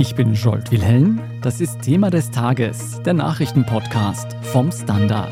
Ich 0.00 0.14
bin 0.14 0.32
Jolt 0.32 0.72
Wilhelm. 0.72 1.20
Das 1.42 1.60
ist 1.60 1.82
Thema 1.82 2.08
des 2.08 2.30
Tages, 2.30 3.02
der 3.02 3.12
Nachrichtenpodcast 3.12 4.34
vom 4.44 4.72
Standard. 4.72 5.28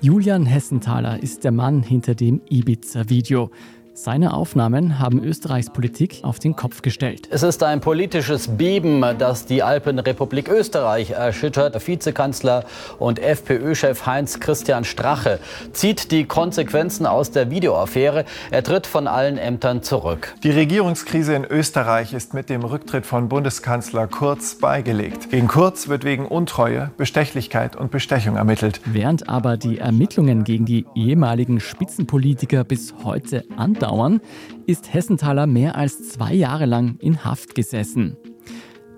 Julian 0.00 0.46
Hessenthaler 0.46 1.20
ist 1.20 1.42
der 1.42 1.50
Mann 1.50 1.82
hinter 1.82 2.14
dem 2.14 2.40
Ibiza-Video. 2.48 3.50
Seine 3.98 4.34
Aufnahmen 4.34 4.98
haben 4.98 5.24
Österreichs 5.24 5.70
Politik 5.70 6.20
auf 6.22 6.38
den 6.38 6.54
Kopf 6.54 6.82
gestellt. 6.82 7.28
Es 7.30 7.42
ist 7.42 7.62
ein 7.62 7.80
politisches 7.80 8.46
Beben, 8.46 9.02
das 9.18 9.46
die 9.46 9.62
Alpenrepublik 9.62 10.50
Österreich 10.50 11.12
erschüttert. 11.12 11.88
Vizekanzler 11.88 12.66
und 12.98 13.18
FPÖ-Chef 13.18 14.04
Heinz-Christian 14.04 14.84
Strache 14.84 15.38
zieht 15.72 16.10
die 16.10 16.26
Konsequenzen 16.26 17.06
aus 17.06 17.30
der 17.30 17.50
Videoaffäre. 17.50 18.26
Er 18.50 18.62
tritt 18.62 18.86
von 18.86 19.06
allen 19.06 19.38
Ämtern 19.38 19.82
zurück. 19.82 20.34
Die 20.42 20.50
Regierungskrise 20.50 21.32
in 21.32 21.46
Österreich 21.46 22.12
ist 22.12 22.34
mit 22.34 22.50
dem 22.50 22.64
Rücktritt 22.64 23.06
von 23.06 23.30
Bundeskanzler 23.30 24.08
Kurz 24.08 24.56
beigelegt. 24.56 25.30
Gegen 25.30 25.48
Kurz 25.48 25.88
wird 25.88 26.04
wegen 26.04 26.26
Untreue, 26.26 26.90
Bestechlichkeit 26.98 27.76
und 27.76 27.90
Bestechung 27.90 28.36
ermittelt. 28.36 28.82
Während 28.84 29.30
aber 29.30 29.56
die 29.56 29.78
Ermittlungen 29.78 30.44
gegen 30.44 30.66
die 30.66 30.84
ehemaligen 30.94 31.60
Spitzenpolitiker 31.60 32.62
bis 32.62 32.92
heute 33.02 33.42
andauern, 33.56 33.85
dauern, 33.86 34.20
ist 34.66 34.92
Hessenthaler 34.92 35.46
mehr 35.46 35.76
als 35.76 36.08
zwei 36.08 36.34
Jahre 36.34 36.66
lang 36.66 36.96
in 36.98 37.24
Haft 37.24 37.54
gesessen. 37.54 38.16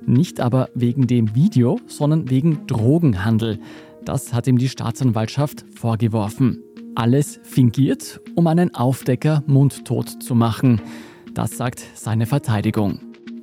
Nicht 0.07 0.41
aber 0.41 0.71
wegen 0.75 1.07
dem 1.07 1.35
Video, 1.35 1.79
sondern 1.87 2.31
wegen 2.31 2.67
Drogenhandel. 2.67 3.59
Das 4.05 4.33
hat 4.33 4.47
ihm 4.47 4.57
die 4.57 4.71
Staatsanwaltschaft 4.71 5.67
vorgeworfen. 5.75 6.63
Alles 6.95 7.39
fingiert, 7.43 8.21
um 8.35 8.47
einen 8.47 8.75
Aufdecker 8.75 9.45
mundtot 9.47 10.09
zu 10.23 10.35
machen. 10.35 10.81
Das 11.35 11.57
sagt 11.59 11.85
seine 11.95 12.25
Verteidigung. 12.25 13.01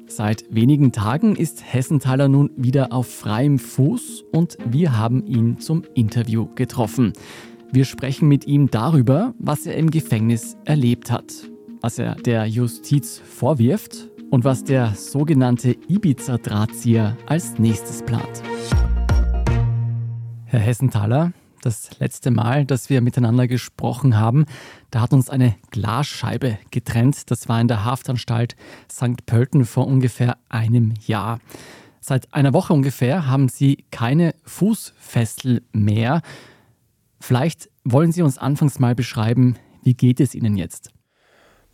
Seit 0.07 0.45
wenigen 0.49 0.91
Tagen 0.91 1.35
ist 1.35 1.63
Hessenthaler 1.63 2.27
nun 2.27 2.49
wieder 2.57 2.91
auf 2.91 3.07
freiem 3.07 3.59
Fuß 3.59 4.23
und 4.31 4.57
wir 4.65 4.97
haben 4.97 5.25
ihn 5.27 5.59
zum 5.59 5.83
Interview 5.93 6.47
getroffen. 6.55 7.13
Wir 7.71 7.85
sprechen 7.85 8.27
mit 8.27 8.45
ihm 8.45 8.69
darüber, 8.71 9.33
was 9.39 9.65
er 9.65 9.75
im 9.75 9.91
Gefängnis 9.91 10.55
erlebt 10.65 11.11
hat, 11.11 11.25
was 11.81 11.99
er 11.99 12.15
der 12.15 12.45
Justiz 12.45 13.19
vorwirft 13.19 14.09
und 14.29 14.43
was 14.43 14.63
der 14.63 14.93
sogenannte 14.95 15.75
Ibiza-Drahtzieher 15.87 17.17
als 17.25 17.59
nächstes 17.59 18.03
plant. 18.03 18.43
Herr 20.45 20.59
Hessenthaler, 20.59 21.33
das 21.61 21.99
letzte 21.99 22.31
Mal, 22.31 22.65
dass 22.65 22.89
wir 22.89 23.01
miteinander 23.01 23.47
gesprochen 23.47 24.17
haben, 24.17 24.45
da 24.91 25.01
hat 25.01 25.13
uns 25.13 25.29
eine 25.29 25.55
Glasscheibe 25.71 26.59
getrennt. 26.71 27.29
Das 27.31 27.49
war 27.49 27.59
in 27.59 27.67
der 27.67 27.83
Haftanstalt 27.83 28.55
St. 28.89 29.25
Pölten 29.25 29.65
vor 29.65 29.87
ungefähr 29.87 30.37
einem 30.47 30.93
Jahr. 31.05 31.39
Seit 31.99 32.31
einer 32.33 32.53
Woche 32.53 32.71
ungefähr 32.71 33.27
haben 33.27 33.49
Sie 33.49 33.83
keine 33.89 34.35
Fußfessel 34.43 35.63
mehr. 35.73 36.21
Vielleicht 37.19 37.69
wollen 37.83 38.11
Sie 38.11 38.21
uns 38.21 38.37
anfangs 38.37 38.79
mal 38.79 38.95
beschreiben, 38.95 39.57
wie 39.83 39.93
geht 39.93 40.19
es 40.19 40.35
Ihnen 40.35 40.57
jetzt? 40.57 40.91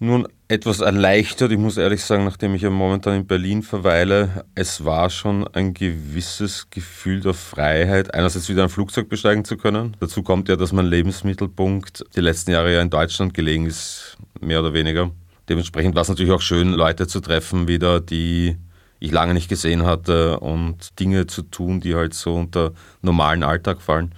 Nun, 0.04 0.28
etwas 0.48 0.80
erleichtert. 0.80 1.52
Ich 1.52 1.60
muss 1.60 1.78
ehrlich 1.78 2.04
sagen, 2.04 2.26
nachdem 2.26 2.56
ich 2.56 2.64
ja 2.64 2.72
momentan 2.72 3.18
in 3.18 3.28
Berlin 3.28 3.62
verweile, 3.62 4.46
es 4.56 4.84
war 4.84 5.12
schon 5.12 5.48
ein 5.50 5.76
gewisses 5.76 6.72
Gefühl 6.72 7.20
der 7.20 7.36
Freiheit, 7.36 8.14
einerseits 8.16 8.50
wieder 8.50 8.64
ein 8.64 8.70
Flugzeug 8.70 9.10
besteigen 9.10 9.46
zu 9.46 9.58
können. 9.58 9.96
Dazu 10.00 10.24
kommt 10.24 10.50
ja, 10.50 10.56
dass 10.56 10.74
mein 10.74 10.88
Lebensmittelpunkt 10.88 12.04
die 12.16 12.22
letzten 12.22 12.50
Jahre 12.50 12.74
ja 12.74 12.82
in 12.82 12.90
Deutschland 12.90 13.36
gelegen 13.36 13.68
ist, 13.68 14.18
mehr 14.40 14.60
oder 14.62 14.74
weniger. 14.74 15.12
Dementsprechend 15.50 15.94
war 15.94 16.02
es 16.02 16.10
natürlich 16.10 16.32
auch 16.32 16.42
schön, 16.42 16.74
Leute 16.74 17.06
zu 17.06 17.20
treffen 17.20 17.68
wieder, 17.68 18.02
die 18.02 18.58
ich 19.00 19.12
lange 19.12 19.36
nicht 19.36 19.50
gesehen 19.50 19.86
hatte 19.86 20.40
und 20.40 21.00
Dinge 21.00 21.28
zu 21.28 21.44
tun, 21.44 21.80
die 21.80 21.96
halt 21.96 22.14
so 22.14 22.36
unter 22.36 22.72
normalen 23.02 23.44
Alltag 23.44 23.82
fallen. 23.82 24.16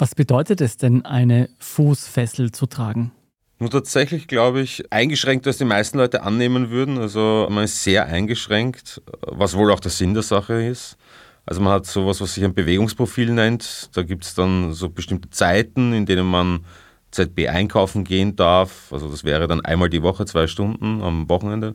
Was 0.00 0.14
bedeutet 0.14 0.62
es 0.62 0.78
denn, 0.78 1.04
eine 1.04 1.50
Fußfessel 1.58 2.52
zu 2.52 2.64
tragen? 2.64 3.12
Nur 3.58 3.70
tatsächlich 3.70 4.28
glaube 4.28 4.62
ich, 4.62 4.90
eingeschränkt, 4.90 5.46
als 5.46 5.58
die 5.58 5.66
meisten 5.66 5.98
Leute 5.98 6.22
annehmen 6.22 6.70
würden. 6.70 6.96
Also 6.96 7.46
man 7.50 7.64
ist 7.64 7.82
sehr 7.82 8.06
eingeschränkt, 8.06 9.02
was 9.20 9.58
wohl 9.58 9.70
auch 9.70 9.78
der 9.78 9.90
Sinn 9.90 10.14
der 10.14 10.22
Sache 10.22 10.54
ist. 10.54 10.96
Also 11.44 11.60
man 11.60 11.74
hat 11.74 11.84
sowas, 11.84 12.22
was 12.22 12.32
sich 12.32 12.44
ein 12.44 12.54
Bewegungsprofil 12.54 13.30
nennt. 13.30 13.90
Da 13.94 14.02
gibt 14.02 14.24
es 14.24 14.34
dann 14.34 14.72
so 14.72 14.88
bestimmte 14.88 15.28
Zeiten, 15.28 15.92
in 15.92 16.06
denen 16.06 16.26
man 16.26 16.64
ZB 17.10 17.48
einkaufen 17.48 18.04
gehen 18.04 18.36
darf. 18.36 18.90
Also 18.94 19.10
das 19.10 19.22
wäre 19.24 19.48
dann 19.48 19.60
einmal 19.60 19.90
die 19.90 20.02
Woche, 20.02 20.24
zwei 20.24 20.46
Stunden 20.46 21.02
am 21.02 21.28
Wochenende. 21.28 21.74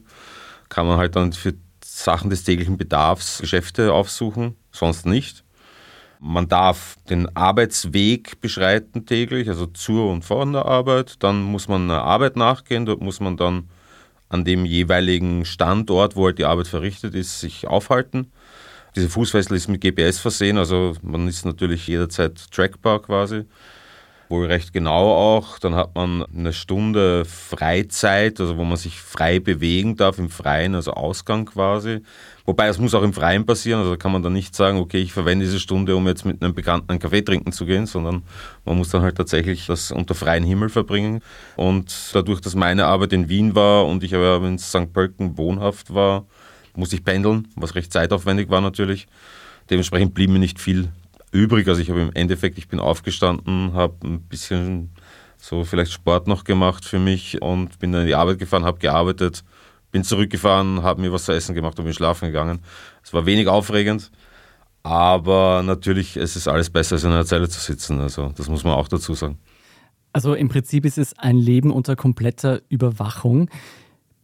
Kann 0.69 0.87
man 0.87 0.97
halt 0.97 1.15
dann 1.15 1.31
für 1.31 1.53
Sachen 1.83 2.31
des 2.31 2.43
täglichen 2.43 2.77
Bedarfs 2.77 3.37
Geschäfte 3.37 3.93
aufsuchen, 3.93 4.55
sonst 4.71 5.05
nicht. 5.05 5.44
Man 6.19 6.47
darf 6.47 6.95
den 7.09 7.35
Arbeitsweg 7.35 8.41
beschreiten 8.41 9.05
täglich, 9.05 9.49
also 9.49 9.65
zur 9.67 10.11
und 10.11 10.23
von 10.23 10.53
der 10.53 10.65
Arbeit. 10.65 11.23
Dann 11.23 11.41
muss 11.41 11.67
man 11.67 11.83
einer 11.83 12.03
Arbeit 12.03 12.35
nachgehen. 12.35 12.85
Dort 12.85 13.01
muss 13.01 13.19
man 13.19 13.37
dann 13.37 13.69
an 14.29 14.43
dem 14.45 14.65
jeweiligen 14.65 15.45
Standort, 15.45 16.15
wo 16.15 16.25
halt 16.25 16.39
die 16.39 16.45
Arbeit 16.45 16.67
verrichtet 16.67 17.15
ist, 17.15 17.39
sich 17.39 17.67
aufhalten. 17.67 18.31
Diese 18.95 19.09
Fußfessel 19.09 19.57
ist 19.57 19.67
mit 19.67 19.81
GPS 19.81 20.19
versehen, 20.19 20.57
also 20.57 20.93
man 21.01 21.27
ist 21.27 21.45
natürlich 21.45 21.85
jederzeit 21.85 22.49
trackbar 22.51 23.01
quasi 23.01 23.43
wohl 24.29 24.47
recht 24.47 24.73
genau 24.73 25.11
auch. 25.13 25.59
Dann 25.59 25.75
hat 25.75 25.95
man 25.95 26.23
eine 26.23 26.53
Stunde 26.53 27.25
Freizeit, 27.25 28.39
also 28.39 28.57
wo 28.57 28.63
man 28.63 28.77
sich 28.77 28.99
frei 28.99 29.39
bewegen 29.39 29.95
darf 29.95 30.17
im 30.17 30.29
Freien, 30.29 30.75
also 30.75 30.91
Ausgang 30.91 31.45
quasi. 31.45 32.01
Wobei 32.45 32.67
es 32.67 32.77
muss 32.77 32.93
auch 32.93 33.03
im 33.03 33.13
Freien 33.13 33.45
passieren, 33.45 33.81
also 33.81 33.97
kann 33.97 34.11
man 34.11 34.21
dann 34.21 34.33
nicht 34.33 34.55
sagen, 34.55 34.77
okay, 34.77 34.99
ich 34.99 35.13
verwende 35.13 35.45
diese 35.45 35.59
Stunde, 35.59 35.95
um 35.95 36.07
jetzt 36.07 36.25
mit 36.25 36.43
einem 36.43 36.53
Bekannten 36.53 36.89
einen 36.89 36.99
Kaffee 36.99 37.21
trinken 37.21 37.51
zu 37.51 37.65
gehen, 37.65 37.85
sondern 37.85 38.23
man 38.65 38.77
muss 38.77 38.89
dann 38.89 39.01
halt 39.01 39.17
tatsächlich 39.17 39.65
das 39.65 39.91
unter 39.91 40.13
freiem 40.13 40.43
Himmel 40.43 40.69
verbringen. 40.69 41.21
Und 41.55 42.11
dadurch, 42.13 42.41
dass 42.41 42.55
meine 42.55 42.85
Arbeit 42.85 43.13
in 43.13 43.29
Wien 43.29 43.55
war 43.55 43.85
und 43.85 44.03
ich 44.03 44.13
aber 44.13 44.45
in 44.45 44.59
St. 44.59 44.93
Pölten 44.93 45.37
wohnhaft 45.37 45.93
war, 45.93 46.25
musste 46.75 46.95
ich 46.95 47.03
pendeln, 47.03 47.47
was 47.55 47.75
recht 47.75 47.91
zeitaufwendig 47.91 48.49
war 48.49 48.61
natürlich. 48.61 49.07
Dementsprechend 49.69 50.13
blieb 50.13 50.29
mir 50.29 50.39
nicht 50.39 50.59
viel 50.59 50.89
übrig. 51.35 51.67
Also 51.67 51.81
ich 51.81 51.89
habe 51.89 52.01
im 52.01 52.13
Endeffekt, 52.13 52.57
ich 52.57 52.67
bin 52.67 52.79
aufgestanden, 52.79 53.73
habe 53.73 53.95
ein 54.07 54.21
bisschen 54.21 54.91
so 55.37 55.63
vielleicht 55.63 55.91
Sport 55.91 56.27
noch 56.27 56.43
gemacht 56.43 56.85
für 56.85 56.99
mich 56.99 57.41
und 57.41 57.77
bin 57.79 57.91
dann 57.91 58.01
in 58.01 58.07
die 58.07 58.15
Arbeit 58.15 58.39
gefahren, 58.39 58.65
habe 58.65 58.79
gearbeitet, 58.79 59.43
bin 59.91 60.03
zurückgefahren, 60.03 60.81
habe 60.81 61.01
mir 61.01 61.11
was 61.11 61.25
zu 61.25 61.33
essen 61.33 61.53
gemacht 61.53 61.77
und 61.77 61.85
bin 61.85 61.93
schlafen 61.93 62.27
gegangen. 62.27 62.59
Es 63.03 63.13
war 63.13 63.25
wenig 63.25 63.47
aufregend, 63.47 64.11
aber 64.81 65.61
natürlich 65.63 66.17
es 66.17 66.35
ist 66.35 66.47
alles 66.47 66.69
besser, 66.69 66.95
als 66.95 67.03
in 67.03 67.11
einer 67.11 67.25
Zelle 67.25 67.49
zu 67.49 67.59
sitzen. 67.59 67.99
Also 67.99 68.31
das 68.35 68.49
muss 68.49 68.63
man 68.63 68.73
auch 68.73 68.87
dazu 68.87 69.13
sagen. 69.13 69.37
Also 70.13 70.33
im 70.33 70.47
Prinzip 70.47 70.85
ist 70.85 70.97
es 70.97 71.17
ein 71.19 71.37
Leben 71.37 71.71
unter 71.71 71.95
kompletter 71.95 72.61
Überwachung. 72.69 73.49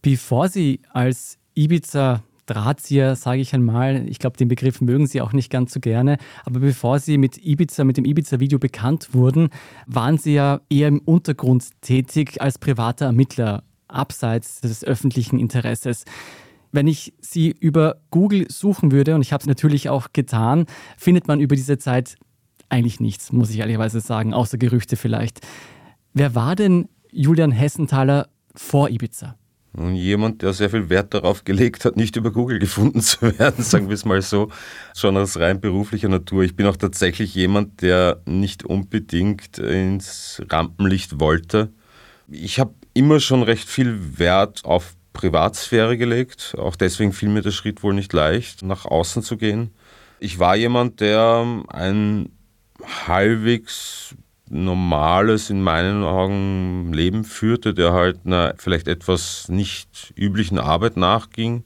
Bevor 0.00 0.48
Sie 0.48 0.80
als 0.92 1.38
Ibiza 1.54 2.22
Drahtzieher, 2.46 3.14
sage 3.16 3.40
ich 3.40 3.54
einmal. 3.54 4.08
Ich 4.08 4.18
glaube, 4.18 4.36
den 4.36 4.48
Begriff 4.48 4.80
mögen 4.80 5.06
Sie 5.06 5.20
auch 5.20 5.32
nicht 5.32 5.50
ganz 5.50 5.72
so 5.72 5.80
gerne. 5.80 6.18
Aber 6.44 6.60
bevor 6.60 6.98
Sie 6.98 7.18
mit 7.18 7.38
Ibiza, 7.38 7.84
mit 7.84 7.96
dem 7.96 8.04
Ibiza-Video 8.04 8.58
bekannt 8.58 9.14
wurden, 9.14 9.48
waren 9.86 10.18
Sie 10.18 10.34
ja 10.34 10.60
eher 10.68 10.88
im 10.88 10.98
Untergrund 10.98 11.68
tätig 11.80 12.40
als 12.40 12.58
privater 12.58 13.06
Ermittler, 13.06 13.62
abseits 13.88 14.60
des 14.60 14.84
öffentlichen 14.84 15.38
Interesses. 15.38 16.04
Wenn 16.72 16.86
ich 16.86 17.14
Sie 17.20 17.50
über 17.50 17.96
Google 18.10 18.46
suchen 18.50 18.90
würde, 18.90 19.14
und 19.14 19.22
ich 19.22 19.32
habe 19.32 19.42
es 19.42 19.46
natürlich 19.46 19.88
auch 19.88 20.08
getan, 20.12 20.66
findet 20.96 21.28
man 21.28 21.40
über 21.40 21.54
diese 21.54 21.78
Zeit 21.78 22.16
eigentlich 22.70 23.00
nichts, 23.00 23.30
muss 23.32 23.50
ich 23.50 23.58
ehrlicherweise 23.58 24.00
sagen, 24.00 24.32
außer 24.32 24.56
Gerüchte 24.56 24.96
vielleicht. 24.96 25.40
Wer 26.14 26.34
war 26.34 26.56
denn 26.56 26.88
Julian 27.10 27.52
Hessenthaler 27.52 28.28
vor 28.54 28.88
Ibiza? 28.88 29.36
Und 29.74 29.94
jemand, 29.96 30.42
der 30.42 30.52
sehr 30.52 30.68
viel 30.68 30.90
Wert 30.90 31.14
darauf 31.14 31.44
gelegt 31.44 31.86
hat, 31.86 31.96
nicht 31.96 32.16
über 32.16 32.30
Google 32.30 32.58
gefunden 32.58 33.00
zu 33.00 33.38
werden, 33.38 33.64
sagen 33.64 33.88
wir 33.88 33.94
es 33.94 34.04
mal 34.04 34.20
so, 34.20 34.50
schon 34.94 35.16
aus 35.16 35.38
rein 35.38 35.60
beruflicher 35.60 36.08
Natur. 36.08 36.42
Ich 36.42 36.56
bin 36.56 36.66
auch 36.66 36.76
tatsächlich 36.76 37.34
jemand, 37.34 37.80
der 37.80 38.20
nicht 38.26 38.64
unbedingt 38.64 39.58
ins 39.58 40.42
Rampenlicht 40.50 41.20
wollte. 41.20 41.72
Ich 42.28 42.60
habe 42.60 42.74
immer 42.92 43.18
schon 43.20 43.42
recht 43.42 43.68
viel 43.68 44.18
Wert 44.18 44.64
auf 44.64 44.94
Privatsphäre 45.14 45.96
gelegt. 45.96 46.54
Auch 46.58 46.76
deswegen 46.76 47.12
fiel 47.12 47.30
mir 47.30 47.42
der 47.42 47.50
Schritt 47.50 47.82
wohl 47.82 47.94
nicht 47.94 48.12
leicht, 48.12 48.62
nach 48.62 48.84
außen 48.84 49.22
zu 49.22 49.36
gehen. 49.36 49.70
Ich 50.20 50.38
war 50.38 50.54
jemand, 50.54 51.00
der 51.00 51.64
ein 51.68 52.30
halbwegs 53.06 54.14
normales, 54.52 55.50
in 55.50 55.62
meinen 55.62 56.04
Augen, 56.04 56.92
Leben 56.92 57.24
führte, 57.24 57.74
der 57.74 57.92
halt 57.92 58.20
einer 58.24 58.54
vielleicht 58.58 58.86
etwas 58.86 59.48
nicht 59.48 60.12
üblichen 60.14 60.58
Arbeit 60.58 60.96
nachging. 60.96 61.64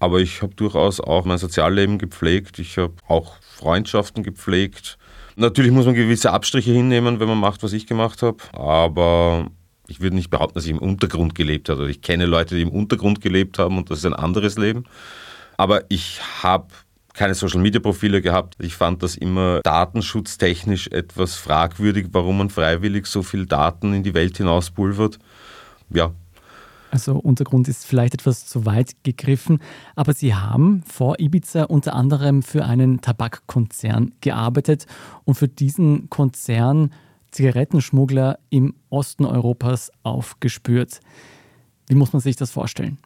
Aber 0.00 0.18
ich 0.20 0.42
habe 0.42 0.54
durchaus 0.54 1.00
auch 1.00 1.24
mein 1.24 1.38
Sozialleben 1.38 1.98
gepflegt. 1.98 2.58
Ich 2.58 2.78
habe 2.78 2.94
auch 3.06 3.36
Freundschaften 3.40 4.22
gepflegt. 4.22 4.98
Natürlich 5.36 5.70
muss 5.70 5.86
man 5.86 5.94
gewisse 5.94 6.32
Abstriche 6.32 6.72
hinnehmen, 6.72 7.20
wenn 7.20 7.28
man 7.28 7.38
macht, 7.38 7.62
was 7.62 7.72
ich 7.72 7.86
gemacht 7.86 8.22
habe. 8.22 8.38
Aber 8.52 9.46
ich 9.86 10.00
würde 10.00 10.16
nicht 10.16 10.30
behaupten, 10.30 10.54
dass 10.54 10.64
ich 10.64 10.70
im 10.70 10.78
Untergrund 10.78 11.34
gelebt 11.34 11.68
habe. 11.68 11.90
Ich 11.90 12.02
kenne 12.02 12.26
Leute, 12.26 12.56
die 12.56 12.62
im 12.62 12.70
Untergrund 12.70 13.20
gelebt 13.20 13.58
haben 13.58 13.78
und 13.78 13.90
das 13.90 13.98
ist 13.98 14.06
ein 14.06 14.14
anderes 14.14 14.58
Leben. 14.58 14.84
Aber 15.56 15.84
ich 15.88 16.20
habe 16.42 16.68
keine 17.20 17.34
Social-Media-Profile 17.34 18.22
gehabt. 18.22 18.56
Ich 18.60 18.76
fand 18.76 19.02
das 19.02 19.14
immer 19.14 19.60
datenschutztechnisch 19.62 20.86
etwas 20.86 21.34
fragwürdig, 21.34 22.06
warum 22.12 22.38
man 22.38 22.48
freiwillig 22.48 23.04
so 23.04 23.22
viel 23.22 23.44
Daten 23.44 23.92
in 23.92 24.02
die 24.02 24.14
Welt 24.14 24.38
hinauspulvert. 24.38 25.18
Ja. 25.90 26.12
Also 26.90 27.16
Untergrund 27.16 27.68
ist 27.68 27.84
vielleicht 27.84 28.14
etwas 28.14 28.46
zu 28.46 28.64
weit 28.64 28.92
gegriffen, 29.02 29.58
aber 29.96 30.14
Sie 30.14 30.34
haben 30.34 30.82
vor 30.86 31.20
Ibiza 31.20 31.64
unter 31.64 31.94
anderem 31.94 32.42
für 32.42 32.64
einen 32.64 33.02
Tabakkonzern 33.02 34.14
gearbeitet 34.22 34.86
und 35.24 35.34
für 35.34 35.46
diesen 35.46 36.08
Konzern 36.08 36.90
Zigarettenschmuggler 37.32 38.38
im 38.48 38.74
Osten 38.88 39.26
Europas 39.26 39.92
aufgespürt. 40.04 41.00
Wie 41.86 41.96
muss 41.96 42.14
man 42.14 42.20
sich 42.20 42.36
das 42.36 42.50
vorstellen? 42.50 42.96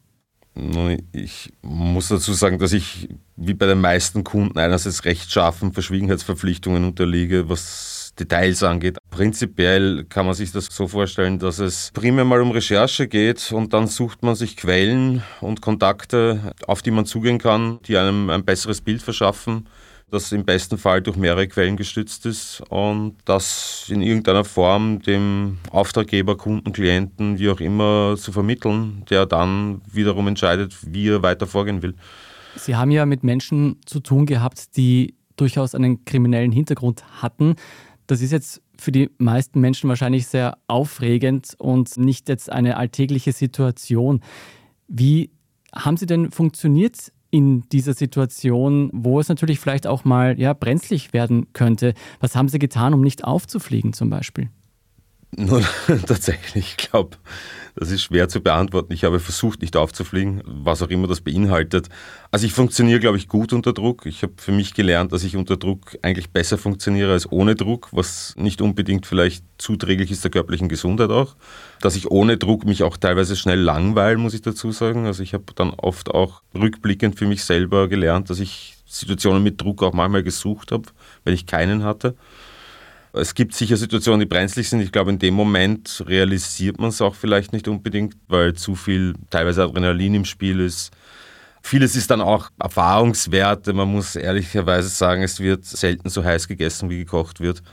Ich 1.11 1.51
muss 1.61 2.07
dazu 2.07 2.31
sagen, 2.31 2.59
dass 2.59 2.71
ich 2.71 3.09
wie 3.35 3.53
bei 3.53 3.65
den 3.65 3.81
meisten 3.81 4.23
Kunden 4.23 4.57
einerseits 4.57 5.03
rechtschaffen 5.03 5.73
Verschwiegenheitsverpflichtungen 5.73 6.85
unterliege, 6.85 7.49
was 7.49 8.13
Details 8.17 8.63
angeht. 8.63 8.97
Prinzipiell 9.09 10.05
kann 10.05 10.25
man 10.25 10.33
sich 10.33 10.53
das 10.53 10.67
so 10.71 10.87
vorstellen, 10.87 11.39
dass 11.39 11.59
es 11.59 11.91
primär 11.93 12.23
mal 12.23 12.41
um 12.41 12.51
Recherche 12.51 13.09
geht 13.09 13.51
und 13.51 13.73
dann 13.73 13.87
sucht 13.87 14.23
man 14.23 14.35
sich 14.35 14.55
Quellen 14.55 15.21
und 15.41 15.59
Kontakte, 15.61 16.53
auf 16.67 16.81
die 16.81 16.91
man 16.91 17.05
zugehen 17.05 17.37
kann, 17.37 17.79
die 17.85 17.97
einem 17.97 18.29
ein 18.29 18.45
besseres 18.45 18.79
Bild 18.79 19.01
verschaffen 19.01 19.67
das 20.11 20.31
im 20.31 20.45
besten 20.45 20.77
Fall 20.77 21.01
durch 21.01 21.17
mehrere 21.17 21.47
Quellen 21.47 21.77
gestützt 21.77 22.25
ist 22.25 22.61
und 22.69 23.15
das 23.25 23.87
in 23.89 24.01
irgendeiner 24.01 24.43
Form 24.43 25.01
dem 25.01 25.57
Auftraggeber, 25.71 26.37
Kunden, 26.37 26.71
Klienten, 26.71 27.39
wie 27.39 27.49
auch 27.49 27.59
immer 27.59 28.15
zu 28.17 28.31
vermitteln, 28.31 29.03
der 29.09 29.25
dann 29.25 29.81
wiederum 29.91 30.27
entscheidet, 30.27 30.75
wie 30.85 31.09
er 31.09 31.23
weiter 31.23 31.47
vorgehen 31.47 31.81
will. 31.81 31.95
Sie 32.55 32.75
haben 32.75 32.91
ja 32.91 33.05
mit 33.05 33.23
Menschen 33.23 33.81
zu 33.85 33.99
tun 33.99 34.25
gehabt, 34.25 34.77
die 34.77 35.15
durchaus 35.35 35.75
einen 35.75 36.05
kriminellen 36.05 36.51
Hintergrund 36.51 37.03
hatten. 37.21 37.55
Das 38.07 38.21
ist 38.21 38.31
jetzt 38.31 38.61
für 38.79 38.91
die 38.91 39.09
meisten 39.17 39.59
Menschen 39.59 39.89
wahrscheinlich 39.89 40.27
sehr 40.27 40.57
aufregend 40.67 41.55
und 41.57 41.97
nicht 41.97 42.29
jetzt 42.29 42.51
eine 42.51 42.77
alltägliche 42.77 43.31
Situation. 43.31 44.21
Wie 44.87 45.31
haben 45.73 45.97
Sie 45.97 46.05
denn 46.05 46.31
funktioniert 46.31 47.11
in 47.35 47.67
dieser 47.69 47.93
Situation, 47.93 48.89
wo 48.93 49.19
es 49.19 49.27
natürlich 49.27 49.59
vielleicht 49.59 49.87
auch 49.87 50.05
mal 50.05 50.39
ja, 50.39 50.53
brenzlig 50.53 51.11
werden 51.11 51.47
könnte? 51.51 51.93
Was 52.21 52.33
haben 52.33 52.47
Sie 52.47 52.59
getan, 52.59 52.93
um 52.93 53.01
nicht 53.01 53.25
aufzufliegen 53.25 53.91
zum 53.91 54.09
Beispiel? 54.09 54.49
Nun, 55.37 55.65
tatsächlich, 56.07 56.75
ich 56.77 56.89
glaube, 56.89 57.17
das 57.75 57.91
ist 57.91 58.03
schwer 58.03 58.29
zu 58.29 58.39
beantworten. 58.39 58.93
Ich 58.93 59.03
habe 59.03 59.19
versucht, 59.19 59.61
nicht 59.61 59.75
aufzufliegen, 59.75 60.41
was 60.45 60.81
auch 60.81 60.87
immer 60.87 61.07
das 61.07 61.19
beinhaltet. 61.19 61.89
Also 62.31 62.45
ich 62.45 62.53
funktioniere, 62.53 63.01
glaube 63.01 63.17
ich, 63.17 63.27
gut 63.27 63.51
unter 63.51 63.73
Druck. 63.73 64.05
Ich 64.05 64.23
habe 64.23 64.33
für 64.37 64.53
mich 64.53 64.73
gelernt, 64.73 65.11
dass 65.11 65.25
ich 65.25 65.35
unter 65.35 65.57
Druck 65.57 65.97
eigentlich 66.01 66.29
besser 66.29 66.57
funktioniere 66.57 67.11
als 67.11 67.29
ohne 67.29 67.55
Druck, 67.55 67.89
was 67.91 68.33
nicht 68.37 68.61
unbedingt 68.61 69.05
vielleicht 69.05 69.43
zuträglich 69.57 70.09
ist 70.09 70.23
der 70.23 70.31
körperlichen 70.31 70.69
Gesundheit 70.69 71.09
auch. 71.09 71.35
Dass 71.81 71.97
ich 71.97 72.09
ohne 72.09 72.37
Druck 72.37 72.65
mich 72.65 72.83
auch 72.83 72.95
teilweise 72.95 73.35
schnell 73.35 73.59
langweile, 73.59 74.17
muss 74.17 74.33
ich 74.33 74.41
dazu 74.41 74.71
sagen. 74.71 75.05
Also 75.05 75.21
ich 75.21 75.33
habe 75.33 75.45
dann 75.53 75.71
oft 75.71 76.11
auch 76.11 76.43
rückblickend 76.53 77.19
für 77.19 77.27
mich 77.27 77.43
selber 77.43 77.89
gelernt, 77.89 78.29
dass 78.29 78.39
ich 78.39 78.77
Situationen 78.85 79.43
mit 79.43 79.59
Druck 79.59 79.83
auch 79.83 79.93
manchmal 79.93 80.23
gesucht 80.23 80.71
habe, 80.71 80.83
wenn 81.25 81.33
ich 81.33 81.45
keinen 81.45 81.83
hatte. 81.83 82.15
Es 83.17 83.33
gibt 83.33 83.55
sicher 83.55 83.77
Situationen, 83.77 84.19
die 84.19 84.25
brenzlig 84.25 84.67
sind. 84.67 84.81
Ich 84.81 84.91
glaube, 84.91 85.09
in 85.09 85.19
dem 85.19 85.33
Moment 85.35 86.03
realisiert 86.05 86.79
man 86.79 86.89
es 86.89 87.01
auch 87.01 87.15
vielleicht 87.15 87.53
nicht 87.53 87.67
unbedingt, 87.67 88.15
weil 88.27 88.53
zu 88.53 88.75
viel 88.75 89.13
teilweise 89.29 89.63
Adrenalin 89.63 90.15
im 90.15 90.25
Spiel 90.25 90.59
ist. 90.59 90.91
Vieles 91.61 91.95
ist 91.95 92.11
dann 92.11 92.21
auch 92.21 92.49
Erfahrungswerte. 92.59 93.73
Man 93.73 93.89
muss 93.89 94.15
ehrlicherweise 94.15 94.89
sagen, 94.89 95.23
es 95.23 95.39
wird 95.39 95.63
selten 95.63 96.09
so 96.09 96.23
heiß 96.23 96.47
gegessen, 96.47 96.89
wie 96.89 96.99
gekocht 96.99 97.39
wird. 97.39 97.63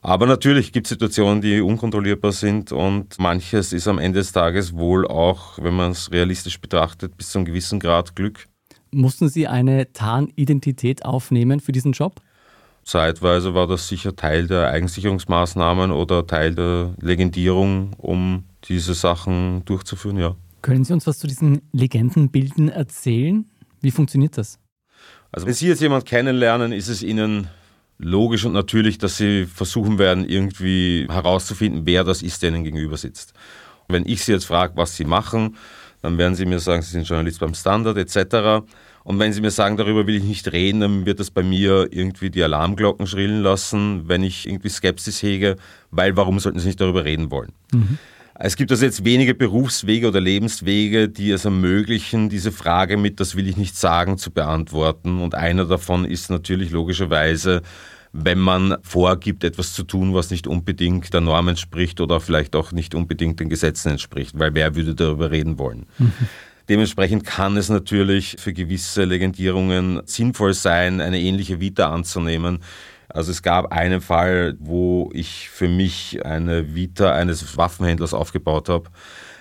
Aber 0.00 0.26
natürlich 0.26 0.72
gibt 0.72 0.86
es 0.86 0.90
Situationen, 0.90 1.42
die 1.42 1.60
unkontrollierbar 1.60 2.32
sind 2.32 2.72
und 2.72 3.18
manches 3.18 3.72
ist 3.72 3.88
am 3.88 3.98
Ende 3.98 4.20
des 4.20 4.32
Tages 4.32 4.74
wohl 4.74 5.06
auch, 5.06 5.58
wenn 5.62 5.74
man 5.74 5.92
es 5.92 6.10
realistisch 6.12 6.60
betrachtet, 6.60 7.16
bis 7.16 7.30
zu 7.30 7.38
einem 7.38 7.44
gewissen 7.46 7.78
Grad 7.78 8.16
Glück. 8.16 8.46
Mussten 8.90 9.28
Sie 9.28 9.46
eine 9.46 9.92
Tarnidentität 9.92 11.04
aufnehmen 11.04 11.60
für 11.60 11.72
diesen 11.72 11.92
Job? 11.92 12.22
Zeitweise 12.86 13.52
war 13.52 13.66
das 13.66 13.88
sicher 13.88 14.14
Teil 14.14 14.46
der 14.46 14.68
Eigensicherungsmaßnahmen 14.68 15.90
oder 15.90 16.24
Teil 16.24 16.54
der 16.54 16.94
Legendierung, 17.00 17.94
um 17.98 18.44
diese 18.62 18.94
Sachen 18.94 19.64
durchzuführen, 19.64 20.18
ja. 20.18 20.36
Können 20.62 20.84
Sie 20.84 20.92
uns 20.92 21.04
was 21.04 21.18
zu 21.18 21.26
diesen 21.26 21.62
Legendenbilden 21.72 22.68
erzählen? 22.68 23.44
Wie 23.80 23.90
funktioniert 23.90 24.38
das? 24.38 24.60
Also 25.32 25.48
wenn 25.48 25.54
Sie 25.54 25.66
jetzt 25.66 25.82
jemanden 25.82 26.06
kennenlernen, 26.06 26.70
ist 26.70 26.86
es 26.86 27.02
Ihnen 27.02 27.48
logisch 27.98 28.44
und 28.44 28.52
natürlich, 28.52 28.98
dass 28.98 29.16
Sie 29.16 29.46
versuchen 29.46 29.98
werden, 29.98 30.24
irgendwie 30.24 31.08
herauszufinden, 31.10 31.86
wer 31.86 32.04
das 32.04 32.22
ist, 32.22 32.42
der 32.42 32.50
Ihnen 32.50 32.62
gegenüber 32.62 32.96
sitzt. 32.96 33.34
Wenn 33.88 34.06
ich 34.06 34.24
Sie 34.24 34.30
jetzt 34.30 34.46
frage, 34.46 34.76
was 34.76 34.94
Sie 34.94 35.04
machen, 35.04 35.56
dann 36.02 36.18
werden 36.18 36.36
Sie 36.36 36.46
mir 36.46 36.60
sagen, 36.60 36.82
Sie 36.82 36.92
sind 36.92 37.08
Journalist 37.08 37.40
beim 37.40 37.54
Standard 37.54 37.96
etc. 37.96 38.64
Und 39.06 39.20
wenn 39.20 39.32
Sie 39.32 39.40
mir 39.40 39.52
sagen, 39.52 39.76
darüber 39.76 40.08
will 40.08 40.16
ich 40.16 40.24
nicht 40.24 40.50
reden, 40.50 40.80
dann 40.80 41.06
wird 41.06 41.20
das 41.20 41.30
bei 41.30 41.44
mir 41.44 41.86
irgendwie 41.92 42.28
die 42.28 42.42
Alarmglocken 42.42 43.06
schrillen 43.06 43.40
lassen, 43.40 44.08
wenn 44.08 44.24
ich 44.24 44.48
irgendwie 44.48 44.68
Skepsis 44.68 45.22
hege, 45.22 45.54
weil 45.92 46.16
warum 46.16 46.40
sollten 46.40 46.58
Sie 46.58 46.66
nicht 46.66 46.80
darüber 46.80 47.04
reden 47.04 47.30
wollen? 47.30 47.52
Mhm. 47.72 47.98
Es 48.34 48.56
gibt 48.56 48.72
also 48.72 48.84
jetzt 48.84 49.04
wenige 49.04 49.36
Berufswege 49.36 50.08
oder 50.08 50.20
Lebenswege, 50.20 51.08
die 51.08 51.30
es 51.30 51.44
ermöglichen, 51.44 52.28
diese 52.30 52.50
Frage 52.50 52.96
mit 52.96 53.20
das 53.20 53.36
will 53.36 53.46
ich 53.46 53.56
nicht 53.56 53.76
sagen 53.76 54.18
zu 54.18 54.32
beantworten. 54.32 55.20
Und 55.20 55.36
einer 55.36 55.66
davon 55.66 56.04
ist 56.04 56.28
natürlich 56.28 56.72
logischerweise, 56.72 57.62
wenn 58.12 58.40
man 58.40 58.76
vorgibt, 58.82 59.44
etwas 59.44 59.72
zu 59.72 59.84
tun, 59.84 60.14
was 60.14 60.32
nicht 60.32 60.48
unbedingt 60.48 61.14
der 61.14 61.20
Norm 61.20 61.46
entspricht 61.46 62.00
oder 62.00 62.18
vielleicht 62.18 62.56
auch 62.56 62.72
nicht 62.72 62.96
unbedingt 62.96 63.38
den 63.38 63.50
Gesetzen 63.50 63.90
entspricht, 63.90 64.36
weil 64.36 64.52
wer 64.54 64.74
würde 64.74 64.96
darüber 64.96 65.30
reden 65.30 65.60
wollen? 65.60 65.86
Mhm. 65.98 66.12
Dementsprechend 66.68 67.24
kann 67.24 67.56
es 67.56 67.68
natürlich 67.68 68.36
für 68.38 68.52
gewisse 68.52 69.04
Legendierungen 69.04 70.02
sinnvoll 70.04 70.54
sein, 70.54 71.00
eine 71.00 71.20
ähnliche 71.20 71.60
Vita 71.60 71.90
anzunehmen. 71.92 72.60
Also 73.08 73.30
es 73.30 73.42
gab 73.42 73.72
einen 73.72 74.00
Fall, 74.00 74.56
wo 74.58 75.10
ich 75.12 75.48
für 75.48 75.68
mich 75.68 76.24
eine 76.26 76.74
Vita 76.74 77.12
eines 77.12 77.56
Waffenhändlers 77.56 78.14
aufgebaut 78.14 78.68
habe 78.68 78.90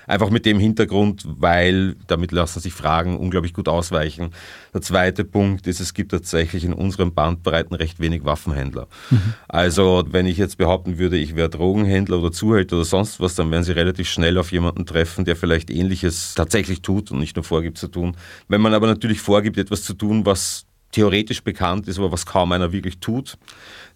Einfach 0.07 0.29
mit 0.29 0.45
dem 0.45 0.59
Hintergrund, 0.59 1.23
weil 1.25 1.95
damit 2.07 2.31
lassen 2.31 2.59
sich 2.59 2.73
Fragen 2.73 3.17
unglaublich 3.17 3.53
gut 3.53 3.67
ausweichen. 3.67 4.31
Der 4.73 4.81
zweite 4.81 5.23
Punkt 5.23 5.67
ist, 5.67 5.79
es 5.79 5.93
gibt 5.93 6.11
tatsächlich 6.11 6.63
in 6.63 6.73
unseren 6.73 7.13
Bandbreiten 7.13 7.75
recht 7.75 7.99
wenig 7.99 8.25
Waffenhändler. 8.25 8.87
Mhm. 9.09 9.33
Also 9.47 10.03
wenn 10.09 10.25
ich 10.25 10.37
jetzt 10.37 10.57
behaupten 10.57 10.97
würde, 10.97 11.17
ich 11.17 11.35
wäre 11.35 11.49
Drogenhändler 11.49 12.19
oder 12.19 12.31
Zuhälter 12.31 12.75
oder 12.75 12.85
sonst 12.85 13.19
was, 13.19 13.35
dann 13.35 13.51
werden 13.51 13.63
Sie 13.63 13.71
relativ 13.71 14.09
schnell 14.09 14.37
auf 14.37 14.51
jemanden 14.51 14.85
treffen, 14.85 15.25
der 15.25 15.35
vielleicht 15.35 15.69
ähnliches 15.69 16.35
tatsächlich 16.35 16.81
tut 16.81 17.11
und 17.11 17.19
nicht 17.19 17.35
nur 17.35 17.43
vorgibt 17.43 17.77
zu 17.77 17.87
tun. 17.87 18.15
Wenn 18.47 18.61
man 18.61 18.73
aber 18.73 18.87
natürlich 18.87 19.21
vorgibt, 19.21 19.57
etwas 19.57 19.83
zu 19.83 19.93
tun, 19.93 20.25
was 20.25 20.65
theoretisch 20.95 21.43
bekannt 21.43 21.89
ist, 21.89 21.99
aber 21.99 22.13
was 22.13 22.25
kaum 22.25 22.53
einer 22.53 22.71
wirklich 22.71 22.99
tut, 22.99 23.37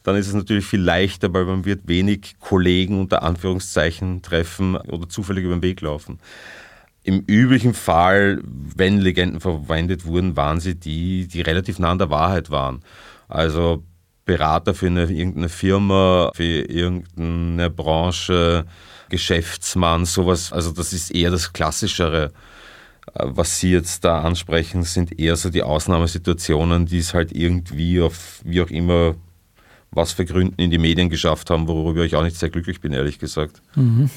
dann 0.04 0.18
ist 0.18 0.28
es 0.28 0.34
natürlich 0.34 0.66
viel 0.66 0.82
leichter, 0.82 1.34
weil 1.34 1.46
man 1.46 1.64
wird 1.64 1.88
wenig 1.88 2.36
Kollegen 2.42 3.00
unter 3.00 3.24
Anführungszeichen 3.24 4.22
treffen 4.22 4.76
oder 4.76 5.08
zufällig 5.08 5.46
über 5.46 5.56
den 5.56 5.62
Weg 5.62 5.80
laufen. 5.80 6.20
Im 7.04 7.24
üblichen 7.26 7.74
Fall, 7.74 8.42
wenn 8.44 9.00
Legenden 9.00 9.40
verwendet 9.40 10.06
wurden, 10.06 10.36
waren 10.36 10.60
sie 10.60 10.76
die, 10.76 11.28
die 11.28 11.40
relativ 11.40 11.80
nah 11.80 11.92
an 11.92 12.00
der 12.00 12.10
Wahrheit 12.10 12.50
waren. 12.50 12.82
Also 13.30 13.84
Berater 14.26 14.74
für 14.74 14.88
eine, 14.88 15.04
irgendeine 15.04 15.48
Firma, 15.48 16.32
für 16.36 16.44
irgendeine 16.44 17.70
Branche, 17.70 18.66
Geschäftsmann, 19.08 20.04
sowas. 20.04 20.52
Also 20.52 20.74
das 20.74 20.92
ist 20.92 21.12
eher 21.12 21.32
das 21.32 21.54
Klassischere. 21.54 22.34
Was 23.14 23.60
Sie 23.60 23.72
jetzt 23.72 24.04
da 24.04 24.22
ansprechen, 24.22 24.84
sind 24.84 25.20
eher 25.20 25.36
so 25.36 25.50
die 25.50 25.64
Ausnahmesituationen, 25.64 26.86
die 26.86 27.00
es 27.00 27.14
halt 27.14 27.32
irgendwie 27.32 28.02
auf 28.02 28.42
wie 28.44 28.62
auch 28.62 28.70
immer 28.70 29.16
was 29.92 30.12
für 30.12 30.26
Gründen 30.26 30.62
in 30.62 30.70
die 30.70 30.78
Medien 30.78 31.10
geschafft 31.10 31.50
haben, 31.50 31.68
worüber 31.68 32.06
ich 32.06 32.16
auch 32.16 32.24
nicht 32.24 32.36
sehr 32.36 32.50
glücklich 32.50 32.80
bin, 32.80 32.94
ehrlich 32.94 33.18
gesagt. 33.18 33.62
Mhm. 33.76 34.10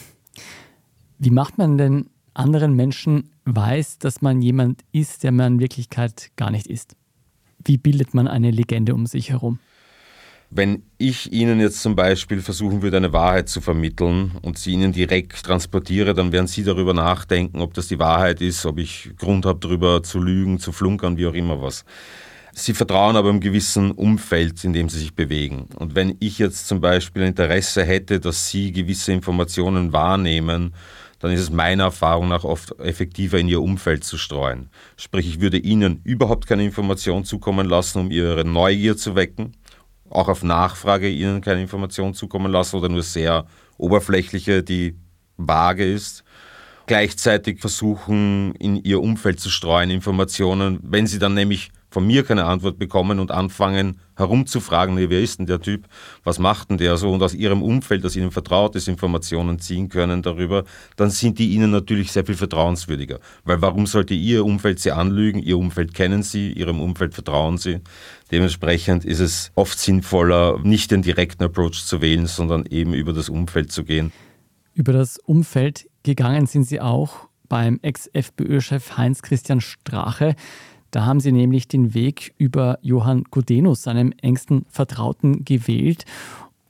Wie 1.18 1.30
macht 1.30 1.56
man 1.56 1.78
denn 1.78 2.10
anderen 2.34 2.74
Menschen 2.74 3.30
weiß, 3.44 3.98
dass 3.98 4.22
man 4.22 4.42
jemand 4.42 4.82
ist, 4.92 5.22
der 5.22 5.32
man 5.32 5.54
in 5.54 5.60
Wirklichkeit 5.60 6.30
gar 6.36 6.50
nicht 6.50 6.66
ist? 6.66 6.96
Wie 7.64 7.78
bildet 7.78 8.12
man 8.12 8.28
eine 8.28 8.50
Legende 8.50 8.94
um 8.94 9.06
sich 9.06 9.30
herum? 9.30 9.58
Wenn 10.54 10.82
ich 10.98 11.32
Ihnen 11.32 11.60
jetzt 11.60 11.80
zum 11.80 11.96
Beispiel 11.96 12.42
versuchen 12.42 12.82
würde, 12.82 12.98
eine 12.98 13.14
Wahrheit 13.14 13.48
zu 13.48 13.62
vermitteln 13.62 14.32
und 14.42 14.58
sie 14.58 14.72
Ihnen 14.72 14.92
direkt 14.92 15.42
transportiere, 15.42 16.12
dann 16.12 16.30
werden 16.30 16.46
Sie 16.46 16.62
darüber 16.62 16.92
nachdenken, 16.92 17.62
ob 17.62 17.72
das 17.72 17.88
die 17.88 17.98
Wahrheit 17.98 18.42
ist, 18.42 18.66
ob 18.66 18.78
ich 18.78 19.12
Grund 19.16 19.46
habe, 19.46 19.60
darüber 19.60 20.02
zu 20.02 20.18
lügen, 20.20 20.58
zu 20.58 20.70
flunkern, 20.70 21.16
wie 21.16 21.26
auch 21.26 21.32
immer 21.32 21.62
was. 21.62 21.86
Sie 22.52 22.74
vertrauen 22.74 23.16
aber 23.16 23.30
im 23.30 23.40
gewissen 23.40 23.92
Umfeld, 23.92 24.62
in 24.62 24.74
dem 24.74 24.90
sie 24.90 24.98
sich 24.98 25.14
bewegen. 25.14 25.70
Und 25.76 25.94
wenn 25.94 26.16
ich 26.20 26.38
jetzt 26.38 26.68
zum 26.68 26.82
Beispiel 26.82 27.22
Interesse 27.22 27.82
hätte, 27.82 28.20
dass 28.20 28.50
Sie 28.50 28.72
gewisse 28.72 29.10
Informationen 29.10 29.94
wahrnehmen, 29.94 30.74
dann 31.18 31.30
ist 31.30 31.40
es 31.40 31.50
meiner 31.50 31.84
Erfahrung 31.84 32.28
nach 32.28 32.44
oft 32.44 32.78
effektiver, 32.78 33.38
in 33.38 33.48
ihr 33.48 33.62
Umfeld 33.62 34.04
zu 34.04 34.18
streuen. 34.18 34.68
Sprich, 34.98 35.26
ich 35.26 35.40
würde 35.40 35.56
Ihnen 35.56 36.02
überhaupt 36.04 36.46
keine 36.46 36.64
Information 36.64 37.24
zukommen 37.24 37.66
lassen, 37.66 38.00
um 38.00 38.10
Ihre 38.10 38.44
Neugier 38.44 38.98
zu 38.98 39.14
wecken, 39.14 39.54
auch 40.12 40.28
auf 40.28 40.42
Nachfrage 40.42 41.08
Ihnen 41.08 41.40
keine 41.40 41.62
Information 41.62 42.14
zukommen 42.14 42.52
lassen 42.52 42.76
oder 42.76 42.88
nur 42.88 43.02
sehr 43.02 43.46
oberflächliche, 43.78 44.62
die 44.62 44.94
vage 45.36 45.90
ist. 45.90 46.24
Gleichzeitig 46.86 47.60
versuchen, 47.60 48.54
in 48.56 48.76
Ihr 48.76 49.00
Umfeld 49.00 49.40
zu 49.40 49.50
streuen 49.50 49.90
Informationen, 49.90 50.80
wenn 50.82 51.06
Sie 51.06 51.18
dann 51.18 51.34
nämlich 51.34 51.70
von 51.92 52.06
mir 52.06 52.24
keine 52.24 52.46
Antwort 52.46 52.78
bekommen 52.78 53.20
und 53.20 53.30
anfangen 53.30 54.00
herumzufragen, 54.16 54.96
wer 54.96 55.20
ist 55.20 55.38
denn 55.38 55.46
der 55.46 55.60
Typ, 55.60 55.86
was 56.24 56.38
macht 56.38 56.70
denn 56.70 56.78
der 56.78 56.96
so 56.96 57.10
und 57.10 57.22
aus 57.22 57.34
ihrem 57.34 57.62
Umfeld, 57.62 58.04
das 58.04 58.16
ihnen 58.16 58.30
vertraut 58.30 58.74
ist, 58.76 58.88
Informationen 58.88 59.58
ziehen 59.58 59.88
können 59.88 60.22
darüber, 60.22 60.64
dann 60.96 61.10
sind 61.10 61.38
die 61.38 61.50
ihnen 61.50 61.70
natürlich 61.70 62.12
sehr 62.12 62.24
viel 62.24 62.34
vertrauenswürdiger. 62.34 63.20
Weil 63.44 63.60
warum 63.62 63.86
sollte 63.86 64.14
ihr 64.14 64.44
Umfeld 64.44 64.80
sie 64.80 64.90
anlügen? 64.90 65.40
Ihr 65.40 65.58
Umfeld 65.58 65.94
kennen 65.94 66.22
sie, 66.22 66.52
ihrem 66.52 66.80
Umfeld 66.80 67.14
vertrauen 67.14 67.58
sie. 67.58 67.80
Dementsprechend 68.32 69.04
ist 69.04 69.20
es 69.20 69.52
oft 69.54 69.78
sinnvoller, 69.78 70.58
nicht 70.64 70.90
den 70.90 71.02
direkten 71.02 71.44
Approach 71.44 71.84
zu 71.84 72.00
wählen, 72.00 72.26
sondern 72.26 72.64
eben 72.66 72.94
über 72.94 73.12
das 73.12 73.28
Umfeld 73.28 73.70
zu 73.70 73.84
gehen. 73.84 74.10
Über 74.74 74.94
das 74.94 75.18
Umfeld 75.18 75.86
gegangen 76.02 76.46
sind 76.46 76.64
Sie 76.64 76.80
auch 76.80 77.28
beim 77.48 77.78
Ex-FPÖ-Chef 77.82 78.96
Heinz-Christian 78.96 79.60
Strache. 79.60 80.34
Da 80.90 81.04
haben 81.04 81.20
sie 81.20 81.32
nämlich 81.32 81.68
den 81.68 81.92
Weg 81.92 82.34
über 82.38 82.78
Johann 82.80 83.24
Gudenus, 83.24 83.82
seinem 83.82 84.12
engsten 84.22 84.64
Vertrauten, 84.70 85.44
gewählt 85.44 86.06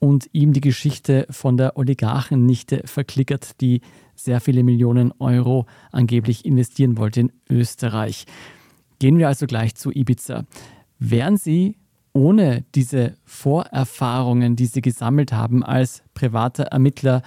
und 0.00 0.28
ihm 0.32 0.52
die 0.52 0.60
Geschichte 0.60 1.28
von 1.30 1.56
der 1.56 1.76
Oligarchennichte 1.76 2.82
verklickert, 2.84 3.60
die 3.60 3.80
sehr 4.16 4.40
viele 4.40 4.64
Millionen 4.64 5.12
Euro 5.20 5.66
angeblich 5.92 6.44
investieren 6.44 6.96
wollte 6.96 7.20
in 7.20 7.32
Österreich. 7.48 8.26
Gehen 8.98 9.18
wir 9.18 9.28
also 9.28 9.46
gleich 9.46 9.76
zu 9.76 9.92
Ibiza. 9.92 10.46
Wären 11.04 11.36
Sie 11.36 11.78
ohne 12.12 12.64
diese 12.76 13.16
Vorerfahrungen, 13.24 14.54
die 14.54 14.66
Sie 14.66 14.82
gesammelt 14.82 15.32
haben 15.32 15.64
als 15.64 16.04
privater 16.14 16.64
Ermittler, 16.64 17.22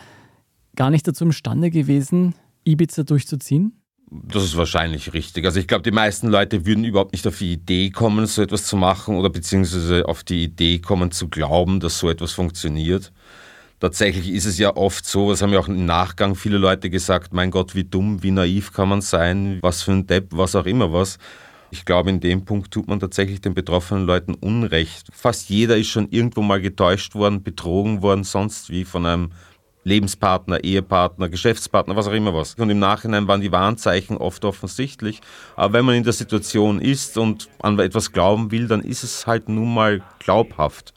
gar 0.77 0.89
nicht 0.89 1.05
dazu 1.05 1.25
imstande 1.25 1.69
gewesen, 1.69 2.35
Ibiza 2.63 3.03
durchzuziehen? 3.03 3.73
Das 4.09 4.45
ist 4.45 4.55
wahrscheinlich 4.55 5.11
richtig. 5.11 5.43
Also 5.43 5.59
ich 5.59 5.67
glaube, 5.67 5.83
die 5.83 5.91
meisten 5.91 6.29
Leute 6.29 6.65
würden 6.65 6.85
überhaupt 6.85 7.11
nicht 7.11 7.27
auf 7.27 7.37
die 7.37 7.51
Idee 7.51 7.89
kommen, 7.89 8.27
so 8.27 8.41
etwas 8.41 8.65
zu 8.65 8.77
machen 8.77 9.17
oder 9.17 9.29
beziehungsweise 9.29 10.07
auf 10.07 10.23
die 10.23 10.45
Idee 10.45 10.79
kommen 10.79 11.11
zu 11.11 11.27
glauben, 11.27 11.81
dass 11.81 11.99
so 11.99 12.09
etwas 12.09 12.31
funktioniert. 12.31 13.11
Tatsächlich 13.81 14.29
ist 14.29 14.45
es 14.45 14.57
ja 14.57 14.73
oft 14.77 15.05
so, 15.05 15.31
das 15.31 15.41
haben 15.41 15.51
ja 15.51 15.59
auch 15.59 15.67
im 15.67 15.85
Nachgang 15.85 16.35
viele 16.35 16.59
Leute 16.59 16.89
gesagt, 16.89 17.33
mein 17.33 17.51
Gott, 17.51 17.75
wie 17.75 17.83
dumm, 17.83 18.23
wie 18.23 18.31
naiv 18.31 18.71
kann 18.71 18.87
man 18.87 19.01
sein, 19.01 19.57
was 19.61 19.81
für 19.81 19.91
ein 19.91 20.07
Depp, 20.07 20.29
was 20.31 20.55
auch 20.55 20.65
immer 20.65 20.93
was. 20.93 21.17
Ich 21.71 21.85
glaube, 21.85 22.09
in 22.09 22.19
dem 22.19 22.45
Punkt 22.45 22.71
tut 22.71 22.87
man 22.87 22.99
tatsächlich 22.99 23.41
den 23.41 23.53
betroffenen 23.53 24.05
Leuten 24.05 24.33
Unrecht. 24.33 25.07
Fast 25.11 25.49
jeder 25.49 25.77
ist 25.77 25.87
schon 25.87 26.07
irgendwo 26.09 26.41
mal 26.41 26.61
getäuscht 26.61 27.15
worden, 27.15 27.43
betrogen 27.43 28.01
worden, 28.01 28.23
sonst 28.23 28.69
wie 28.69 28.85
von 28.85 29.05
einem 29.05 29.31
Lebenspartner, 29.83 30.63
Ehepartner, 30.63 31.29
Geschäftspartner, 31.29 31.95
was 31.95 32.07
auch 32.07 32.13
immer 32.13 32.33
was. 32.33 32.55
Und 32.55 32.69
im 32.69 32.79
Nachhinein 32.79 33.27
waren 33.27 33.41
die 33.41 33.51
Warnzeichen 33.51 34.17
oft 34.17 34.43
offensichtlich. 34.43 35.21
Aber 35.55 35.73
wenn 35.73 35.85
man 35.85 35.95
in 35.95 36.03
der 36.03 36.13
Situation 36.13 36.81
ist 36.81 37.17
und 37.17 37.49
an 37.61 37.77
etwas 37.79 38.11
glauben 38.11 38.51
will, 38.51 38.67
dann 38.67 38.81
ist 38.81 39.03
es 39.03 39.27
halt 39.27 39.47
nun 39.47 39.73
mal 39.73 40.01
glaubhaft. 40.19 40.93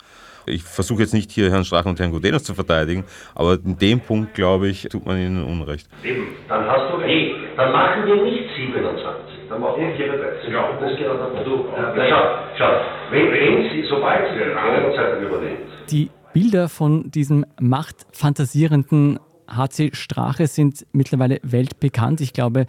Ich 0.47 0.63
versuche 0.63 1.03
jetzt 1.03 1.13
nicht 1.13 1.31
hier 1.31 1.51
Herrn 1.51 1.67
Strache 1.67 1.89
und 1.89 2.01
Herrn 2.01 2.13
Gudenus 2.13 2.45
zu 2.45 2.55
verteidigen, 2.55 3.05
aber 3.35 3.59
in 3.63 3.77
dem 3.77 4.01
Punkt, 4.01 4.33
glaube 4.33 4.69
ich, 4.69 4.89
tut 4.91 5.05
man 5.05 5.19
ihnen 5.19 5.45
Unrecht. 5.45 5.87
Eben, 6.03 6.29
dann 6.49 6.65
hast 6.67 6.91
du 6.91 6.97
recht. 6.97 7.48
Dann 7.59 7.73
machen 7.73 8.07
wir 8.07 8.23
nicht 8.23 8.55
27. 8.55 9.49
Dann 9.49 9.61
machen 9.61 9.81
wir 9.81 9.97
34. 9.97 10.53
Ja, 10.53 10.79
das 10.81 10.97
geht 10.97 11.09
auch 11.09 11.45
du. 11.45 11.67
Ja, 11.77 11.93
schau, 12.09 12.23
schau, 12.57 12.71
wenn, 13.11 13.33
wenn 13.33 13.69
Sie, 13.69 13.83
sobald 13.91 14.29
Sie 14.31 14.39
die 14.39 14.55
Corona-Zeit 14.55 15.21
übernehmen. 15.21 15.59
Die 15.91 16.09
Bilder 16.33 16.69
von 16.69 17.11
diesem 17.11 17.45
machtfantasierenden 17.61 19.19
HC 19.49 19.91
Strache 19.95 20.47
sind 20.47 20.87
mittlerweile 20.93 21.41
weltbekannt. 21.43 22.21
Ich 22.21 22.33
glaube, 22.33 22.67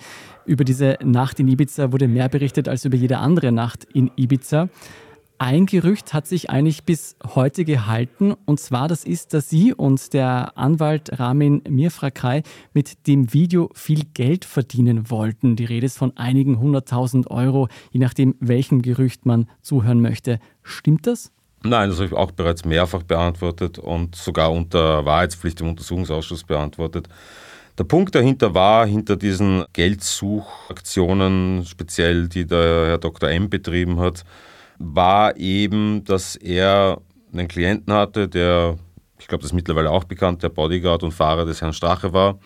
über 0.48 0.64
diese 0.64 0.98
Nacht 1.04 1.40
in 1.40 1.50
Ibiza 1.50 1.92
wurde 1.92 2.08
mehr 2.08 2.28
berichtet 2.28 2.68
als 2.68 2.84
über 2.84 2.96
jede 2.98 3.20
andere 3.20 3.52
Nacht 3.52 3.86
in 3.94 4.10
Ibiza. 4.16 4.70
Ein 5.42 5.68
Gerücht 5.68 6.14
hat 6.14 6.28
sich 6.28 6.50
eigentlich 6.50 6.84
bis 6.84 7.16
heute 7.34 7.64
gehalten, 7.64 8.34
und 8.46 8.60
zwar 8.60 8.90
das 8.90 9.06
ist, 9.06 9.34
dass 9.34 9.50
Sie 9.50 9.74
und 9.74 10.12
der 10.12 10.58
Anwalt 10.58 11.18
Ramin 11.18 11.62
Mirfrakai 11.66 12.44
mit 12.74 13.08
dem 13.08 13.34
Video 13.34 13.70
viel 13.74 14.04
Geld 14.14 14.44
verdienen 14.44 15.10
wollten. 15.10 15.56
Die 15.56 15.64
Rede 15.64 15.86
ist 15.86 15.98
von 15.98 16.16
einigen 16.18 16.60
hunderttausend 16.60 17.32
Euro, 17.32 17.70
je 17.92 18.02
nachdem, 18.02 18.36
welchem 18.42 18.82
Gerücht 18.82 19.26
man 19.26 19.48
zuhören 19.62 20.02
möchte. 20.02 20.42
Stimmt 20.62 21.08
das? 21.08 21.32
Nein, 21.64 21.88
das 21.88 22.00
habe 22.00 22.08
ich 22.08 22.14
auch 22.14 22.32
bereits 22.32 22.66
mehrfach 22.66 23.04
beantwortet 23.04 23.80
und 23.80 24.18
sogar 24.18 24.52
unter 24.52 25.06
Wahrheitspflicht 25.06 25.62
im 25.62 25.70
Untersuchungsausschuss 25.70 26.44
beantwortet. 26.44 27.08
Der 27.78 27.86
Punkt 27.86 28.14
dahinter 28.14 28.54
war, 28.54 28.86
hinter 28.86 29.16
diesen 29.16 29.64
Geldsuchaktionen, 29.72 31.64
speziell 31.66 32.28
die 32.28 32.46
der 32.46 32.88
Herr 32.88 32.98
Dr. 32.98 33.30
M 33.30 33.50
betrieben 33.50 34.02
hat, 34.02 34.26
war 34.80 35.38
eben, 35.38 36.04
dass 36.06 36.36
er 36.36 37.02
einen 37.32 37.48
Klienten 37.48 37.94
hatte, 37.94 38.28
der, 38.28 38.78
ich 39.20 39.28
glaube, 39.28 39.42
das 39.42 39.52
ist 39.52 39.56
mittlerweile 39.56 39.92
auch 39.92 40.06
bekannt, 40.06 40.42
der 40.42 40.50
Bodyguard 40.50 41.04
und 41.04 41.12
Fahrer 41.12 41.46
des 41.46 41.62
Herrn 41.62 41.74
Strache 41.74 42.14
war. 42.14 42.40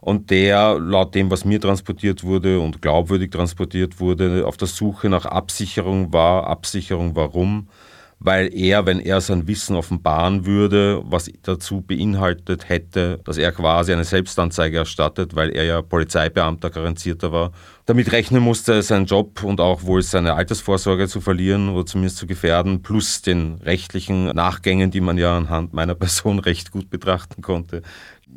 Und 0.00 0.30
der, 0.30 0.78
laut 0.78 1.14
dem, 1.14 1.30
was 1.30 1.44
mir 1.44 1.60
transportiert 1.60 2.24
wurde 2.24 2.58
und 2.58 2.82
glaubwürdig 2.82 3.30
transportiert 3.30 4.00
wurde, 4.00 4.46
auf 4.46 4.56
der 4.56 4.68
Suche 4.68 5.08
nach 5.08 5.26
Absicherung 5.26 6.12
war. 6.12 6.46
Absicherung 6.46 7.14
warum? 7.14 7.68
Weil 8.22 8.54
er, 8.54 8.84
wenn 8.84 9.00
er 9.00 9.22
sein 9.22 9.48
Wissen 9.48 9.74
offenbaren 9.74 10.44
würde, 10.44 11.02
was 11.06 11.30
dazu 11.42 11.80
beinhaltet 11.80 12.68
hätte, 12.68 13.18
dass 13.24 13.38
er 13.38 13.50
quasi 13.50 13.94
eine 13.94 14.04
Selbstanzeige 14.04 14.76
erstattet, 14.76 15.34
weil 15.34 15.50
er 15.50 15.64
ja 15.64 15.80
Polizeibeamter 15.80 16.68
garantierter 16.68 17.32
war, 17.32 17.52
damit 17.86 18.12
rechnen 18.12 18.42
musste, 18.42 18.82
seinen 18.82 19.06
Job 19.06 19.42
und 19.42 19.58
auch 19.58 19.84
wohl 19.84 20.02
seine 20.02 20.34
Altersvorsorge 20.34 21.08
zu 21.08 21.22
verlieren 21.22 21.70
oder 21.70 21.86
zumindest 21.86 22.18
zu 22.18 22.26
gefährden, 22.26 22.82
plus 22.82 23.22
den 23.22 23.54
rechtlichen 23.62 24.26
Nachgängen, 24.26 24.90
die 24.90 25.00
man 25.00 25.16
ja 25.16 25.34
anhand 25.34 25.72
meiner 25.72 25.94
Person 25.96 26.40
recht 26.40 26.72
gut 26.72 26.90
betrachten 26.90 27.40
konnte. 27.40 27.80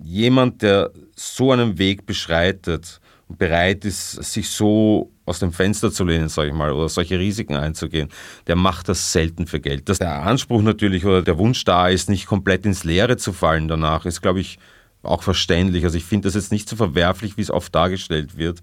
Jemand, 0.02 0.62
der 0.62 0.92
so 1.14 1.52
einen 1.52 1.78
Weg 1.78 2.06
beschreitet, 2.06 3.02
bereit 3.30 3.86
ist, 3.86 4.12
sich 4.24 4.50
so 4.50 5.12
aus 5.26 5.40
dem 5.40 5.54
Fenster 5.54 5.92
zu 5.92 6.04
lehnen, 6.04 6.30
sage 6.30 6.50
ich 6.50 6.54
mal, 6.54 6.72
oder 6.72 6.90
solche 6.90 7.18
Risiken 7.18 7.56
einzugehen, 7.56 8.10
der 8.48 8.56
macht 8.56 8.90
das 8.90 9.12
selten 9.12 9.48
für 9.48 9.60
Geld. 9.60 9.90
Dass 9.90 10.00
der 10.00 10.24
Anspruch 10.24 10.62
natürlich 10.62 11.06
oder 11.06 11.22
der 11.22 11.38
Wunsch 11.38 11.64
da 11.64 11.88
ist, 11.88 12.10
nicht 12.10 12.26
komplett 12.26 12.66
ins 12.66 12.84
Leere 12.84 13.18
zu 13.18 13.34
fallen 13.34 13.68
danach, 13.68 14.06
ist, 14.06 14.22
glaube 14.22 14.42
ich, 14.42 14.60
auch 15.02 15.24
verständlich. 15.24 15.84
Also 15.84 15.98
ich 15.98 16.06
finde 16.06 16.28
das 16.28 16.36
jetzt 16.36 16.52
nicht 16.52 16.68
so 16.68 16.76
verwerflich, 16.76 17.38
wie 17.38 17.42
es 17.42 17.52
oft 17.52 17.74
dargestellt 17.74 18.38
wird. 18.38 18.60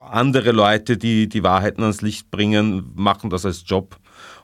Andere 0.00 0.52
Leute, 0.52 0.96
die 0.96 1.28
die 1.28 1.42
Wahrheiten 1.42 1.82
ans 1.82 2.00
Licht 2.00 2.30
bringen, 2.30 2.90
machen 2.94 3.30
das 3.30 3.44
als 3.44 3.64
Job 3.66 3.98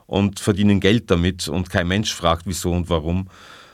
und 0.07 0.39
verdienen 0.39 0.81
Geld 0.81 1.11
damit 1.11 1.49
und 1.49 1.71
kein 1.71 1.89
Mensch 1.89 2.15
fragt, 2.15 2.43
wieso 2.47 2.73
und 2.73 2.91
warum. 2.91 3.29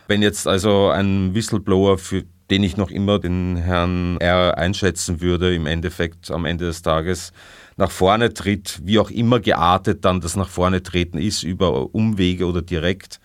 Wenn 0.08 0.22
jetzt 0.22 0.46
also 0.46 0.88
ein 0.88 1.34
Whistleblower 1.34 1.98
für 1.98 2.24
den 2.52 2.64
ich 2.64 2.76
noch 2.76 2.90
immer 2.90 3.18
den 3.18 3.56
Herrn 3.56 4.18
R. 4.18 4.58
einschätzen 4.58 5.22
würde, 5.22 5.54
im 5.54 5.64
Endeffekt 5.64 6.30
am 6.30 6.44
Ende 6.44 6.66
des 6.66 6.82
Tages 6.82 7.32
nach 7.78 7.90
vorne 7.90 8.34
tritt, 8.34 8.78
wie 8.84 8.98
auch 8.98 9.10
immer 9.10 9.40
geartet 9.40 10.04
dann 10.04 10.20
das 10.20 10.36
nach 10.36 10.50
vorne 10.50 10.82
treten 10.82 11.16
ist, 11.16 11.44
über 11.44 11.94
Umwege 11.94 12.44
oder 12.44 12.60
direkt 12.60 13.20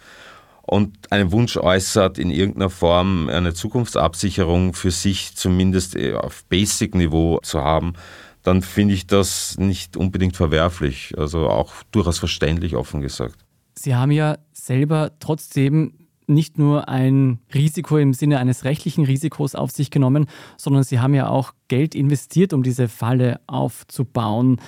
und 0.62 1.12
einen 1.12 1.34
Wunsch 1.34 1.58
äußert, 1.58 2.18
in 2.18 2.32
irgendeiner 2.32 2.70
Form 2.70 3.28
eine 3.28 3.54
Zukunftsabsicherung 3.54 4.74
für 4.74 4.92
sich 4.92 5.36
zumindest 5.36 5.98
äh, 5.98 6.14
auf 6.14 6.46
Basic-Niveau 6.46 7.42
zu 7.44 7.60
haben, 7.62 7.96
dann 8.44 8.62
finde 8.62 8.94
ich 8.94 9.08
das 9.08 9.58
nicht 9.58 9.98
unbedingt 9.98 10.38
verwerflich, 10.38 11.14
also 11.18 11.50
auch 11.50 11.74
durchaus 11.92 12.18
verständlich, 12.18 12.78
offen 12.78 13.02
gesagt. 13.02 13.36
Sie 13.76 13.94
haben 13.94 14.12
ja 14.12 14.38
selber 14.54 15.12
trotzdem 15.20 16.07
nicht 16.28 16.58
nur 16.58 16.90
ein 16.90 17.40
Risiko 17.54 17.98
im 17.98 18.14
Sinne 18.14 18.40
eines 18.40 18.64
rechtlichen 18.64 19.06
Risikos 19.06 19.56
auf 19.56 19.72
sich 19.72 19.92
genommen, 19.92 20.28
sondern 20.58 20.84
Sie 20.84 21.00
haben 21.00 21.14
ja 21.14 21.30
auch 21.30 21.54
Geld 21.68 21.96
investiert, 21.96 22.54
um 22.54 22.64
diese 22.64 22.88
Falle 22.88 23.40
aufzubauen. 23.48 24.60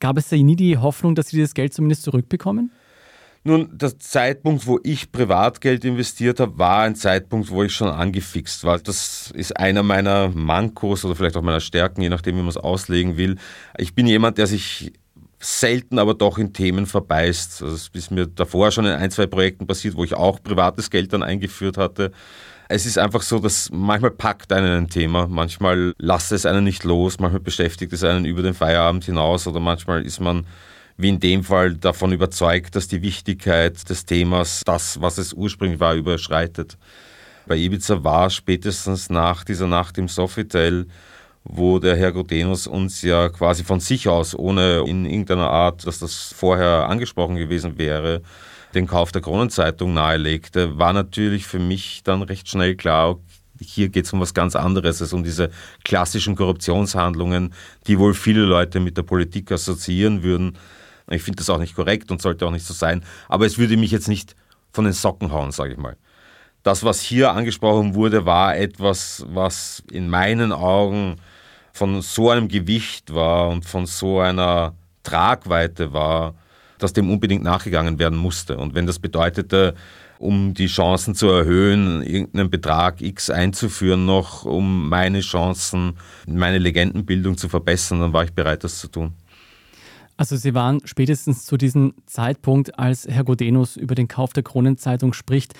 Gab 0.00 0.18
es 0.18 0.28
da 0.28 0.36
nie 0.36 0.56
die 0.56 0.78
Hoffnung, 0.78 1.14
dass 1.14 1.28
Sie 1.28 1.36
dieses 1.36 1.54
Geld 1.54 1.72
zumindest 1.74 2.02
zurückbekommen? 2.02 2.70
Nun, 3.44 3.78
der 3.78 3.96
Zeitpunkt, 4.00 4.66
wo 4.66 4.80
ich 4.82 5.12
Privatgeld 5.12 5.84
investiert 5.84 6.40
habe, 6.40 6.58
war 6.58 6.80
ein 6.80 6.96
Zeitpunkt, 6.96 7.48
wo 7.48 7.62
ich 7.62 7.72
schon 7.72 7.86
angefixt 7.86 8.64
war. 8.64 8.80
Das 8.80 9.30
ist 9.36 9.56
einer 9.56 9.84
meiner 9.84 10.30
Mankos 10.30 11.04
oder 11.04 11.14
vielleicht 11.14 11.36
auch 11.36 11.42
meiner 11.42 11.60
Stärken, 11.60 12.02
je 12.02 12.08
nachdem, 12.08 12.34
wie 12.34 12.40
man 12.40 12.48
es 12.48 12.56
auslegen 12.56 13.16
will. 13.16 13.36
Ich 13.78 13.94
bin 13.94 14.08
jemand, 14.08 14.38
der 14.38 14.48
sich 14.48 14.92
selten 15.46 16.00
aber 16.00 16.14
doch 16.14 16.38
in 16.38 16.52
Themen 16.52 16.86
verbeißt. 16.86 17.62
Also 17.62 17.74
es 17.74 17.90
ist 17.92 18.10
mir 18.10 18.26
davor 18.26 18.72
schon 18.72 18.84
in 18.84 18.92
ein, 18.92 19.10
zwei 19.12 19.26
Projekten 19.26 19.66
passiert, 19.66 19.94
wo 19.96 20.02
ich 20.02 20.14
auch 20.14 20.42
privates 20.42 20.90
Geld 20.90 21.12
dann 21.12 21.22
eingeführt 21.22 21.78
hatte. 21.78 22.10
Es 22.68 22.84
ist 22.84 22.98
einfach 22.98 23.22
so, 23.22 23.38
dass 23.38 23.70
manchmal 23.70 24.10
packt 24.10 24.52
einen 24.52 24.76
ein 24.76 24.88
Thema, 24.88 25.28
manchmal 25.28 25.94
lasst 25.98 26.32
es 26.32 26.46
einen 26.46 26.64
nicht 26.64 26.82
los, 26.82 27.20
manchmal 27.20 27.40
beschäftigt 27.40 27.92
es 27.92 28.02
einen 28.02 28.24
über 28.24 28.42
den 28.42 28.54
Feierabend 28.54 29.04
hinaus 29.04 29.46
oder 29.46 29.60
manchmal 29.60 30.04
ist 30.04 30.20
man 30.20 30.46
wie 30.96 31.10
in 31.10 31.20
dem 31.20 31.44
Fall 31.44 31.74
davon 31.74 32.10
überzeugt, 32.10 32.74
dass 32.74 32.88
die 32.88 33.02
Wichtigkeit 33.02 33.88
des 33.88 34.04
Themas 34.04 34.62
das, 34.64 35.00
was 35.00 35.18
es 35.18 35.32
ursprünglich 35.32 35.78
war, 35.78 35.94
überschreitet. 35.94 36.76
Bei 37.46 37.56
Ibiza 37.56 38.02
war 38.02 38.30
spätestens 38.30 39.10
nach 39.10 39.44
dieser 39.44 39.68
Nacht 39.68 39.98
im 39.98 40.08
Sofitel, 40.08 40.86
wo 41.48 41.78
der 41.78 41.96
Herr 41.96 42.12
Godenus 42.12 42.66
uns 42.66 43.02
ja 43.02 43.28
quasi 43.28 43.64
von 43.64 43.80
sich 43.80 44.08
aus, 44.08 44.34
ohne 44.34 44.84
in 44.86 45.04
irgendeiner 45.06 45.50
Art, 45.50 45.86
dass 45.86 45.98
das 45.98 46.34
vorher 46.36 46.88
angesprochen 46.88 47.36
gewesen 47.36 47.78
wäre, 47.78 48.22
den 48.74 48.86
Kauf 48.86 49.12
der 49.12 49.22
Kronenzeitung 49.22 49.94
nahelegte, 49.94 50.78
war 50.78 50.92
natürlich 50.92 51.46
für 51.46 51.58
mich 51.58 52.02
dann 52.02 52.22
recht 52.22 52.48
schnell 52.48 52.74
klar, 52.74 53.18
hier 53.60 53.88
geht 53.88 54.04
es 54.04 54.12
um 54.12 54.20
was 54.20 54.34
ganz 54.34 54.54
anderes 54.54 55.00
als 55.00 55.12
um 55.12 55.24
diese 55.24 55.50
klassischen 55.84 56.36
Korruptionshandlungen, 56.36 57.54
die 57.86 57.98
wohl 57.98 58.12
viele 58.12 58.42
Leute 58.42 58.80
mit 58.80 58.98
der 58.98 59.02
Politik 59.02 59.50
assoziieren 59.50 60.22
würden. 60.22 60.58
Ich 61.08 61.22
finde 61.22 61.38
das 61.38 61.48
auch 61.48 61.58
nicht 61.58 61.74
korrekt 61.74 62.10
und 62.10 62.20
sollte 62.20 62.46
auch 62.46 62.50
nicht 62.50 62.66
so 62.66 62.74
sein, 62.74 63.02
aber 63.28 63.46
es 63.46 63.56
würde 63.56 63.76
mich 63.76 63.92
jetzt 63.92 64.08
nicht 64.08 64.34
von 64.72 64.84
den 64.84 64.92
Socken 64.92 65.32
hauen, 65.32 65.52
sage 65.52 65.72
ich 65.72 65.78
mal. 65.78 65.96
Das, 66.64 66.82
was 66.82 67.00
hier 67.00 67.30
angesprochen 67.30 67.94
wurde, 67.94 68.26
war 68.26 68.56
etwas, 68.56 69.24
was 69.28 69.84
in 69.90 70.10
meinen 70.10 70.52
Augen 70.52 71.16
von 71.76 72.00
so 72.00 72.30
einem 72.30 72.48
Gewicht 72.48 73.14
war 73.14 73.50
und 73.50 73.66
von 73.66 73.84
so 73.84 74.20
einer 74.20 74.74
Tragweite 75.02 75.92
war, 75.92 76.34
dass 76.78 76.94
dem 76.94 77.10
unbedingt 77.10 77.44
nachgegangen 77.44 77.98
werden 77.98 78.18
musste. 78.18 78.56
Und 78.56 78.74
wenn 78.74 78.86
das 78.86 78.98
bedeutete, 78.98 79.74
um 80.18 80.54
die 80.54 80.68
Chancen 80.68 81.14
zu 81.14 81.28
erhöhen, 81.28 82.02
irgendeinen 82.02 82.48
Betrag 82.48 83.02
X 83.02 83.28
einzuführen, 83.28 84.06
noch 84.06 84.46
um 84.46 84.88
meine 84.88 85.20
Chancen, 85.20 85.98
meine 86.26 86.58
Legendenbildung 86.58 87.36
zu 87.36 87.50
verbessern, 87.50 88.00
dann 88.00 88.14
war 88.14 88.24
ich 88.24 88.32
bereit, 88.32 88.64
das 88.64 88.78
zu 88.78 88.88
tun. 88.88 89.12
Also 90.16 90.36
Sie 90.36 90.54
waren 90.54 90.80
spätestens 90.84 91.44
zu 91.44 91.58
diesem 91.58 91.92
Zeitpunkt, 92.06 92.78
als 92.78 93.06
Herr 93.06 93.24
Godenus 93.24 93.76
über 93.76 93.94
den 93.94 94.08
Kauf 94.08 94.32
der 94.32 94.42
Kronenzeitung 94.42 95.12
spricht, 95.12 95.52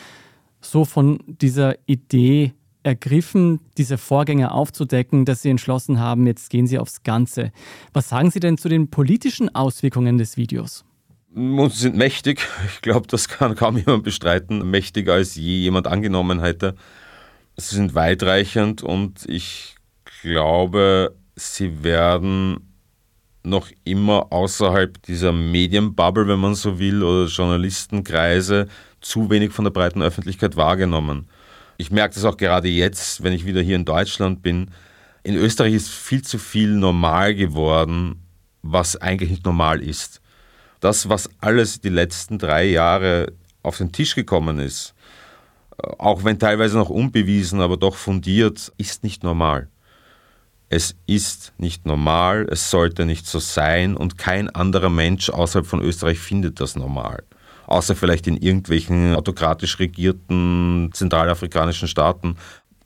so 0.63 0.87
von 0.87 1.21
dieser 1.27 1.77
Idee 1.85 2.55
ergriffen, 2.87 3.61
diese 3.77 3.99
Vorgänge 3.99 4.53
aufzudecken, 4.53 5.25
dass 5.25 5.43
Sie 5.43 5.51
entschlossen 5.51 5.99
haben, 5.99 6.27
jetzt 6.27 6.51
gehen 6.51 6.67
Sie 6.67 6.79
aufs 6.79 7.03
Ganze. 7.03 7.53
Was 7.93 8.09
sagen 8.09 8.31
Sie 8.31 8.41
denn 8.41 8.57
zu 8.57 8.69
den 8.69 8.89
politischen 8.89 9.55
Auswirkungen 9.55 10.19
des 10.19 10.37
Videos? 10.37 10.85
Sie 11.35 11.69
sind 11.71 11.97
mächtig. 11.97 12.47
Ich 12.69 12.81
glaube, 12.81 13.09
das 13.09 13.29
kann 13.29 13.57
kaum 13.57 13.77
jemand 13.77 14.05
bestreiten. 14.05 14.71
Mächtiger 14.71 15.15
als 15.15 15.35
je 15.35 15.59
jemand 15.59 15.87
angenommen 15.87 16.41
hätte. 16.41 16.77
Sie 17.57 17.75
sind 17.75 17.95
weitreichend 17.95 18.83
und 18.83 19.27
ich 19.27 19.75
glaube, 20.23 21.17
sie 21.35 21.83
werden 21.83 22.73
noch 23.43 23.69
immer 23.85 24.33
außerhalb 24.33 25.03
dieser 25.03 25.33
Medienbubble, 25.33 26.29
wenn 26.29 26.39
man 26.39 26.55
so 26.55 26.79
will, 26.79 27.03
oder 27.03 27.27
Journalistenkreise 27.27 28.69
zu 29.01 29.31
wenig 29.31 29.53
von 29.53 29.65
der 29.65 29.73
breiten 29.73 30.03
Öffentlichkeit 30.03 30.57
wahrgenommen. 30.57 31.29
Ich 31.79 31.91
merke 31.91 32.15
das 32.15 32.25
auch 32.25 32.37
gerade 32.37 32.69
jetzt, 32.69 33.23
wenn 33.23 33.33
ich 33.33 33.45
wieder 33.45 33.61
hier 33.61 33.77
in 33.77 33.85
Deutschland 33.85 34.43
bin. 34.43 34.71
In 35.23 35.35
Österreich 35.35 35.75
ist 35.75 35.91
viel 35.91 36.23
zu 36.23 36.39
viel 36.39 36.71
normal 36.71 37.35
geworden, 37.35 38.23
was 38.63 38.97
eigentlich 38.97 39.31
nicht 39.31 39.45
normal 39.45 39.83
ist. 39.83 40.21
Das, 40.81 41.09
was 41.09 41.29
alles 41.41 41.81
die 41.81 41.89
letzten 41.89 42.39
drei 42.39 42.65
Jahre 42.65 43.33
auf 43.63 43.79
den 43.79 43.93
Tisch 43.93 44.15
gekommen 44.15 44.59
ist, 44.59 44.95
auch 45.99 46.25
wenn 46.25 46.39
teilweise 46.39 46.77
noch 46.77 46.89
unbewiesen, 46.89 47.61
aber 47.61 47.77
doch 47.77 47.97
fundiert, 47.97 48.73
ist 48.79 49.03
nicht 49.03 49.23
normal. 49.23 49.69
Es 50.69 50.97
ist 51.07 51.53
nicht 51.59 51.87
normal, 51.87 52.47
es 52.51 52.71
sollte 52.71 53.05
nicht 53.05 53.27
so 53.27 53.39
sein 53.39 53.97
und 53.97 54.19
kein 54.19 54.49
anderer 54.51 54.91
Mensch 54.91 55.31
außerhalb 55.31 55.67
von 55.67 55.81
Österreich 55.81 56.19
findet 56.19 56.61
das 56.61 56.77
normal. 56.77 57.23
Außer 57.67 57.97
vielleicht 57.97 58.27
in 58.27 58.37
irgendwelchen 58.37 59.15
autokratisch 59.15 59.79
regierten 59.79 60.91
zentralafrikanischen 60.93 61.89
Staaten. 61.89 62.37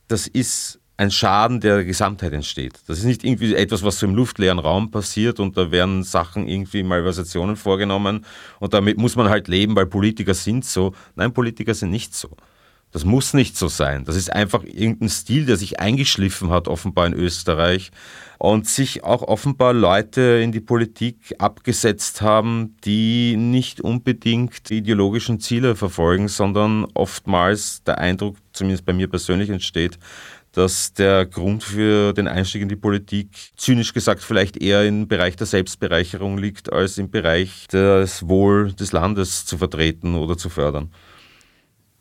Das 0.09 0.27
ist 0.27 0.81
ein 1.01 1.11
Schaden, 1.11 1.61
der 1.61 1.77
der 1.77 1.85
Gesamtheit 1.87 2.35
entsteht. 2.35 2.79
Das 2.87 2.99
ist 2.99 3.05
nicht 3.05 3.25
irgendwie 3.25 3.55
etwas, 3.55 3.83
was 3.83 3.99
so 3.99 4.07
im 4.07 4.15
luftleeren 4.15 4.59
Raum 4.59 4.91
passiert 4.91 5.41
und 5.41 5.57
da 5.57 5.71
werden 5.71 6.03
Sachen 6.03 6.47
irgendwie 6.47 6.83
Malversationen 6.83 7.57
vorgenommen 7.57 8.27
und 8.59 8.75
damit 8.75 8.99
muss 8.99 9.17
man 9.17 9.31
halt 9.31 9.49
leben, 9.49 9.75
weil 9.77 9.87
Politiker 9.87 10.35
sind 10.35 10.63
so. 10.65 10.93
Nein, 11.15 11.33
Politiker 11.33 11.73
sind 11.73 11.91
nicht 11.91 12.15
so. 12.15 12.37
Das 12.93 13.05
muss 13.05 13.35
nicht 13.35 13.57
so 13.57 13.69
sein. 13.69 14.05
Das 14.05 14.17
ist 14.17 14.33
einfach 14.33 14.65
irgendein 14.65 15.09
Stil, 15.09 15.47
der 15.47 15.57
sich 15.57 15.79
eingeschliffen 15.79 16.51
hat, 16.51 16.67
offenbar 16.67 17.07
in 17.07 17.15
Österreich. 17.15 17.91
Und 18.39 18.67
sich 18.67 19.05
auch 19.05 19.23
offenbar 19.23 19.75
Leute 19.75 20.41
in 20.43 20.51
die 20.51 20.61
Politik 20.61 21.35
abgesetzt 21.39 22.23
haben, 22.23 22.75
die 22.85 23.37
nicht 23.37 23.83
unbedingt 23.83 24.71
die 24.71 24.79
ideologischen 24.79 25.41
Ziele 25.41 25.77
verfolgen, 25.77 26.27
sondern 26.27 26.87
oftmals 26.95 27.85
der 27.85 27.99
Eindruck, 27.99 28.39
zumindest 28.53 28.87
bei 28.87 28.95
mir 28.95 29.09
persönlich, 29.09 29.51
entsteht, 29.51 29.99
dass 30.53 30.95
der 30.95 31.27
Grund 31.27 31.63
für 31.63 32.13
den 32.13 32.27
Einstieg 32.27 32.63
in 32.63 32.69
die 32.69 32.77
Politik, 32.77 33.29
zynisch 33.57 33.93
gesagt, 33.93 34.23
vielleicht 34.23 34.57
eher 34.57 34.85
im 34.85 35.07
Bereich 35.07 35.37
der 35.37 35.47
Selbstbereicherung 35.47 36.39
liegt, 36.39 36.73
als 36.73 36.99
im 36.99 37.11
Bereich 37.11 37.69
des 37.69 38.27
Wohl 38.27 38.73
des 38.73 38.93
Landes 38.93 39.47
zu 39.47 39.59
vertreten 39.59 40.17
oder 40.17 40.37
zu 40.37 40.49
fördern. 40.49 40.91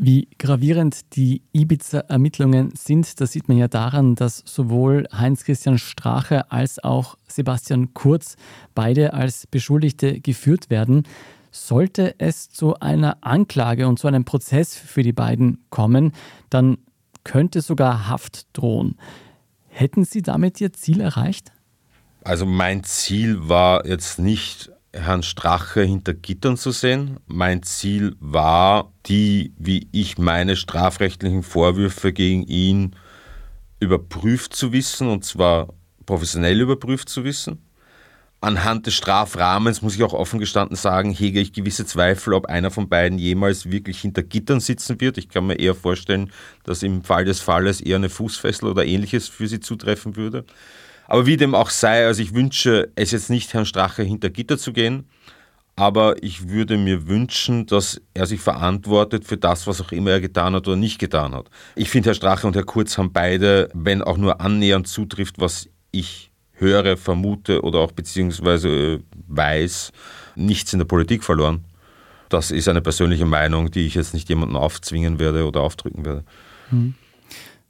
Wie 0.02 0.30
gravierend 0.38 1.14
die 1.18 1.42
Ibiza-Ermittlungen 1.52 2.72
sind, 2.74 3.20
das 3.20 3.34
sieht 3.34 3.50
man 3.50 3.58
ja 3.58 3.68
daran, 3.68 4.16
dass 4.16 4.42
sowohl 4.46 5.06
Heinz-Christian 5.12 5.78
Strache 5.78 6.50
als 6.54 6.82
auch 6.82 7.18
Sebastian 7.28 7.94
Kurz 7.94 8.38
beide 8.74 9.12
als 9.12 9.46
Beschuldigte 9.46 10.22
geführt 10.22 10.70
werden. 10.70 11.04
Sollte 11.52 12.16
es 12.18 12.50
zu 12.50 12.80
einer 12.80 13.18
Anklage 13.20 13.90
und 13.90 14.00
zu 14.00 14.08
einem 14.08 14.24
Prozess 14.24 14.74
für 14.74 15.04
die 15.04 15.12
beiden 15.12 15.66
kommen, 15.70 16.14
dann 16.50 16.78
könnte 17.26 17.60
sogar 17.60 18.08
Haft 18.08 18.48
drohen. 18.54 18.96
Hätten 19.68 20.06
Sie 20.06 20.22
damit 20.22 20.62
Ihr 20.62 20.72
Ziel 20.72 21.02
erreicht? 21.02 21.52
Also 22.24 22.46
mein 22.46 22.86
Ziel 22.86 23.50
war 23.50 23.86
jetzt 23.86 24.18
nicht 24.18 24.72
Herrn 24.94 25.24
Strache 25.24 25.84
hinter 25.84 26.14
Gittern 26.14 26.58
zu 26.58 26.72
sehen. 26.72 27.20
Mein 27.28 27.64
Ziel 27.64 28.16
war, 28.20 28.92
die, 29.06 29.54
wie 29.58 29.88
ich 29.92 30.18
meine, 30.18 30.56
strafrechtlichen 30.56 31.44
Vorwürfe 31.44 32.12
gegen 32.12 32.44
ihn 32.44 32.96
überprüft 33.80 34.56
zu 34.56 34.74
wissen, 34.74 35.08
und 35.08 35.24
zwar 35.24 35.68
professionell 36.06 36.60
überprüft 36.60 37.08
zu 37.10 37.24
wissen. 37.24 37.60
Anhand 38.42 38.88
des 38.88 38.94
Strafrahmens 38.94 39.82
muss 39.82 39.96
ich 39.96 40.04
auch 40.04 40.14
offen 40.14 40.40
gestanden 40.40 40.78
sagen, 40.78 41.12
hege 41.12 41.42
ich 41.42 41.52
gewisse 41.52 41.86
Zweifel, 41.86 42.34
ob 42.34 42.46
einer 42.46 42.72
von 42.72 42.88
beiden 42.88 43.20
jemals 43.20 43.70
wirklich 43.70 44.00
hinter 44.00 44.24
Gittern 44.24 44.62
sitzen 44.62 45.02
wird. 45.02 45.18
Ich 45.18 45.28
kann 45.28 45.46
mir 45.46 45.60
eher 45.60 45.76
vorstellen, 45.76 46.32
dass 46.64 46.82
im 46.82 47.04
Fall 47.04 47.26
des 47.26 47.42
Falles 47.42 47.82
eher 47.82 47.98
eine 47.98 48.10
Fußfessel 48.10 48.70
oder 48.70 48.86
ähnliches 48.86 49.28
für 49.28 49.48
sie 49.48 49.60
zutreffen 49.60 50.16
würde. 50.16 50.46
Aber 51.10 51.26
wie 51.26 51.38
dem 51.38 51.56
auch 51.56 51.72
sei, 51.72 52.06
also 52.06 52.22
ich 52.22 52.36
wünsche 52.36 52.92
es 52.94 53.10
jetzt 53.10 53.32
nicht, 53.32 53.52
Herrn 53.56 53.66
Strache 53.66 54.04
hinter 54.04 54.30
Gitter 54.30 54.60
zu 54.60 54.72
gehen, 54.72 55.10
aber 55.76 56.22
ich 56.22 56.50
würde 56.50 56.78
mir 56.78 57.08
wünschen, 57.08 57.66
dass 57.66 58.00
er 58.14 58.28
sich 58.28 58.40
verantwortet 58.40 59.26
für 59.26 59.36
das, 59.36 59.66
was 59.66 59.82
auch 59.82 59.92
immer 59.92 60.12
er 60.12 60.22
getan 60.22 60.54
hat 60.54 60.68
oder 60.68 60.78
nicht 60.78 61.00
getan 61.00 61.34
hat. 61.34 61.50
Ich 61.76 61.90
finde, 61.90 62.10
Herr 62.10 62.14
Strache 62.14 62.46
und 62.46 62.56
Herr 62.56 62.64
Kurz 62.64 63.00
haben 63.00 63.12
beide, 63.12 63.70
wenn 63.74 64.04
auch 64.04 64.18
nur 64.18 64.40
annähernd 64.40 64.88
zutrifft, 64.88 65.40
was 65.40 65.68
ich 65.90 66.30
höre, 66.52 66.96
vermute 66.96 67.64
oder 67.64 67.80
auch 67.80 67.92
beziehungsweise 67.92 68.70
äh, 68.70 69.00
weiß, 69.30 69.92
nichts 70.36 70.74
in 70.74 70.80
der 70.80 70.86
Politik 70.86 71.24
verloren. 71.24 71.66
Das 72.30 72.52
ist 72.52 72.68
eine 72.68 72.82
persönliche 72.82 73.26
Meinung, 73.26 73.72
die 73.72 73.88
ich 73.88 73.96
jetzt 73.96 74.14
nicht 74.14 74.30
jemandem 74.30 74.58
aufzwingen 74.58 75.18
werde 75.18 75.48
oder 75.48 75.62
aufdrücken 75.62 76.06
werde. 76.06 76.24
Hm. 76.70 76.94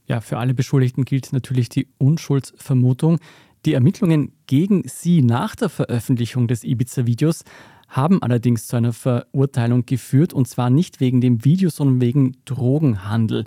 Ja, 0.10 0.22
für 0.22 0.39
alle 0.39 0.56
Beschuldigten 0.56 1.06
gilt 1.06 1.32
natürlich 1.32 1.69
die 1.69 1.88
Unschuldsvermutung. 2.00 3.19
Die 3.65 3.74
Ermittlungen 3.74 4.34
gegen 4.48 4.88
sie 4.88 5.22
nach 5.22 5.56
der 5.56 5.69
Veröffentlichung 5.69 6.48
des 6.48 6.63
Ibiza-Videos 6.63 7.43
haben 7.88 8.22
allerdings 8.22 8.65
zu 8.65 8.76
einer 8.76 8.91
Verurteilung 8.91 9.86
geführt, 9.86 10.34
und 10.34 10.48
zwar 10.48 10.72
nicht 10.72 11.00
wegen 11.00 11.22
dem 11.22 11.45
Video, 11.45 11.69
sondern 11.69 12.02
wegen 12.02 12.38
Drogenhandel. 12.45 13.45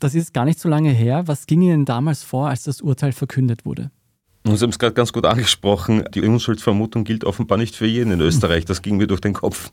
Das 0.00 0.16
ist 0.16 0.34
gar 0.34 0.44
nicht 0.44 0.58
so 0.58 0.68
lange 0.68 0.90
her. 0.90 1.28
Was 1.28 1.46
ging 1.46 1.62
Ihnen 1.62 1.84
damals 1.84 2.24
vor, 2.24 2.48
als 2.48 2.64
das 2.64 2.80
Urteil 2.80 3.12
verkündet 3.12 3.64
wurde? 3.64 3.90
Sie 4.54 4.62
haben 4.62 4.70
es 4.70 4.78
gerade 4.78 4.94
ganz 4.94 5.12
gut 5.12 5.26
angesprochen. 5.26 6.04
Die 6.14 6.22
Unschuldsvermutung 6.22 7.02
gilt 7.02 7.24
offenbar 7.24 7.58
nicht 7.58 7.74
für 7.74 7.86
jeden 7.86 8.12
in 8.12 8.20
Österreich. 8.20 8.64
Das 8.64 8.80
ging 8.80 8.96
mir 8.96 9.08
durch 9.08 9.20
den 9.20 9.32
Kopf. 9.32 9.72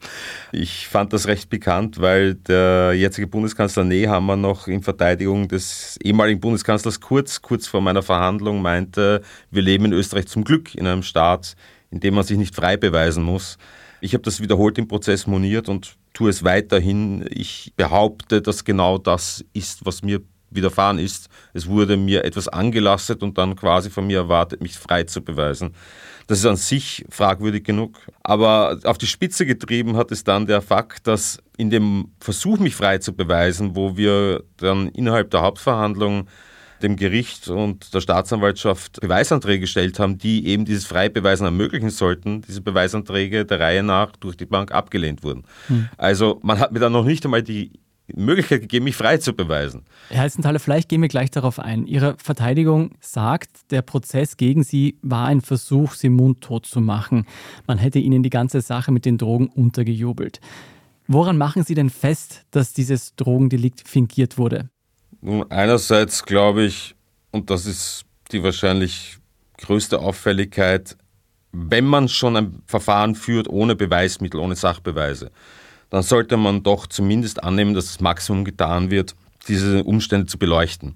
Ich 0.51 0.88
fand 0.88 1.13
das 1.13 1.27
recht 1.27 1.51
bekannt, 1.51 2.01
weil 2.01 2.33
der 2.33 2.93
jetzige 2.93 3.27
Bundeskanzler 3.27 3.83
Nehammer 3.83 4.36
noch 4.36 4.67
in 4.67 4.81
Verteidigung 4.81 5.47
des 5.47 5.97
ehemaligen 6.01 6.39
Bundeskanzlers 6.39 6.99
Kurz, 6.99 7.43
kurz 7.43 7.67
vor 7.67 7.81
meiner 7.81 8.01
Verhandlung, 8.01 8.63
meinte, 8.63 9.21
wir 9.51 9.62
leben 9.62 9.86
in 9.86 9.93
Österreich 9.93 10.27
zum 10.27 10.43
Glück 10.43 10.73
in 10.73 10.88
einem 10.88 11.03
Staat, 11.03 11.55
in 11.91 11.99
dem 11.99 12.15
man 12.15 12.23
sich 12.23 12.38
nicht 12.38 12.55
frei 12.55 12.75
beweisen 12.75 13.23
muss. 13.23 13.59
Ich 14.01 14.13
habe 14.15 14.23
das 14.23 14.41
wiederholt 14.41 14.79
im 14.79 14.88
Prozess 14.88 15.27
moniert 15.27 15.69
und 15.69 15.97
tue 16.13 16.31
es 16.31 16.43
weiterhin. 16.43 17.25
Ich 17.29 17.73
behaupte, 17.75 18.41
dass 18.41 18.65
genau 18.65 18.97
das 18.97 19.45
ist, 19.53 19.86
was 19.86 20.01
mir 20.01 20.21
widerfahren 20.55 20.99
ist. 20.99 21.29
Es 21.53 21.67
wurde 21.67 21.97
mir 21.97 22.23
etwas 22.23 22.47
angelastet 22.47 23.23
und 23.23 23.37
dann 23.37 23.55
quasi 23.55 23.89
von 23.89 24.07
mir 24.07 24.19
erwartet, 24.19 24.61
mich 24.61 24.77
frei 24.77 25.03
zu 25.03 25.21
beweisen. 25.21 25.73
Das 26.27 26.39
ist 26.39 26.45
an 26.45 26.55
sich 26.55 27.05
fragwürdig 27.09 27.63
genug. 27.63 27.99
Aber 28.23 28.79
auf 28.83 28.97
die 28.97 29.07
Spitze 29.07 29.45
getrieben 29.45 29.97
hat 29.97 30.11
es 30.11 30.23
dann 30.23 30.45
der 30.45 30.61
Fakt, 30.61 31.07
dass 31.07 31.39
in 31.57 31.69
dem 31.69 32.11
Versuch, 32.19 32.59
mich 32.59 32.75
frei 32.75 32.97
zu 32.97 33.13
beweisen, 33.13 33.75
wo 33.75 33.97
wir 33.97 34.43
dann 34.57 34.87
innerhalb 34.89 35.31
der 35.31 35.41
Hauptverhandlung 35.41 36.27
dem 36.83 36.97
Gericht 36.97 37.47
und 37.47 37.93
der 37.93 38.01
Staatsanwaltschaft 38.01 38.99
Beweisanträge 38.99 39.61
gestellt 39.61 39.99
haben, 39.99 40.17
die 40.17 40.45
eben 40.47 40.65
dieses 40.65 40.85
Freibeweisen 40.85 41.45
ermöglichen 41.45 41.89
sollten, 41.89 42.41
diese 42.41 42.61
Beweisanträge 42.61 43.45
der 43.45 43.59
Reihe 43.59 43.83
nach 43.83 44.11
durch 44.17 44.35
die 44.35 44.45
Bank 44.45 44.71
abgelehnt 44.71 45.23
wurden. 45.23 45.45
Hm. 45.67 45.87
Also 45.97 46.39
man 46.43 46.59
hat 46.59 46.73
mir 46.73 46.79
dann 46.79 46.91
noch 46.91 47.05
nicht 47.05 47.23
einmal 47.23 47.41
die 47.41 47.71
Möglichkeit 48.15 48.62
gegeben, 48.62 48.86
mich 48.86 48.95
frei 48.95 49.17
zu 49.17 49.34
beweisen. 49.34 49.84
Herr 50.10 50.21
Heißenthaler, 50.21 50.60
vielleicht 50.60 50.89
gehen 50.89 51.02
wir 51.02 51.10
gleich 51.10 51.32
darauf 51.32 51.60
ein. 51.60 51.86
Ihre 51.86 52.15
Verteidigung 52.17 52.91
sagt, 52.99 53.71
der 53.71 53.82
Prozess 53.82 54.38
gegen 54.38 54.63
Sie 54.63 54.97
war 55.02 55.28
ein 55.28 55.41
Versuch, 55.41 55.93
Sie 55.93 56.10
mundtot 56.10 56.65
zu 56.65 56.82
machen. 56.82 57.26
Man 57.67 57.78
hätte 57.78 57.99
Ihnen 57.99 58.23
die 58.23 58.30
ganze 58.30 58.62
Sache 58.62 58.91
mit 58.91 59.06
den 59.06 59.17
Drogen 59.17 59.47
untergejubelt. 59.47 60.39
Woran 61.08 61.38
machen 61.38 61.63
Sie 61.63 61.76
denn 61.76 61.89
fest, 61.89 62.45
dass 62.52 62.73
dieses 62.73 63.15
Drogendelikt 63.15 63.88
fingiert 63.88 64.38
wurde? 64.38 64.69
Nun, 65.21 65.49
einerseits 65.52 66.23
glaube 66.23 66.65
ich, 66.65 66.95
und 67.32 67.49
das 67.49 67.65
ist 67.65 68.06
die 68.32 68.43
wahrscheinlich 68.43 69.17
größte 69.58 69.99
Auffälligkeit, 69.99 70.97
wenn 71.52 71.86
man 71.86 72.10
schon 72.10 72.36
ein 72.36 72.62
Verfahren 72.65 73.15
führt 73.15 73.47
ohne 73.47 73.76
Beweismittel, 73.76 74.39
ohne 74.39 74.56
Sachbeweise, 74.56 75.32
dann 75.93 76.01
sollte 76.01 76.38
man 76.38 76.63
doch 76.63 76.88
zumindest 76.88 77.43
annehmen, 77.43 77.75
dass 77.75 77.86
das 77.86 78.01
Maximum 78.01 78.45
getan 78.45 78.89
wird, 78.89 79.13
diese 79.47 79.84
Umstände 79.84 80.25
zu 80.25 80.39
beleuchten. 80.39 80.95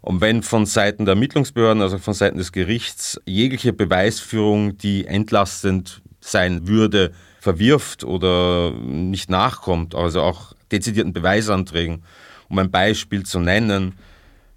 Und 0.00 0.22
wenn 0.22 0.42
von 0.42 0.64
Seiten 0.64 1.04
der 1.04 1.16
Ermittlungsbehörden, 1.16 1.82
also 1.82 1.98
von 1.98 2.14
Seiten 2.14 2.38
des 2.38 2.50
Gerichts, 2.50 3.20
jegliche 3.26 3.74
Beweisführung, 3.74 4.78
die 4.78 5.06
entlastend 5.06 6.00
sein 6.20 6.66
würde, 6.66 7.12
verwirft 7.40 8.04
oder 8.04 8.70
nicht 8.70 9.28
nachkommt, 9.28 9.94
also 9.94 10.22
auch 10.22 10.54
dezidierten 10.70 11.12
Beweisanträgen, 11.12 12.02
um 12.48 12.58
ein 12.58 12.70
Beispiel 12.70 13.24
zu 13.24 13.38
nennen, 13.38 13.98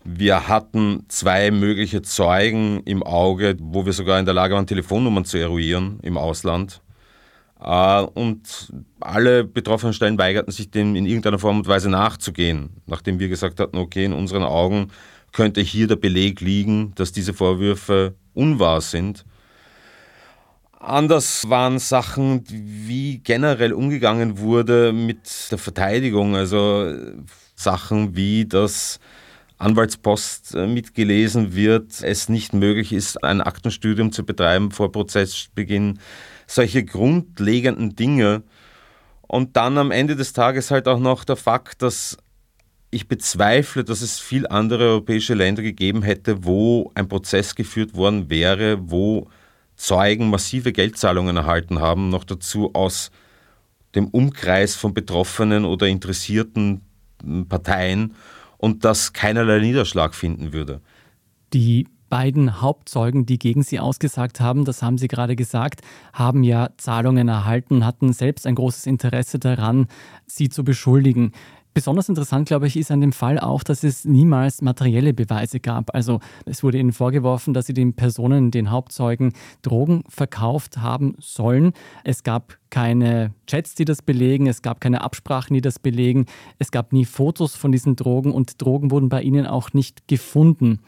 wir 0.05 0.47
hatten 0.47 1.03
zwei 1.09 1.51
mögliche 1.51 2.01
Zeugen 2.01 2.81
im 2.85 3.03
Auge, 3.03 3.57
wo 3.59 3.85
wir 3.85 3.91
sogar 3.91 4.19
in 4.19 4.25
der 4.25 4.35
Lage 4.35 4.55
waren, 4.55 4.67
Telefonnummern 4.67 5.25
zu 5.25 5.37
eruieren 5.37 5.99
im 6.01 6.17
Ausland. 6.17 6.79
Äh, 7.59 8.01
und 8.01 8.73
alle 8.99 9.43
betroffenen 9.43 9.93
Stellen 9.93 10.17
weigerten 10.17 10.51
sich 10.51 10.71
dem 10.71 10.95
in 10.95 11.05
irgendeiner 11.05 11.39
Form 11.39 11.57
und 11.57 11.67
Weise 11.67 11.89
nachzugehen, 11.89 12.69
nachdem 12.85 13.19
wir 13.19 13.29
gesagt 13.29 13.59
hatten, 13.59 13.77
okay, 13.77 14.05
in 14.05 14.13
unseren 14.13 14.43
Augen 14.43 14.91
könnte 15.31 15.61
hier 15.61 15.87
der 15.87 15.97
Beleg 15.97 16.41
liegen, 16.41 16.93
dass 16.95 17.11
diese 17.11 17.33
Vorwürfe 17.33 18.15
unwahr 18.33 18.81
sind. 18.81 19.25
Anders 20.79 21.49
waren 21.49 21.79
Sachen, 21.79 22.43
wie 22.47 23.17
generell 23.17 23.73
umgegangen 23.73 24.37
wurde 24.37 24.93
mit 24.93 25.51
der 25.51 25.57
Verteidigung, 25.57 26.35
also 26.35 26.93
Sachen 27.55 28.15
wie, 28.15 28.45
dass 28.45 28.99
Anwaltspost 29.57 30.53
äh, 30.53 30.67
mitgelesen 30.67 31.55
wird, 31.55 32.03
es 32.03 32.29
nicht 32.29 32.53
möglich 32.53 32.93
ist, 32.93 33.23
ein 33.23 33.41
Aktenstudium 33.41 34.11
zu 34.11 34.25
betreiben 34.25 34.71
vor 34.71 34.91
Prozessbeginn 34.91 35.99
solche 36.47 36.83
grundlegenden 36.83 37.95
Dinge. 37.95 38.43
Und 39.21 39.57
dann 39.57 39.77
am 39.77 39.91
Ende 39.91 40.15
des 40.15 40.33
Tages 40.33 40.71
halt 40.71 40.87
auch 40.87 40.99
noch 40.99 41.23
der 41.23 41.35
Fakt, 41.35 41.81
dass 41.81 42.17
ich 42.91 43.07
bezweifle, 43.07 43.83
dass 43.83 44.01
es 44.01 44.19
viel 44.19 44.47
andere 44.47 44.85
europäische 44.85 45.33
Länder 45.33 45.61
gegeben 45.61 46.01
hätte, 46.01 46.45
wo 46.45 46.91
ein 46.95 47.07
Prozess 47.07 47.55
geführt 47.55 47.95
worden 47.95 48.29
wäre, 48.29 48.77
wo 48.89 49.27
Zeugen 49.75 50.29
massive 50.29 50.71
Geldzahlungen 50.71 51.35
erhalten 51.35 51.79
haben, 51.79 52.09
noch 52.09 52.23
dazu 52.23 52.73
aus 52.73 53.11
dem 53.95 54.07
Umkreis 54.07 54.75
von 54.75 54.93
betroffenen 54.93 55.65
oder 55.65 55.87
interessierten 55.87 56.81
Parteien 57.49 58.13
und 58.57 58.85
das 58.85 59.13
keinerlei 59.13 59.59
Niederschlag 59.59 60.15
finden 60.15 60.53
würde. 60.53 60.81
Die 61.53 61.87
beiden 62.15 62.61
Hauptzeugen, 62.61 63.25
die 63.25 63.37
gegen 63.37 63.61
sie 63.61 63.77
ausgesagt 63.77 64.39
haben, 64.39 64.63
das 64.63 64.81
haben 64.81 64.97
Sie 64.97 65.09
gerade 65.09 65.35
gesagt, 65.35 65.81
haben 66.13 66.43
ja 66.43 66.69
Zahlungen 66.77 67.27
erhalten, 67.27 67.85
hatten 67.85 68.13
selbst 68.13 68.47
ein 68.47 68.55
großes 68.55 68.85
Interesse 68.85 69.37
daran, 69.37 69.87
sie 70.25 70.47
zu 70.47 70.63
beschuldigen. 70.63 71.33
Besonders 71.73 72.07
interessant, 72.07 72.47
glaube 72.47 72.67
ich, 72.67 72.77
ist 72.77 72.89
an 72.89 73.01
dem 73.01 73.11
Fall 73.11 73.37
auch, 73.37 73.61
dass 73.61 73.83
es 73.83 74.05
niemals 74.05 74.61
materielle 74.61 75.13
Beweise 75.13 75.59
gab. 75.59 75.93
Also 75.93 76.21
es 76.45 76.63
wurde 76.63 76.77
ihnen 76.77 76.93
vorgeworfen, 76.93 77.53
dass 77.53 77.65
sie 77.65 77.73
den 77.73 77.97
Personen, 77.97 78.49
den 78.49 78.71
Hauptzeugen, 78.71 79.33
Drogen 79.61 80.05
verkauft 80.07 80.77
haben 80.77 81.15
sollen. 81.19 81.73
Es 82.05 82.23
gab 82.23 82.57
keine 82.69 83.33
Chats, 83.45 83.75
die 83.75 83.83
das 83.83 84.01
belegen, 84.01 84.47
es 84.47 84.61
gab 84.61 84.79
keine 84.79 85.01
Absprachen, 85.01 85.53
die 85.53 85.59
das 85.59 85.79
belegen, 85.79 86.27
es 86.59 86.71
gab 86.71 86.93
nie 86.93 87.03
Fotos 87.03 87.57
von 87.57 87.73
diesen 87.73 87.97
Drogen 87.97 88.31
und 88.31 88.61
Drogen 88.61 88.89
wurden 88.89 89.09
bei 89.09 89.21
ihnen 89.21 89.45
auch 89.45 89.73
nicht 89.73 90.07
gefunden. 90.07 90.79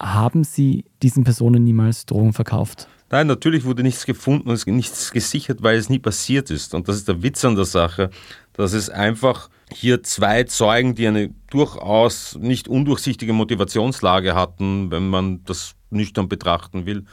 Haben 0.00 0.44
Sie 0.44 0.84
diesen 1.02 1.24
Personen 1.24 1.62
niemals 1.62 2.06
Drogen 2.06 2.32
verkauft? 2.32 2.88
Nein, 3.10 3.26
natürlich 3.26 3.64
wurde 3.64 3.82
nichts 3.82 4.06
gefunden 4.06 4.48
und 4.48 4.66
nichts 4.68 5.10
gesichert, 5.10 5.62
weil 5.62 5.76
es 5.76 5.88
nie 5.88 5.98
passiert 5.98 6.50
ist. 6.50 6.74
Und 6.74 6.88
das 6.88 6.96
ist 6.96 7.08
der 7.08 7.22
Witz 7.22 7.44
an 7.44 7.56
der 7.56 7.64
Sache, 7.64 8.10
dass 8.52 8.72
es 8.72 8.88
einfach 8.88 9.50
hier 9.72 10.02
zwei 10.02 10.44
Zeugen, 10.44 10.94
die 10.94 11.08
eine 11.08 11.34
durchaus 11.50 12.36
nicht 12.40 12.68
undurchsichtige 12.68 13.32
Motivationslage 13.32 14.34
hatten, 14.34 14.90
wenn 14.90 15.08
man 15.08 15.44
das 15.44 15.74
nüchtern 15.90 16.28
betrachten 16.28 16.86
will, 16.86 17.04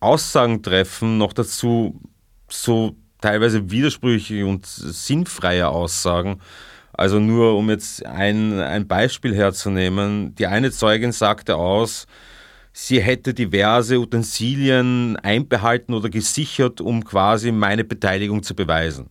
Aussagen 0.00 0.62
treffen, 0.62 1.16
noch 1.16 1.32
dazu 1.32 2.00
so 2.48 2.96
teilweise 3.20 3.70
widersprüchliche 3.70 4.46
und 4.46 4.66
sinnfreie 4.66 5.68
Aussagen, 5.68 6.40
also 6.96 7.18
nur 7.18 7.56
um 7.56 7.68
jetzt 7.68 8.04
ein, 8.06 8.58
ein 8.58 8.86
Beispiel 8.86 9.34
herzunehmen. 9.34 10.34
Die 10.36 10.46
eine 10.46 10.70
Zeugin 10.70 11.12
sagte 11.12 11.56
aus, 11.56 12.06
sie 12.72 13.00
hätte 13.02 13.34
diverse 13.34 13.98
Utensilien 13.98 15.16
einbehalten 15.16 15.94
oder 15.94 16.08
gesichert, 16.08 16.80
um 16.80 17.04
quasi 17.04 17.52
meine 17.52 17.84
Beteiligung 17.84 18.42
zu 18.42 18.54
beweisen. 18.54 19.10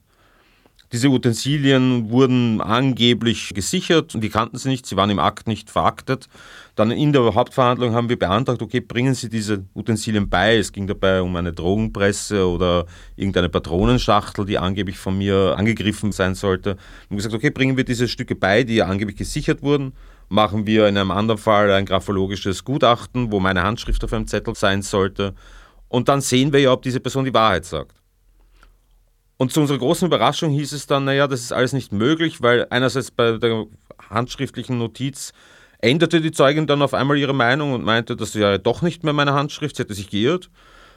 Diese 0.91 1.09
Utensilien 1.09 2.09
wurden 2.09 2.61
angeblich 2.61 3.53
gesichert 3.53 4.15
und 4.15 4.21
die 4.21 4.29
kannten 4.29 4.57
sie 4.57 4.69
nicht, 4.69 4.85
sie 4.85 4.95
waren 4.95 5.09
im 5.09 5.19
Akt 5.19 5.47
nicht 5.47 5.69
veraktet. 5.69 6.27
Dann 6.75 6.91
in 6.91 7.13
der 7.13 7.33
Hauptverhandlung 7.33 7.93
haben 7.93 8.09
wir 8.09 8.19
beantragt, 8.19 8.61
okay, 8.61 8.81
bringen 8.81 9.13
Sie 9.13 9.29
diese 9.29 9.65
Utensilien 9.73 10.29
bei. 10.29 10.57
Es 10.57 10.73
ging 10.73 10.87
dabei 10.87 11.21
um 11.21 11.33
eine 11.37 11.53
Drogenpresse 11.53 12.45
oder 12.47 12.85
irgendeine 13.15 13.47
Patronenschachtel, 13.47 14.45
die 14.45 14.57
angeblich 14.57 14.97
von 14.97 15.17
mir 15.17 15.55
angegriffen 15.57 16.11
sein 16.11 16.35
sollte. 16.35 16.71
Wir 16.71 17.09
haben 17.11 17.15
gesagt, 17.15 17.33
okay, 17.33 17.49
bringen 17.49 17.77
wir 17.77 17.85
diese 17.85 18.09
Stücke 18.09 18.35
bei, 18.35 18.63
die 18.63 18.83
angeblich 18.83 19.15
gesichert 19.15 19.61
wurden. 19.61 19.93
Machen 20.27 20.67
wir 20.67 20.87
in 20.87 20.97
einem 20.97 21.11
anderen 21.11 21.37
Fall 21.37 21.71
ein 21.71 21.85
graphologisches 21.85 22.65
Gutachten, 22.65 23.31
wo 23.31 23.39
meine 23.39 23.63
Handschrift 23.63 24.03
auf 24.03 24.11
einem 24.11 24.27
Zettel 24.27 24.55
sein 24.55 24.81
sollte. 24.81 25.33
Und 25.87 26.09
dann 26.09 26.19
sehen 26.19 26.51
wir 26.51 26.59
ja, 26.59 26.73
ob 26.73 26.81
diese 26.81 26.99
Person 26.99 27.23
die 27.23 27.33
Wahrheit 27.33 27.63
sagt. 27.63 27.95
Und 29.37 29.53
zu 29.53 29.61
unserer 29.61 29.77
großen 29.77 30.07
Überraschung 30.07 30.51
hieß 30.51 30.73
es 30.73 30.87
dann, 30.87 31.05
naja, 31.05 31.27
das 31.27 31.41
ist 31.41 31.53
alles 31.53 31.71
nicht 31.71 31.93
möglich, 31.93 32.41
weil 32.41 32.67
einerseits 32.69 33.11
bei 33.11 33.37
der 33.37 33.65
handschriftlichen 34.09 34.77
Notiz 34.77 35.31
änderte 35.79 36.21
die 36.21 36.31
Zeugin 36.31 36.67
dann 36.67 36.81
auf 36.81 36.93
einmal 36.93 37.17
ihre 37.17 37.33
Meinung 37.33 37.73
und 37.73 37.83
meinte, 37.83 38.15
das 38.15 38.35
wäre 38.35 38.59
doch 38.59 38.81
nicht 38.81 39.03
mehr 39.03 39.13
meine 39.13 39.33
Handschrift, 39.33 39.75
sie 39.75 39.83
hätte 39.83 39.93
sich 39.93 40.09
geirrt. 40.09 40.49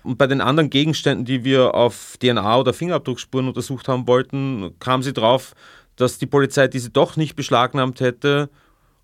Und 0.05 0.17
bei 0.17 0.27
den 0.27 0.41
anderen 0.41 0.71
Gegenständen, 0.71 1.25
die 1.25 1.45
wir 1.45 1.75
auf 1.75 2.17
DNA- 2.23 2.61
oder 2.61 2.73
Fingerabdruckspuren 2.73 3.49
untersucht 3.49 3.88
haben 3.88 4.07
wollten, 4.07 4.75
kam 4.79 5.03
sie 5.03 5.12
drauf, 5.12 5.55
dass 5.97 6.19
die 6.19 6.27
Polizei 6.27 6.69
diese 6.69 6.91
doch 6.91 7.17
nicht 7.17 7.35
beschlagnahmt 7.35 8.01
hätte 8.01 8.49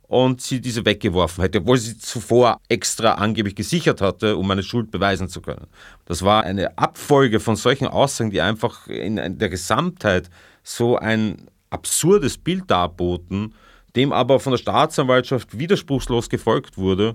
und 0.06 0.40
sie 0.40 0.60
diese 0.60 0.84
weggeworfen 0.84 1.42
hätte, 1.42 1.58
obwohl 1.58 1.78
sie 1.78 1.98
zuvor 1.98 2.60
extra 2.68 3.14
angeblich 3.14 3.56
gesichert 3.56 4.00
hatte, 4.00 4.36
um 4.36 4.46
meine 4.46 4.62
Schuld 4.62 4.90
beweisen 4.90 5.28
zu 5.28 5.40
können. 5.40 5.66
Das 6.04 6.22
war 6.22 6.44
eine 6.44 6.78
Abfolge 6.78 7.40
von 7.40 7.56
solchen 7.56 7.86
Aussagen, 7.86 8.30
die 8.30 8.40
einfach 8.40 8.86
in 8.86 9.16
der 9.38 9.48
Gesamtheit 9.48 10.30
so 10.62 10.96
ein 10.96 11.48
absurdes 11.70 12.38
Bild 12.38 12.70
darboten, 12.70 13.54
dem 13.96 14.12
aber 14.12 14.40
von 14.40 14.52
der 14.52 14.58
Staatsanwaltschaft 14.58 15.58
widerspruchslos 15.58 16.28
gefolgt 16.28 16.76
wurde, 16.78 17.14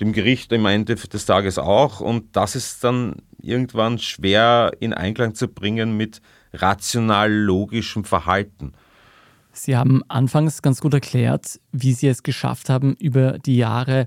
dem 0.00 0.12
Gericht 0.12 0.52
am 0.52 0.66
Ende 0.66 0.94
des 0.94 1.26
Tages 1.26 1.58
auch. 1.58 2.00
Und 2.00 2.36
das 2.36 2.56
ist 2.56 2.82
dann 2.84 3.16
irgendwann 3.40 3.98
schwer 3.98 4.72
in 4.80 4.92
Einklang 4.92 5.34
zu 5.34 5.48
bringen 5.48 5.96
mit 5.96 6.20
rational 6.52 7.32
logischem 7.32 8.04
Verhalten. 8.04 8.72
Sie 9.52 9.76
haben 9.76 10.02
anfangs 10.08 10.62
ganz 10.62 10.80
gut 10.80 10.94
erklärt, 10.94 11.60
wie 11.72 11.92
Sie 11.92 12.08
es 12.08 12.22
geschafft 12.22 12.68
haben, 12.68 12.94
über 12.94 13.38
die 13.38 13.56
Jahre 13.56 14.06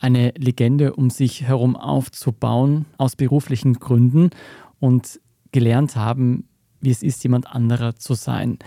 eine 0.00 0.32
Legende 0.36 0.94
um 0.94 1.10
sich 1.10 1.42
herum 1.42 1.76
aufzubauen, 1.76 2.86
aus 2.98 3.16
beruflichen 3.16 3.74
Gründen. 3.74 4.30
und 4.80 5.20
gelernt 5.50 5.96
haben, 5.96 6.48
wie 6.80 6.90
es 6.90 7.02
ist, 7.02 7.22
jemand 7.22 7.46
anderer 7.46 7.94
zu 7.96 8.14
sein. 8.14 8.58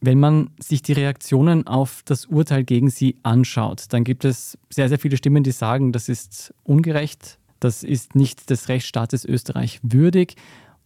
Wenn 0.00 0.20
man 0.20 0.50
sich 0.60 0.82
die 0.82 0.92
Reaktionen 0.92 1.66
auf 1.66 2.02
das 2.04 2.26
Urteil 2.26 2.62
gegen 2.62 2.88
sie 2.88 3.16
anschaut, 3.24 3.86
dann 3.90 4.04
gibt 4.04 4.24
es 4.24 4.56
sehr, 4.70 4.88
sehr 4.88 4.98
viele 4.98 5.16
Stimmen, 5.16 5.42
die 5.42 5.50
sagen, 5.50 5.92
das 5.92 6.08
ist 6.08 6.54
ungerecht, 6.62 7.38
das 7.58 7.82
ist 7.82 8.14
nicht 8.14 8.50
des 8.50 8.68
Rechtsstaates 8.68 9.24
Österreich 9.24 9.80
würdig. 9.82 10.36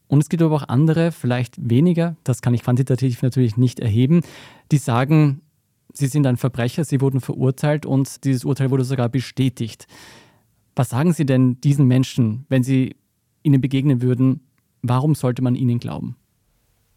Und 0.08 0.22
es 0.22 0.28
gibt 0.28 0.42
aber 0.42 0.56
auch 0.56 0.68
andere, 0.68 1.12
vielleicht 1.12 1.56
weniger, 1.68 2.16
das 2.24 2.40
kann 2.40 2.54
ich 2.54 2.62
quantitativ 2.62 3.22
natürlich 3.22 3.56
nicht 3.56 3.80
erheben, 3.80 4.22
die 4.70 4.78
sagen, 4.78 5.42
sie 5.92 6.06
sind 6.06 6.26
ein 6.26 6.36
Verbrecher, 6.38 6.84
sie 6.84 7.00
wurden 7.00 7.20
verurteilt 7.20 7.84
und 7.84 8.24
dieses 8.24 8.44
Urteil 8.44 8.70
wurde 8.70 8.84
sogar 8.84 9.08
bestätigt. 9.08 9.86
Was 10.74 10.88
sagen 10.88 11.12
Sie 11.12 11.26
denn 11.26 11.60
diesen 11.60 11.86
Menschen, 11.86 12.46
wenn 12.48 12.62
Sie 12.62 12.96
ihnen 13.42 13.60
begegnen 13.60 14.00
würden? 14.00 14.40
Warum 14.80 15.14
sollte 15.14 15.42
man 15.42 15.54
ihnen 15.54 15.78
glauben? 15.78 16.16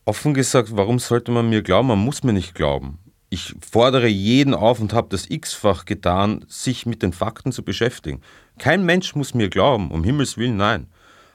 Offen 0.08 0.36
gesagt, 0.36 0.70
warum 0.78 1.00
sollte 1.00 1.32
man 1.32 1.50
mir 1.50 1.64
glauben? 1.64 1.88
Man 1.88 1.98
muss 1.98 2.24
mir 2.24 2.32
nicht 2.34 2.54
glauben. 2.54 3.00
Ich 3.32 3.56
fordere 3.60 4.08
jeden 4.08 4.54
auf 4.54 4.80
und 4.80 4.94
habe 4.94 5.08
das 5.10 5.28
x-fach 5.28 5.86
getan, 5.86 6.46
sich 6.48 6.86
mit 6.86 7.02
den 7.02 7.12
Fakten 7.12 7.52
zu 7.52 7.64
beschäftigen. 7.64 8.22
Kein 8.60 8.86
Mensch 8.86 9.16
muss 9.16 9.34
mir 9.34 9.50
glauben, 9.50 9.90
um 9.90 10.04
Himmels 10.04 10.38
Willen, 10.38 10.58
nein. 10.58 10.88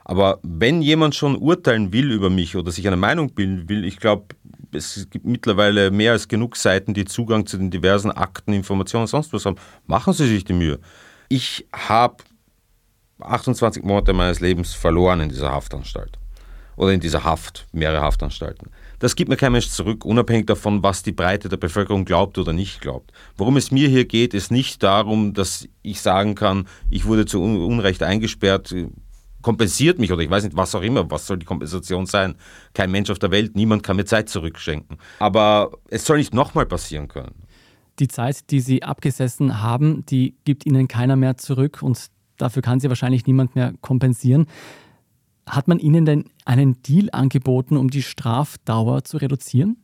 Aber 0.05 0.39
wenn 0.45 0.83
jemand 0.83 1.17
schon 1.17 1.37
urteilen 1.37 1.93
will 1.93 2.13
über 2.13 2.31
mich 2.31 2.55
oder 2.55 2.71
sich 2.71 2.87
eine 2.87 2.97
Meinung 2.97 3.35
bilden 3.35 3.69
will, 3.69 3.85
ich 3.85 3.99
glaube, 3.99 4.37
es 4.73 5.09
gibt 5.11 5.27
mittlerweile 5.27 5.91
mehr 5.91 6.13
als 6.13 6.29
genug 6.29 6.57
Seiten, 6.57 6.95
die 6.95 7.05
Zugang 7.05 7.47
zu 7.47 7.59
den 7.59 7.73
diversen 7.73 8.13
Akten, 8.13 8.53
Informationen 8.53 9.03
und 9.03 9.09
sonst 9.09 9.33
was 9.33 9.47
haben. 9.47 9.57
Machen 9.87 10.13
Sie 10.13 10.29
sich 10.29 10.45
die 10.45 10.53
Mühe. 10.53 10.79
Ich 11.29 11.67
habe 11.73 12.23
28 13.19 13.83
Monate 13.83 14.13
meines 14.13 14.39
Lebens 14.39 14.75
verloren 14.75 15.21
in 15.21 15.29
dieser 15.29 15.51
Haftanstalt 15.51 16.20
oder 16.81 16.95
in 16.95 17.01
dieser 17.01 17.25
Haft, 17.25 17.66
mehrere 17.73 18.01
Haftanstalten. 18.01 18.71
Das 19.01 19.14
gibt 19.14 19.29
mir 19.29 19.37
kein 19.37 19.53
Mensch 19.53 19.69
zurück, 19.69 20.07
unabhängig 20.07 20.47
davon, 20.47 20.83
was 20.83 21.03
die 21.03 21.12
Breite 21.12 21.51
der 21.51 21.59
Bevölkerung 21.59 22.07
glaubt 22.07 22.38
oder 22.38 22.55
nicht 22.55 22.81
glaubt. 22.81 23.12
Worum 23.37 23.59
es 23.59 23.71
mir 23.71 23.87
hier 23.87 24.07
geht, 24.07 24.33
ist 24.33 24.51
nicht 24.51 24.83
darum, 24.83 25.35
dass 25.35 25.69
ich 25.83 26.01
sagen 26.01 26.35
kann, 26.35 26.66
ich 26.88 27.05
wurde 27.05 27.27
zu 27.27 27.43
Unrecht 27.43 28.03
eingesperrt, 28.03 28.75
kompensiert 29.43 29.99
mich 29.99 30.11
oder 30.11 30.23
ich 30.23 30.31
weiß 30.31 30.43
nicht, 30.45 30.57
was 30.57 30.75
auch 30.75 30.81
immer, 30.81 31.11
was 31.11 31.27
soll 31.27 31.37
die 31.37 31.45
Kompensation 31.45 32.07
sein? 32.07 32.37
Kein 32.73 32.90
Mensch 32.90 33.11
auf 33.11 33.19
der 33.19 33.31
Welt, 33.31 33.57
niemand 33.57 33.83
kann 33.83 33.97
mir 33.97 34.07
Zeit 34.07 34.31
zurückschenken. 34.31 34.97
Aber 35.19 35.73
es 35.90 36.07
soll 36.07 36.16
nicht 36.16 36.33
nochmal 36.33 36.64
passieren 36.64 37.09
können. 37.09 37.43
Die 37.99 38.09
Zeit, 38.09 38.51
die 38.51 38.61
Sie 38.61 38.83
abgesessen 38.83 39.61
haben, 39.61 40.07
die 40.07 40.35
gibt 40.47 40.64
Ihnen 40.64 40.88
keiner 40.88 41.16
mehr 41.16 41.37
zurück 41.37 41.83
und 41.83 42.07
dafür 42.38 42.62
kann 42.62 42.81
Sie 42.81 42.88
wahrscheinlich 42.88 43.27
niemand 43.27 43.55
mehr 43.55 43.75
kompensieren. 43.83 44.47
Hat 45.51 45.69
man 45.69 45.79
Ihnen 45.79 46.05
denn 46.05 46.25
einen 46.45 46.81
Deal 46.83 47.09
angeboten, 47.13 47.77
um 47.77 47.91
die 47.91 48.03
Strafdauer 48.03 49.05
zu 49.05 49.17
reduzieren? 49.17 49.77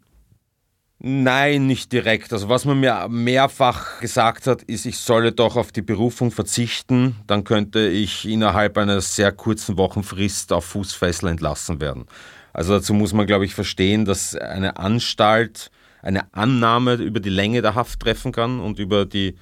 Nein, 0.98 1.66
nicht 1.66 1.92
direkt. 1.92 2.33
Also 2.33 2.48
was 2.48 2.64
man 2.64 2.81
mir 2.81 3.07
mehrfach 3.09 4.00
gesagt 4.00 4.46
hat, 4.46 4.62
ist, 4.62 4.87
ich 4.87 4.98
solle 4.98 5.33
doch 5.33 5.57
auf 5.57 5.70
die 5.70 5.83
Berufung 5.83 6.31
verzichten, 6.31 7.16
dann 7.26 7.44
könnte 7.44 7.87
ich 7.87 8.26
innerhalb 8.26 8.79
einer 8.79 9.00
sehr 9.02 9.31
kurzen 9.33 9.76
Wochenfrist 9.76 10.52
auf 10.52 10.64
Fußfessel 10.64 11.29
entlassen 11.29 11.81
werden. 11.81 12.07
Also 12.55 12.72
dazu 12.72 12.94
muss 12.94 13.12
man, 13.12 13.26
glaube 13.26 13.44
ich, 13.44 13.55
verstehen, 13.55 14.07
dass 14.07 14.35
eine 14.35 14.79
Anstalt 14.79 15.70
eine 16.00 16.33
Annahme 16.33 16.94
über 16.94 17.20
die 17.20 17.29
Länge 17.31 17.61
der 17.61 17.74
Haft 17.74 18.00
treffen 18.00 18.33
kann 18.33 18.61
und 18.61 18.79
über 18.79 19.05
die 19.05 19.35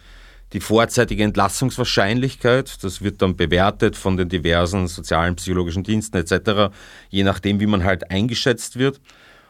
die 0.54 0.60
vorzeitige 0.60 1.24
Entlassungswahrscheinlichkeit. 1.24 2.82
Das 2.82 3.02
wird 3.02 3.20
dann 3.20 3.36
bewertet 3.36 3.96
von 3.96 4.16
den 4.16 4.28
diversen 4.28 4.86
sozialen, 4.86 5.34
psychologischen 5.34 5.82
Diensten 5.82 6.16
etc., 6.16 6.72
je 7.10 7.24
nachdem, 7.24 7.60
wie 7.60 7.66
man 7.66 7.84
halt 7.84 8.10
eingeschätzt 8.10 8.78
wird. 8.78 9.00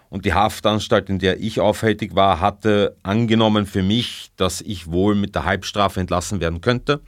Und 0.08 0.24
die 0.24 0.32
Haftanstalt, 0.32 1.10
in 1.10 1.18
der 1.18 1.40
ich 1.40 1.60
aufhältig 1.60 2.14
war, 2.14 2.40
hatte 2.40 2.96
angenommen 3.02 3.66
für 3.66 3.82
mich, 3.82 4.30
dass 4.36 4.60
ich 4.60 4.90
wohl 4.90 5.14
mit 5.14 5.34
der 5.34 5.44
Halbstrafe 5.44 6.00
entlassen 6.00 6.40
werden 6.40 6.60
könnte. 6.60 7.00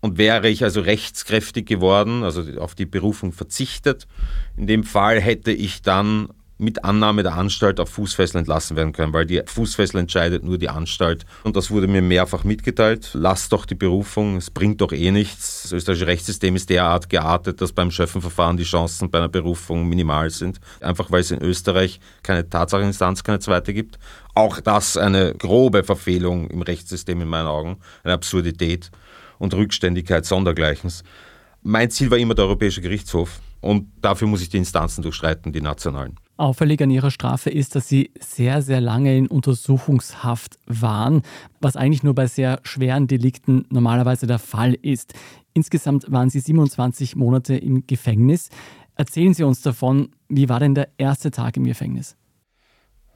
Und 0.00 0.18
wäre 0.18 0.48
ich 0.50 0.62
also 0.62 0.82
rechtskräftig 0.82 1.64
geworden, 1.64 2.24
also 2.24 2.42
auf 2.60 2.74
die 2.74 2.84
Berufung 2.84 3.32
verzichtet, 3.32 4.06
in 4.54 4.66
dem 4.66 4.84
Fall 4.84 5.18
hätte 5.18 5.50
ich 5.50 5.80
dann 5.80 6.28
mit 6.56 6.84
Annahme 6.84 7.22
der 7.22 7.34
Anstalt 7.34 7.80
auf 7.80 7.88
Fußfessel 7.90 8.38
entlassen 8.38 8.76
werden 8.76 8.92
können, 8.92 9.12
weil 9.12 9.26
die 9.26 9.42
Fußfessel 9.44 9.98
entscheidet 10.00 10.44
nur 10.44 10.56
die 10.56 10.68
Anstalt. 10.68 11.26
Und 11.42 11.56
das 11.56 11.70
wurde 11.70 11.88
mir 11.88 12.02
mehrfach 12.02 12.44
mitgeteilt. 12.44 13.10
Lass 13.12 13.48
doch 13.48 13.66
die 13.66 13.74
Berufung, 13.74 14.36
es 14.36 14.50
bringt 14.50 14.80
doch 14.80 14.92
eh 14.92 15.10
nichts. 15.10 15.62
Das 15.62 15.72
österreichische 15.72 16.06
Rechtssystem 16.06 16.54
ist 16.54 16.70
derart 16.70 17.08
geartet, 17.08 17.60
dass 17.60 17.72
beim 17.72 17.90
Schöffenverfahren 17.90 18.56
die 18.56 18.64
Chancen 18.64 19.10
bei 19.10 19.18
einer 19.18 19.28
Berufung 19.28 19.88
minimal 19.88 20.30
sind. 20.30 20.60
Einfach 20.80 21.10
weil 21.10 21.20
es 21.20 21.30
in 21.30 21.42
Österreich 21.42 21.98
keine 22.22 22.48
Tatsacheninstanz, 22.48 23.24
keine 23.24 23.40
zweite 23.40 23.74
gibt. 23.74 23.98
Auch 24.34 24.60
das 24.60 24.96
eine 24.96 25.34
grobe 25.34 25.82
Verfehlung 25.82 26.48
im 26.50 26.62
Rechtssystem 26.62 27.20
in 27.20 27.28
meinen 27.28 27.48
Augen, 27.48 27.78
eine 28.04 28.14
Absurdität 28.14 28.90
und 29.38 29.54
Rückständigkeit 29.54 30.24
sondergleichens. 30.24 31.02
Mein 31.62 31.90
Ziel 31.90 32.10
war 32.10 32.18
immer 32.18 32.34
der 32.34 32.44
Europäische 32.44 32.80
Gerichtshof 32.80 33.40
und 33.60 33.88
dafür 34.02 34.28
muss 34.28 34.42
ich 34.42 34.50
die 34.50 34.58
Instanzen 34.58 35.02
durchstreiten, 35.02 35.52
die 35.52 35.60
nationalen. 35.60 36.16
Auffällig 36.36 36.82
an 36.82 36.90
ihrer 36.90 37.12
Strafe 37.12 37.50
ist, 37.50 37.76
dass 37.76 37.88
sie 37.88 38.10
sehr, 38.18 38.60
sehr 38.60 38.80
lange 38.80 39.16
in 39.16 39.28
Untersuchungshaft 39.28 40.58
waren, 40.66 41.22
was 41.60 41.76
eigentlich 41.76 42.02
nur 42.02 42.14
bei 42.14 42.26
sehr 42.26 42.58
schweren 42.64 43.06
Delikten 43.06 43.66
normalerweise 43.70 44.26
der 44.26 44.40
Fall 44.40 44.74
ist. 44.74 45.14
Insgesamt 45.52 46.10
waren 46.10 46.30
sie 46.30 46.40
27 46.40 47.14
Monate 47.14 47.56
im 47.56 47.86
Gefängnis. 47.86 48.48
Erzählen 48.96 49.34
Sie 49.34 49.44
uns 49.44 49.62
davon, 49.62 50.10
wie 50.28 50.48
war 50.48 50.58
denn 50.58 50.74
der 50.74 50.88
erste 50.98 51.30
Tag 51.30 51.56
im 51.56 51.64
Gefängnis? 51.64 52.16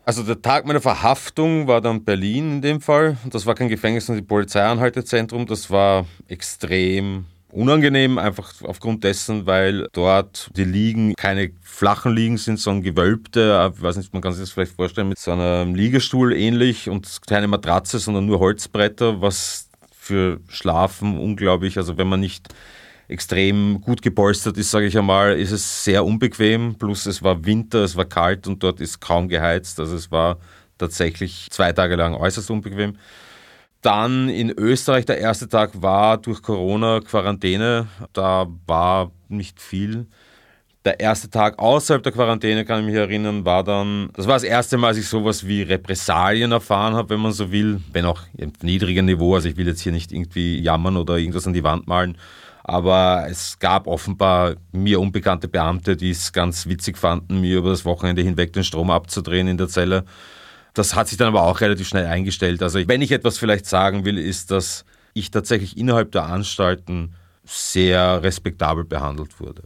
Also 0.04 0.22
der 0.22 0.40
Tag 0.40 0.64
meiner 0.66 0.81
Verhaftung 0.81 1.66
war 1.66 1.81
dann 1.81 2.04
Berlin 2.04 2.52
in 2.52 2.62
dem 2.62 2.81
Fall. 2.81 3.18
Das 3.28 3.46
war 3.46 3.54
kein 3.54 3.68
Gefängnis, 3.68 4.07
sondern 4.07 4.24
die 4.24 4.28
Polizeianhaltezentrum. 4.28 5.44
Das 5.46 5.70
war 5.70 6.07
extrem 6.28 7.26
unangenehm, 7.51 8.19
einfach 8.19 8.53
aufgrund 8.63 9.05
dessen, 9.05 9.47
weil 9.47 9.89
dort 9.93 10.51
die 10.57 10.65
Liegen 10.65 11.15
keine 11.15 11.51
flachen 11.63 12.15
Liegen 12.15 12.37
sind, 12.37 12.59
sondern 12.59 12.83
gewölbte, 12.83 13.73
ich 13.75 13.83
weiß 13.83 13.97
nicht, 13.97 14.13
man 14.13 14.23
kann 14.23 14.33
sich 14.33 14.43
das 14.43 14.51
vielleicht 14.51 14.77
vorstellen, 14.77 15.09
mit 15.09 15.19
so 15.19 15.33
einem 15.33 15.75
Liegestuhl 15.75 16.33
ähnlich 16.33 16.91
und 16.91 17.21
keine 17.27 17.49
Matratze, 17.49 17.99
sondern 17.99 18.27
nur 18.27 18.39
Holzbretter, 18.39 19.21
was 19.21 19.69
für 19.91 20.41
Schlafen 20.49 21.19
unglaublich, 21.19 21.77
also 21.79 21.97
wenn 21.99 22.09
man 22.09 22.21
nicht 22.21 22.49
extrem 23.09 23.81
gut 23.81 24.03
gepolstert 24.03 24.59
ist, 24.59 24.71
sage 24.71 24.87
ich 24.87 24.99
einmal, 24.99 25.39
ist 25.39 25.51
es 25.51 25.85
sehr 25.85 26.05
unbequem, 26.05 26.75
plus 26.75 27.07
es 27.07 27.23
war 27.23 27.45
Winter, 27.45 27.83
es 27.83 27.97
war 27.97 28.05
kalt 28.05 28.47
und 28.47 28.63
dort 28.63 28.81
ist 28.81 29.01
kaum 29.01 29.29
geheizt, 29.29 29.81
also 29.81 29.97
es 29.97 30.11
war 30.11 30.39
tatsächlich 30.77 31.49
zwei 31.51 31.73
Tage 31.73 31.97
lang 31.97 32.15
äußerst 32.15 32.51
unbequem. 32.51 32.97
Dann 33.83 34.29
in 34.29 34.51
Österreich, 34.51 35.05
der 35.07 35.19
erste 35.19 35.49
Tag 35.49 35.83
war 35.83 36.19
durch 36.19 36.43
Corona 36.43 37.01
Quarantäne. 37.01 37.87
Da 38.12 38.47
war 38.67 39.12
nicht 39.29 39.61
viel. 39.61 40.07
Der 40.85 41.01
erste 41.01 41.29
Tag 41.29 41.59
außerhalb 41.59 42.03
der 42.03 42.12
Quarantäne, 42.12 42.64
kann 42.64 42.81
ich 42.81 42.87
mich 42.87 42.95
erinnern, 42.95 43.45
war 43.45 43.62
dann, 43.62 44.11
das 44.14 44.27
war 44.27 44.35
das 44.35 44.43
erste 44.43 44.79
Mal, 44.79 44.88
als 44.88 44.97
ich 44.97 45.07
sowas 45.09 45.47
wie 45.47 45.62
Repressalien 45.62 46.51
erfahren 46.51 46.95
habe, 46.95 47.11
wenn 47.11 47.21
man 47.21 47.33
so 47.33 47.53
will, 47.53 47.81
wenn 47.93 48.05
auch 48.05 48.23
im 48.37 48.53
niedrigen 48.62 49.05
Niveau. 49.05 49.35
Also 49.35 49.49
ich 49.49 49.57
will 49.57 49.67
jetzt 49.67 49.81
hier 49.81 49.93
nicht 49.93 50.12
irgendwie 50.12 50.59
jammern 50.61 50.97
oder 50.97 51.19
irgendwas 51.19 51.47
an 51.47 51.53
die 51.53 51.64
Wand 51.64 51.87
malen. 51.87 52.17
Aber 52.64 53.27
es 53.29 53.59
gab 53.59 53.87
offenbar 53.87 54.57
mir 54.73 55.01
unbekannte 55.01 55.49
Beamte, 55.49 55.97
die 55.97 56.11
es 56.11 56.33
ganz 56.33 56.67
witzig 56.67 56.99
fanden, 56.99 57.41
mir 57.41 57.59
über 57.59 57.71
das 57.71 57.85
Wochenende 57.85 58.23
hinweg 58.23 58.53
den 58.53 58.64
Strom 58.64 58.91
abzudrehen 58.91 59.49
in 59.49 59.57
der 59.57 59.69
Zelle. 59.69 60.05
Das 60.79 60.95
hat 60.95 61.09
sich 61.09 61.19
dann 61.19 61.27
aber 61.27 61.43
auch 61.43 61.61
relativ 61.61 61.88
schnell 61.88 62.07
eingestellt. 62.07 62.62
Also 62.62 62.79
wenn 62.87 63.03
ich 63.03 63.11
etwas 63.11 63.37
vielleicht 63.37 63.67
sagen 63.67 64.05
will, 64.05 64.17
ist, 64.17 64.53
dass 64.53 64.85
ich 65.12 65.33
tatsächlich 65.33 65.77
innerhalb 65.77 66.12
der 66.12 66.27
Anstalten 66.27 67.14
sehr 67.45 68.23
respektabel 68.23 68.85
behandelt 68.85 69.41
wurde. 69.41 69.64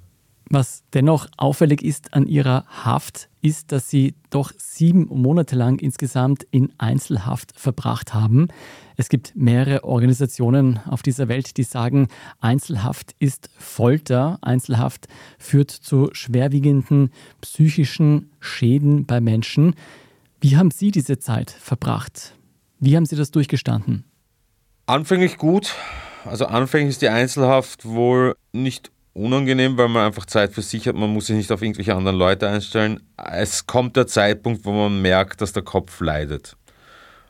Was 0.48 0.84
dennoch 0.94 1.26
auffällig 1.36 1.82
ist 1.82 2.14
an 2.14 2.26
ihrer 2.26 2.64
Haft, 2.66 3.28
ist, 3.42 3.72
dass 3.72 3.90
sie 3.90 4.14
doch 4.30 4.52
sieben 4.56 5.06
Monate 5.08 5.56
lang 5.56 5.78
insgesamt 5.80 6.46
in 6.50 6.72
Einzelhaft 6.78 7.52
verbracht 7.58 8.14
haben. 8.14 8.48
Es 8.96 9.08
gibt 9.08 9.34
mehrere 9.34 9.84
Organisationen 9.84 10.80
auf 10.86 11.02
dieser 11.02 11.28
Welt, 11.28 11.56
die 11.56 11.62
sagen, 11.62 12.08
Einzelhaft 12.40 13.14
ist 13.18 13.50
Folter. 13.58 14.38
Einzelhaft 14.42 15.08
führt 15.38 15.70
zu 15.70 16.08
schwerwiegenden 16.12 17.10
psychischen 17.40 18.30
Schäden 18.40 19.04
bei 19.06 19.20
Menschen. 19.20 19.74
Wie 20.42 20.56
haben 20.56 20.72
Sie 20.72 20.90
diese 20.90 21.20
Zeit 21.20 21.52
verbracht? 21.52 22.34
Wie 22.80 22.96
haben 22.96 23.06
Sie 23.06 23.14
das 23.14 23.30
durchgestanden? 23.30 24.02
Anfänglich 24.86 25.38
gut. 25.38 25.72
Also 26.24 26.46
anfänglich 26.46 26.90
ist 26.90 27.02
die 27.02 27.10
Einzelhaft 27.10 27.84
wohl 27.84 28.34
nicht 28.50 28.90
unangenehm, 29.12 29.78
weil 29.78 29.86
man 29.86 30.04
einfach 30.04 30.26
Zeit 30.26 30.52
für 30.52 30.62
sich 30.62 30.88
hat. 30.88 30.96
Man 30.96 31.12
muss 31.12 31.26
sich 31.26 31.36
nicht 31.36 31.52
auf 31.52 31.62
irgendwelche 31.62 31.94
anderen 31.94 32.18
Leute 32.18 32.48
einstellen. 32.48 32.98
Es 33.16 33.68
kommt 33.68 33.94
der 33.94 34.08
Zeitpunkt, 34.08 34.64
wo 34.64 34.72
man 34.72 35.00
merkt, 35.00 35.40
dass 35.42 35.52
der 35.52 35.62
Kopf 35.62 36.00
leidet. 36.00 36.56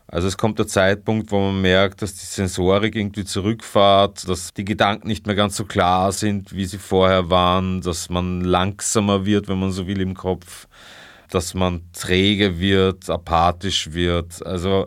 Also 0.06 0.26
es 0.26 0.38
kommt 0.38 0.58
der 0.58 0.66
Zeitpunkt, 0.66 1.30
wo 1.32 1.38
man 1.38 1.60
merkt, 1.60 2.00
dass 2.00 2.14
die 2.14 2.24
Sensorik 2.24 2.96
irgendwie 2.96 3.26
zurückfahrt, 3.26 4.26
dass 4.26 4.54
die 4.54 4.64
Gedanken 4.64 5.08
nicht 5.08 5.26
mehr 5.26 5.36
ganz 5.36 5.58
so 5.58 5.66
klar 5.66 6.12
sind, 6.12 6.54
wie 6.54 6.64
sie 6.64 6.78
vorher 6.78 7.28
waren, 7.28 7.82
dass 7.82 8.08
man 8.08 8.40
langsamer 8.40 9.26
wird, 9.26 9.48
wenn 9.48 9.60
man 9.60 9.70
so 9.70 9.86
will, 9.86 10.00
im 10.00 10.14
Kopf, 10.14 10.66
dass 11.34 11.54
man 11.54 11.82
träge 11.92 12.58
wird, 12.58 13.08
apathisch 13.08 13.92
wird. 13.92 14.44
Also 14.44 14.86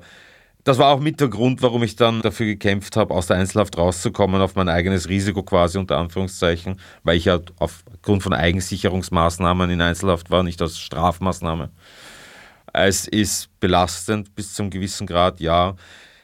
das 0.65 0.79
war 0.79 0.93
auch 0.93 0.99
mit 0.99 1.21
der 1.21 1.27
Grund, 1.27 1.62
warum 1.62 1.84
ich 1.84 1.95
dann 1.95 2.21
dafür 2.21 2.47
gekämpft 2.47 2.97
habe, 2.97 3.13
aus 3.13 3.27
der 3.27 3.38
Einzelhaft 3.38 3.77
rauszukommen, 3.77 4.41
auf 4.41 4.55
mein 4.55 4.67
eigenes 4.67 5.08
Risiko 5.08 5.43
quasi 5.43 5.77
unter 5.77 5.97
Anführungszeichen, 5.97 6.79
weil 7.03 7.17
ich 7.17 7.25
ja 7.25 7.39
aufgrund 7.60 8.23
von 8.23 8.34
Eigensicherungsmaßnahmen 8.34 9.69
in 9.69 9.81
Einzelhaft 9.81 10.31
war, 10.31 10.41
nicht 10.41 10.62
als 10.62 10.79
Strafmaßnahme. 10.79 11.69
Es 12.73 13.08
ist 13.08 13.49
belastend 13.60 14.36
bis 14.36 14.53
zum 14.53 14.69
gewissen 14.69 15.05
Grad, 15.05 15.39
ja. 15.39 15.75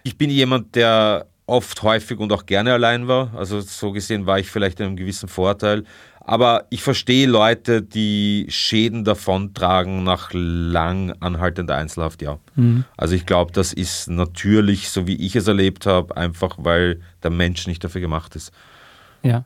Ich 0.04 0.18
bin 0.18 0.32
jemand, 0.32 0.76
der 0.76 1.28
oft, 1.46 1.84
häufig 1.84 2.18
und 2.18 2.32
auch 2.32 2.46
gerne 2.46 2.74
allein 2.74 3.08
war. 3.08 3.32
Also 3.36 3.62
so 3.62 3.92
gesehen 3.92 4.26
war 4.26 4.40
ich 4.40 4.50
vielleicht 4.50 4.80
in 4.80 4.88
einem 4.88 4.96
gewissen 4.96 5.30
Vorteil. 5.30 5.84
Aber 6.24 6.66
ich 6.70 6.84
verstehe 6.84 7.28
Leute, 7.28 7.82
die 7.82 8.46
Schäden 8.50 9.04
davontragen 9.04 10.04
nach 10.04 10.30
lang 10.34 11.12
anhaltender 11.20 11.76
Einzelhaft, 11.76 12.22
ja. 12.22 12.38
Mhm. 12.56 12.86
Also 12.96 13.16
ich 13.16 13.26
glaube, 13.26 13.52
das 13.52 13.74
ist 13.74 14.08
natürlich, 14.08 14.90
so 14.90 15.08
wie 15.08 15.16
ich 15.16 15.36
es 15.36 15.48
erlebt 15.48 15.88
habe, 15.88 16.16
einfach 16.16 16.58
weil 16.60 17.02
der 17.24 17.32
Mensch 17.32 17.66
nicht 17.66 17.84
dafür 17.84 18.02
gemacht 18.02 18.36
ist. 18.36 18.52
Ja. 19.24 19.46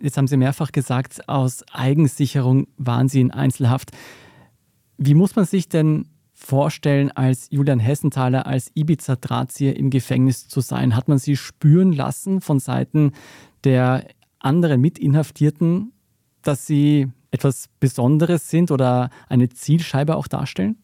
Jetzt 0.00 0.16
haben 0.16 0.28
Sie 0.28 0.36
mehrfach 0.36 0.70
gesagt, 0.70 1.28
aus 1.28 1.64
Eigensicherung 1.72 2.68
waren 2.76 3.08
Sie 3.08 3.20
in 3.20 3.32
Einzelhaft. 3.32 3.90
Wie 4.96 5.14
muss 5.14 5.34
man 5.34 5.44
sich 5.44 5.68
denn 5.68 6.06
vorstellen, 6.32 7.10
als 7.12 7.48
Julian 7.50 7.80
Hessenthaler, 7.80 8.46
als 8.46 8.70
Ibiza-Drahtzieher 8.74 9.76
im 9.76 9.90
Gefängnis 9.90 10.46
zu 10.46 10.60
sein? 10.60 10.94
Hat 10.94 11.08
man 11.08 11.18
sie 11.18 11.36
spüren 11.36 11.92
lassen 11.92 12.40
von 12.40 12.60
Seiten 12.60 13.12
der 13.64 14.06
anderen 14.44 14.80
Mitinhaftierten, 14.80 15.92
dass 16.42 16.66
sie 16.66 17.08
etwas 17.30 17.68
Besonderes 17.80 18.50
sind 18.50 18.70
oder 18.70 19.10
eine 19.28 19.48
Zielscheibe 19.48 20.16
auch 20.16 20.28
darstellen? 20.28 20.76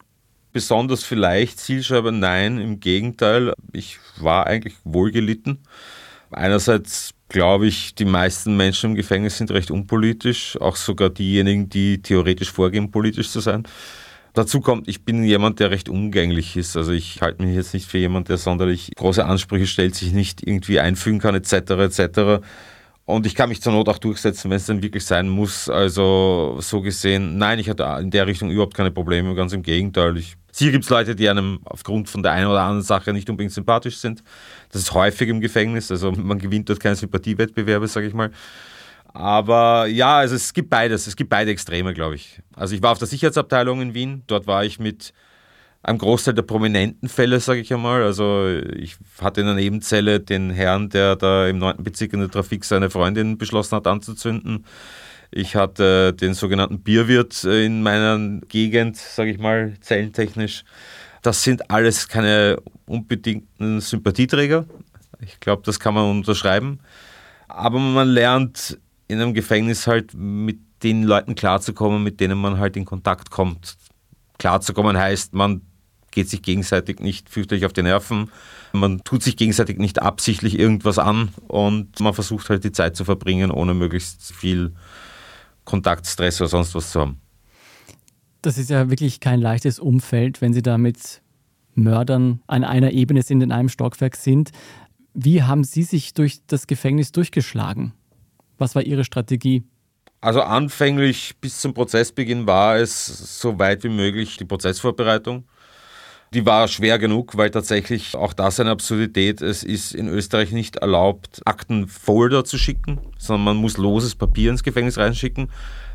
Besonders 0.51 1.03
vielleicht 1.03 1.59
Zielscheibe, 1.59 2.11
nein, 2.11 2.59
im 2.59 2.81
Gegenteil. 2.81 3.53
Ich 3.71 3.99
war 4.19 4.47
eigentlich 4.47 4.75
wohlgelitten. 4.83 5.59
Einerseits 6.29 7.13
glaube 7.29 7.67
ich, 7.67 7.95
die 7.95 8.05
meisten 8.05 8.57
Menschen 8.57 8.91
im 8.91 8.95
Gefängnis 8.95 9.37
sind 9.37 9.51
recht 9.51 9.71
unpolitisch, 9.71 10.59
auch 10.59 10.75
sogar 10.75 11.09
diejenigen, 11.09 11.69
die 11.69 12.01
theoretisch 12.01 12.51
vorgeben, 12.51 12.91
politisch 12.91 13.29
zu 13.29 13.39
sein. 13.39 13.63
Dazu 14.33 14.61
kommt, 14.61 14.87
ich 14.87 15.03
bin 15.03 15.23
jemand, 15.23 15.59
der 15.59 15.71
recht 15.71 15.89
umgänglich 15.89 16.55
ist. 16.55 16.77
Also 16.77 16.91
ich 16.91 17.21
halte 17.21 17.43
mich 17.43 17.55
jetzt 17.55 17.73
nicht 17.73 17.89
für 17.89 17.97
jemand, 17.97 18.29
der 18.29 18.37
sonderlich 18.37 18.91
große 18.95 19.25
Ansprüche 19.25 19.67
stellt, 19.67 19.95
sich 19.95 20.13
nicht 20.13 20.45
irgendwie 20.45 20.79
einfügen 20.79 21.19
kann, 21.19 21.35
etc. 21.35 21.53
etc. 21.53 22.43
Und 23.11 23.25
ich 23.25 23.35
kann 23.35 23.49
mich 23.49 23.61
zur 23.61 23.73
Not 23.73 23.89
auch 23.89 23.97
durchsetzen, 23.97 24.49
wenn 24.49 24.57
es 24.57 24.65
dann 24.65 24.81
wirklich 24.81 25.05
sein 25.05 25.27
muss. 25.27 25.69
Also 25.69 26.57
so 26.59 26.81
gesehen, 26.81 27.37
nein, 27.37 27.59
ich 27.59 27.69
hatte 27.69 27.83
in 28.01 28.09
der 28.09 28.25
Richtung 28.25 28.49
überhaupt 28.49 28.73
keine 28.73 28.91
Probleme, 28.91 29.35
ganz 29.35 29.51
im 29.53 29.63
Gegenteil. 29.63 30.17
Ich, 30.17 30.35
hier 30.55 30.71
gibt 30.71 30.85
es 30.85 30.89
Leute, 30.89 31.15
die 31.15 31.27
einem 31.29 31.59
aufgrund 31.65 32.09
von 32.09 32.23
der 32.23 32.31
einen 32.31 32.47
oder 32.47 32.61
anderen 32.61 32.81
Sache 32.81 33.11
nicht 33.11 33.29
unbedingt 33.29 33.53
sympathisch 33.53 33.97
sind. 33.97 34.23
Das 34.71 34.81
ist 34.81 34.93
häufig 34.93 35.27
im 35.27 35.41
Gefängnis, 35.41 35.91
also 35.91 36.11
man 36.11 36.39
gewinnt 36.39 36.69
dort 36.69 36.79
keine 36.79 36.95
Sympathiewettbewerbe, 36.95 37.87
sage 37.87 38.07
ich 38.07 38.13
mal. 38.13 38.31
Aber 39.13 39.87
ja, 39.87 40.19
also 40.19 40.35
es 40.35 40.53
gibt 40.53 40.69
beides, 40.69 41.05
es 41.05 41.17
gibt 41.17 41.29
beide 41.29 41.51
Extreme, 41.51 41.93
glaube 41.93 42.15
ich. 42.15 42.39
Also 42.55 42.75
ich 42.75 42.81
war 42.81 42.93
auf 42.93 42.99
der 42.99 43.09
Sicherheitsabteilung 43.09 43.81
in 43.81 43.93
Wien, 43.93 44.23
dort 44.27 44.47
war 44.47 44.63
ich 44.63 44.79
mit 44.79 45.13
einem 45.83 45.97
Großteil 45.97 46.33
der 46.33 46.43
prominenten 46.43 47.09
Fälle, 47.09 47.39
sage 47.39 47.61
ich 47.61 47.73
einmal. 47.73 48.03
Also 48.03 48.47
ich 48.75 48.97
hatte 49.19 49.41
in 49.41 49.47
der 49.47 49.55
Nebenzelle 49.55 50.19
den 50.19 50.51
Herrn, 50.51 50.89
der 50.89 51.15
da 51.15 51.47
im 51.47 51.57
9. 51.57 51.83
Bezirk 51.83 52.13
in 52.13 52.19
der 52.19 52.29
Trafik 52.29 52.65
seine 52.65 52.89
Freundin 52.89 53.37
beschlossen 53.37 53.75
hat 53.75 53.87
anzuzünden. 53.87 54.65
Ich 55.31 55.55
hatte 55.55 56.13
den 56.13 56.33
sogenannten 56.33 56.81
Bierwirt 56.81 57.43
in 57.45 57.83
meiner 57.83 58.41
Gegend, 58.47 58.97
sage 58.97 59.31
ich 59.31 59.39
mal, 59.39 59.73
zellentechnisch. 59.79 60.65
Das 61.21 61.43
sind 61.43 61.71
alles 61.71 62.07
keine 62.07 62.57
unbedingten 62.85 63.79
Sympathieträger. 63.79 64.65
Ich 65.21 65.39
glaube, 65.39 65.61
das 65.65 65.79
kann 65.79 65.93
man 65.93 66.09
unterschreiben. 66.09 66.79
Aber 67.47 67.79
man 67.79 68.09
lernt 68.09 68.77
in 69.07 69.21
einem 69.21 69.33
Gefängnis 69.33 69.87
halt 69.87 70.13
mit 70.13 70.59
den 70.83 71.03
Leuten 71.03 71.35
klarzukommen, 71.35 72.03
mit 72.03 72.19
denen 72.19 72.39
man 72.39 72.57
halt 72.57 72.75
in 72.75 72.85
Kontakt 72.85 73.29
kommt. 73.29 73.77
Klarzukommen 74.37 74.97
heißt, 74.97 75.33
man 75.33 75.61
geht 76.11 76.29
sich 76.29 76.41
gegenseitig 76.41 76.99
nicht 76.99 77.29
fürchterlich 77.29 77.65
auf 77.65 77.73
die 77.73 77.83
Nerven, 77.83 78.29
man 78.73 79.03
tut 79.03 79.23
sich 79.23 79.35
gegenseitig 79.37 79.77
nicht 79.77 80.01
absichtlich 80.01 80.57
irgendwas 80.57 80.99
an 80.99 81.29
und 81.47 81.99
man 81.99 82.13
versucht 82.13 82.49
halt 82.49 82.63
die 82.63 82.71
Zeit 82.71 82.95
zu 82.95 83.05
verbringen, 83.05 83.51
ohne 83.51 83.73
möglichst 83.73 84.33
viel 84.33 84.73
Kontaktstress 85.65 86.41
oder 86.41 86.49
sonst 86.49 86.75
was 86.75 86.91
zu 86.91 87.01
haben. 87.01 87.21
Das 88.41 88.57
ist 88.57 88.69
ja 88.69 88.89
wirklich 88.89 89.19
kein 89.19 89.39
leichtes 89.39 89.79
Umfeld, 89.79 90.41
wenn 90.41 90.53
Sie 90.53 90.63
da 90.63 90.77
mit 90.77 91.21
Mördern 91.75 92.41
an 92.47 92.63
einer 92.63 92.91
Ebene 92.91 93.21
sind, 93.21 93.41
in 93.41 93.51
einem 93.51 93.69
Stockwerk 93.69 94.15
sind. 94.15 94.51
Wie 95.13 95.43
haben 95.43 95.63
Sie 95.63 95.83
sich 95.83 96.13
durch 96.13 96.39
das 96.47 96.67
Gefängnis 96.67 97.11
durchgeschlagen? 97.11 97.93
Was 98.57 98.75
war 98.75 98.83
Ihre 98.83 99.03
Strategie? 99.03 99.63
Also 100.21 100.41
anfänglich 100.41 101.35
bis 101.41 101.59
zum 101.59 101.73
Prozessbeginn 101.73 102.45
war 102.45 102.77
es 102.77 103.39
so 103.39 103.57
weit 103.57 103.83
wie 103.83 103.89
möglich 103.89 104.37
die 104.37 104.45
Prozessvorbereitung. 104.45 105.45
Die 106.33 106.45
war 106.45 106.69
schwer 106.69 106.97
genug, 106.97 107.35
weil 107.35 107.49
tatsächlich 107.49 108.15
auch 108.15 108.31
das 108.31 108.57
eine 108.57 108.71
Absurdität. 108.71 109.41
Es 109.41 109.63
ist 109.63 109.93
in 109.93 110.07
Österreich 110.07 110.53
nicht 110.53 110.77
erlaubt, 110.77 111.41
Aktenfolder 111.43 112.45
zu 112.45 112.57
schicken, 112.57 112.99
sondern 113.17 113.43
man 113.43 113.57
muss 113.57 113.75
loses 113.75 114.15
Papier 114.15 114.49
ins 114.49 114.63
Gefängnis 114.63 114.97
reinschicken. 114.97 115.49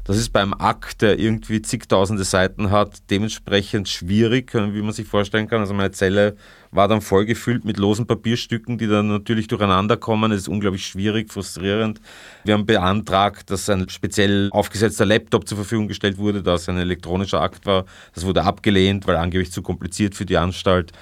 Das 0.07 0.19
ist 0.19 0.33
beim 0.33 0.55
Akt, 0.55 1.03
der 1.03 1.19
irgendwie 1.19 1.63
zigtausende 1.63 2.23
Seiten 2.23 2.71
hat, 2.71 3.11
dementsprechend 3.11 3.89
schwierig, 3.89 4.55
wie 4.55 4.81
man 4.81 4.93
sich 4.93 5.09
vorstellen 5.09 5.49
kann. 5.49 5.59
Also 5.59 5.75
meine 5.75 5.91
Zelle 5.91 6.37
war 6.71 6.87
dann 6.87 7.01
vollgefüllt 7.01 7.65
mit 7.65 7.77
losen 7.77 8.07
Papierstücken, 8.07 8.79
die 8.79 8.87
dann 8.87 9.09
natürlich 9.09 9.49
durcheinander 9.49 9.97
kommen. 9.97 10.31
Das 10.31 10.43
ist 10.43 10.49
unglaublich 10.49 10.87
schwierig, 10.87 11.33
frustrierend. 11.33 12.01
Wir 12.45 12.55
haben 12.55 12.67
beantragt, 12.67 13.51
dass 13.51 13.69
ein 13.69 13.89
speziell 13.89 14.49
aufgesetzter 14.53 15.07
Laptop 15.07 15.49
zur 15.49 15.57
Verfügung 15.57 15.89
gestellt 15.89 16.19
wurde, 16.19 16.41
das 16.41 16.69
ein 16.69 16.79
elektronischer 16.79 17.41
Akt 17.41 17.67
war. 17.67 17.85
Das 18.15 18.25
wurde 18.25 18.45
abgelehnt, 18.45 19.09
weil 19.09 19.17
angeblich 19.17 19.51
zu 19.51 19.61
kompliziert 19.61 20.15
für 20.15 20.25
die 20.25 20.37
Anstalt. 20.37 20.93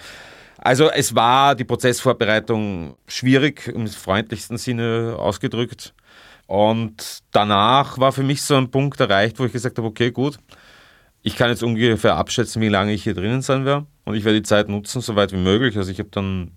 Also 0.56 0.90
es 0.90 1.14
war 1.14 1.54
die 1.54 1.64
Prozessvorbereitung 1.64 2.96
schwierig, 3.06 3.68
im 3.68 3.86
freundlichsten 3.86 4.56
Sinne 4.56 5.16
ausgedrückt. 5.18 5.92
Und 6.46 7.20
danach 7.30 7.98
war 7.98 8.12
für 8.12 8.22
mich 8.22 8.42
so 8.42 8.56
ein 8.56 8.70
Punkt 8.70 9.00
erreicht, 9.00 9.38
wo 9.38 9.44
ich 9.44 9.52
gesagt 9.52 9.78
habe, 9.78 9.86
okay, 9.86 10.10
gut, 10.10 10.38
ich 11.22 11.36
kann 11.36 11.48
jetzt 11.48 11.62
ungefähr 11.62 12.16
abschätzen, 12.16 12.60
wie 12.60 12.68
lange 12.68 12.92
ich 12.92 13.02
hier 13.02 13.14
drinnen 13.14 13.42
sein 13.42 13.64
werde. 13.64 13.86
Und 14.04 14.14
ich 14.14 14.24
werde 14.24 14.40
die 14.40 14.46
Zeit 14.46 14.68
nutzen, 14.68 15.00
so 15.00 15.16
weit 15.16 15.32
wie 15.32 15.38
möglich. 15.38 15.76
Also 15.78 15.90
ich 15.90 15.98
habe 15.98 16.10
dann 16.10 16.50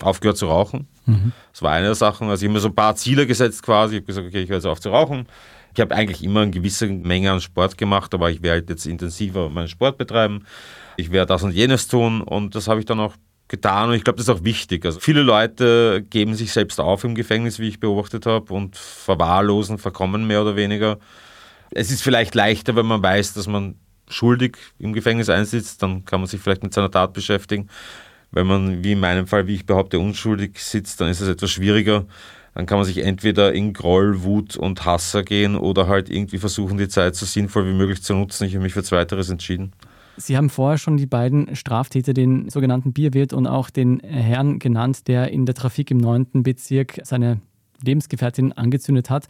aufgehört 0.00 0.36
zu 0.36 0.46
rauchen. 0.46 0.86
Mhm. 1.06 1.32
Das 1.52 1.62
war 1.62 1.72
eine 1.72 1.86
der 1.86 1.94
Sachen. 1.96 2.28
Also 2.28 2.42
ich 2.42 2.48
habe 2.48 2.54
mir 2.54 2.60
so 2.60 2.68
ein 2.68 2.74
paar 2.74 2.94
Ziele 2.94 3.26
gesetzt 3.26 3.62
quasi. 3.62 3.96
Ich 3.96 4.00
habe 4.02 4.06
gesagt, 4.06 4.26
okay, 4.28 4.42
ich 4.42 4.48
höre 4.48 4.56
jetzt 4.56 4.66
auf 4.66 4.80
zu 4.80 4.90
rauchen. 4.90 5.26
Ich 5.74 5.80
habe 5.80 5.94
eigentlich 5.94 6.22
immer 6.22 6.42
eine 6.42 6.50
gewisse 6.50 6.86
Menge 6.86 7.32
an 7.32 7.40
Sport 7.40 7.78
gemacht, 7.78 8.12
aber 8.14 8.30
ich 8.30 8.42
werde 8.42 8.60
halt 8.60 8.70
jetzt 8.70 8.86
intensiver 8.86 9.48
meinen 9.48 9.68
Sport 9.68 9.98
betreiben. 9.98 10.44
Ich 10.96 11.10
werde 11.10 11.26
das 11.26 11.42
und 11.42 11.52
jenes 11.52 11.88
tun 11.88 12.20
und 12.20 12.54
das 12.54 12.68
habe 12.68 12.80
ich 12.80 12.86
dann 12.86 13.00
auch 13.00 13.14
getan 13.52 13.90
und 13.90 13.94
ich 13.94 14.02
glaube, 14.02 14.16
das 14.16 14.28
ist 14.28 14.34
auch 14.34 14.44
wichtig. 14.44 14.84
Also 14.86 14.98
viele 14.98 15.22
Leute 15.22 16.04
geben 16.08 16.34
sich 16.34 16.52
selbst 16.52 16.80
auf 16.80 17.04
im 17.04 17.14
Gefängnis, 17.14 17.58
wie 17.58 17.68
ich 17.68 17.78
beobachtet 17.78 18.24
habe, 18.24 18.52
und 18.52 18.76
verwahrlosen, 18.76 19.76
verkommen 19.76 20.26
mehr 20.26 20.40
oder 20.40 20.56
weniger. 20.56 20.98
Es 21.70 21.90
ist 21.90 22.02
vielleicht 22.02 22.34
leichter, 22.34 22.74
wenn 22.76 22.86
man 22.86 23.02
weiß, 23.02 23.34
dass 23.34 23.46
man 23.46 23.76
schuldig 24.08 24.56
im 24.78 24.94
Gefängnis 24.94 25.28
einsitzt, 25.28 25.82
dann 25.82 26.04
kann 26.06 26.20
man 26.20 26.28
sich 26.28 26.40
vielleicht 26.40 26.62
mit 26.62 26.72
seiner 26.72 26.90
Tat 26.90 27.12
beschäftigen. 27.12 27.68
Wenn 28.30 28.46
man, 28.46 28.82
wie 28.82 28.92
in 28.92 29.00
meinem 29.00 29.26
Fall, 29.26 29.46
wie 29.46 29.54
ich 29.54 29.66
behaupte, 29.66 29.98
unschuldig 29.98 30.58
sitzt, 30.58 31.02
dann 31.02 31.10
ist 31.10 31.20
es 31.20 31.28
etwas 31.28 31.50
schwieriger. 31.50 32.06
Dann 32.54 32.64
kann 32.64 32.78
man 32.78 32.86
sich 32.86 32.98
entweder 33.04 33.52
in 33.52 33.74
Groll, 33.74 34.22
Wut 34.22 34.56
und 34.56 34.86
Hass 34.86 35.12
ergehen 35.12 35.56
oder 35.56 35.88
halt 35.88 36.08
irgendwie 36.08 36.38
versuchen, 36.38 36.78
die 36.78 36.88
Zeit 36.88 37.16
so 37.16 37.26
sinnvoll 37.26 37.66
wie 37.66 37.74
möglich 37.74 38.02
zu 38.02 38.14
nutzen. 38.14 38.44
Ich 38.44 38.54
habe 38.54 38.62
mich 38.62 38.72
für 38.72 38.82
Zweiteres 38.82 39.28
entschieden. 39.28 39.72
Sie 40.16 40.36
haben 40.36 40.50
vorher 40.50 40.78
schon 40.78 40.96
die 40.96 41.06
beiden 41.06 41.56
Straftäter, 41.56 42.12
den 42.12 42.48
sogenannten 42.48 42.92
Bierwirt 42.92 43.32
und 43.32 43.46
auch 43.46 43.70
den 43.70 44.00
Herrn 44.00 44.58
genannt, 44.58 45.08
der 45.08 45.30
in 45.30 45.46
der 45.46 45.54
Trafik 45.54 45.90
im 45.90 45.98
9. 45.98 46.42
Bezirk 46.42 47.00
seine 47.04 47.40
Lebensgefährtin 47.82 48.52
angezündet 48.52 49.10
hat. 49.10 49.26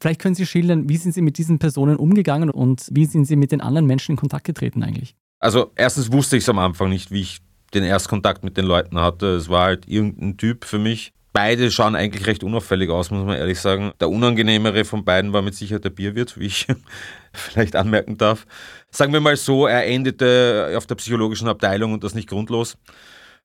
Vielleicht 0.00 0.20
können 0.20 0.34
Sie 0.34 0.46
schildern, 0.46 0.88
wie 0.88 0.96
sind 0.96 1.12
Sie 1.12 1.20
mit 1.20 1.36
diesen 1.36 1.58
Personen 1.58 1.96
umgegangen 1.96 2.50
und 2.50 2.88
wie 2.90 3.04
sind 3.04 3.26
Sie 3.26 3.36
mit 3.36 3.52
den 3.52 3.60
anderen 3.60 3.86
Menschen 3.86 4.12
in 4.12 4.16
Kontakt 4.16 4.44
getreten 4.44 4.82
eigentlich? 4.82 5.14
Also 5.40 5.72
erstens 5.76 6.12
wusste 6.12 6.36
ich 6.36 6.44
es 6.44 6.48
am 6.48 6.58
Anfang 6.58 6.88
nicht, 6.88 7.10
wie 7.10 7.20
ich 7.20 7.40
den 7.74 7.84
Erstkontakt 7.84 8.42
mit 8.42 8.56
den 8.56 8.64
Leuten 8.64 8.98
hatte. 8.98 9.34
Es 9.34 9.48
war 9.48 9.66
halt 9.66 9.88
irgendein 9.88 10.36
Typ 10.36 10.64
für 10.64 10.78
mich. 10.78 11.12
Beide 11.32 11.70
schauen 11.70 11.94
eigentlich 11.94 12.26
recht 12.26 12.42
unauffällig 12.42 12.90
aus, 12.90 13.10
muss 13.10 13.24
man 13.24 13.36
ehrlich 13.36 13.60
sagen. 13.60 13.92
Der 14.00 14.08
unangenehmere 14.08 14.84
von 14.84 15.04
beiden 15.04 15.32
war 15.32 15.42
mit 15.42 15.54
Sicherheit 15.54 15.84
der 15.84 15.90
Bierwirt, 15.90 16.38
wie 16.38 16.46
ich 16.46 16.66
vielleicht 17.32 17.76
anmerken 17.76 18.16
darf. 18.16 18.46
Sagen 18.90 19.12
wir 19.12 19.20
mal 19.20 19.36
so, 19.36 19.66
er 19.66 19.86
endete 19.86 20.74
auf 20.76 20.86
der 20.86 20.96
psychologischen 20.96 21.48
Abteilung 21.48 21.92
und 21.92 22.02
das 22.02 22.14
nicht 22.14 22.28
grundlos. 22.28 22.76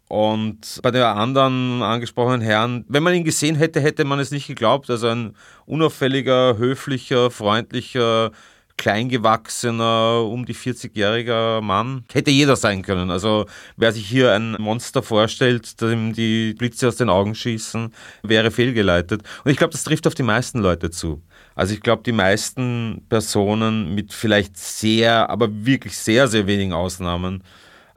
Und 0.07 0.79
bei 0.83 0.91
der 0.91 1.15
anderen 1.15 1.81
angesprochenen 1.81 2.41
Herrn, 2.41 2.85
wenn 2.87 3.03
man 3.03 3.13
ihn 3.15 3.23
gesehen 3.23 3.55
hätte, 3.55 3.79
hätte 3.79 4.05
man 4.05 4.19
es 4.19 4.31
nicht 4.31 4.47
geglaubt. 4.47 4.89
Also 4.89 5.07
ein 5.07 5.35
unauffälliger, 5.65 6.57
höflicher, 6.57 7.31
freundlicher, 7.31 8.31
kleingewachsener, 8.77 10.23
um 10.27 10.45
die 10.45 10.55
40-jähriger 10.55 11.61
Mann. 11.61 12.05
Hätte 12.11 12.31
jeder 12.31 12.55
sein 12.55 12.81
können. 12.81 13.09
Also 13.09 13.45
wer 13.77 13.91
sich 13.91 14.07
hier 14.07 14.33
ein 14.33 14.55
Monster 14.59 15.01
vorstellt, 15.01 15.79
dem 15.81 16.13
die 16.13 16.53
Blitze 16.53 16.87
aus 16.87 16.95
den 16.95 17.09
Augen 17.09 17.35
schießen, 17.35 17.93
wäre 18.23 18.51
fehlgeleitet. 18.51 19.23
Und 19.43 19.51
ich 19.51 19.57
glaube, 19.57 19.71
das 19.71 19.83
trifft 19.83 20.07
auf 20.07 20.15
die 20.15 20.23
meisten 20.23 20.59
Leute 20.59 20.91
zu. 20.91 21.21
Also 21.55 21.73
ich 21.73 21.81
glaube, 21.81 22.03
die 22.03 22.11
meisten 22.11 23.05
Personen 23.07 23.95
mit 23.95 24.13
vielleicht 24.13 24.57
sehr, 24.57 25.29
aber 25.29 25.47
wirklich 25.65 25.97
sehr, 25.97 26.27
sehr 26.27 26.47
wenigen 26.47 26.73
Ausnahmen 26.73 27.43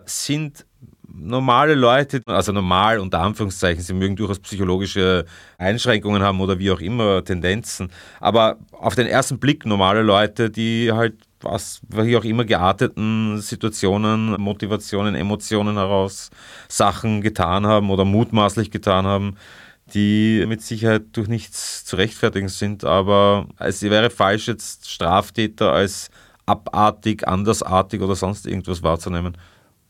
sind 0.05 0.65
normale 1.21 1.75
Leute, 1.75 2.23
also 2.27 2.53
normal 2.53 2.99
unter 2.99 3.21
Anführungszeichen, 3.21 3.83
sie 3.83 3.95
mögen 3.95 4.17
durchaus 4.17 4.39
psychologische 4.41 5.25
Einschränkungen 5.59 6.23
haben 6.23 6.41
oder 6.41 6.59
wie 6.59 6.71
auch 6.71 6.81
immer 6.81 7.25
Tendenzen, 7.25 7.91
aber 8.21 8.59
auf 8.73 8.95
den 8.95 9.07
ersten 9.07 9.39
Blick 9.39 9.67
normale 9.67 10.03
Leute, 10.03 10.51
die 10.51 10.93
halt 10.93 11.15
was 11.41 11.81
wie 11.89 12.17
auch 12.17 12.25
immer 12.25 12.45
gearteten 12.45 13.41
Situationen, 13.41 14.41
Motivationen, 14.41 15.15
Emotionen 15.15 15.77
heraus 15.77 16.31
Sachen 16.69 17.21
getan 17.21 17.67
haben 17.67 17.91
oder 17.91 18.05
mutmaßlich 18.05 18.71
getan 18.71 19.07
haben, 19.07 19.37
die 19.95 20.45
mit 20.47 20.63
Sicherheit 20.63 21.05
durch 21.13 21.29
nichts 21.29 21.85
zu 21.85 21.97
rechtfertigen 21.97 22.49
sind, 22.49 22.85
aber 22.85 23.47
es 23.59 23.83
wäre 23.83 24.11
falsch, 24.11 24.49
jetzt 24.49 24.91
Straftäter 24.91 25.73
als 25.73 26.11
abartig, 26.47 27.27
andersartig 27.29 28.01
oder 28.01 28.17
sonst 28.17 28.47
irgendwas 28.47 28.83
wahrzunehmen. 28.83 29.37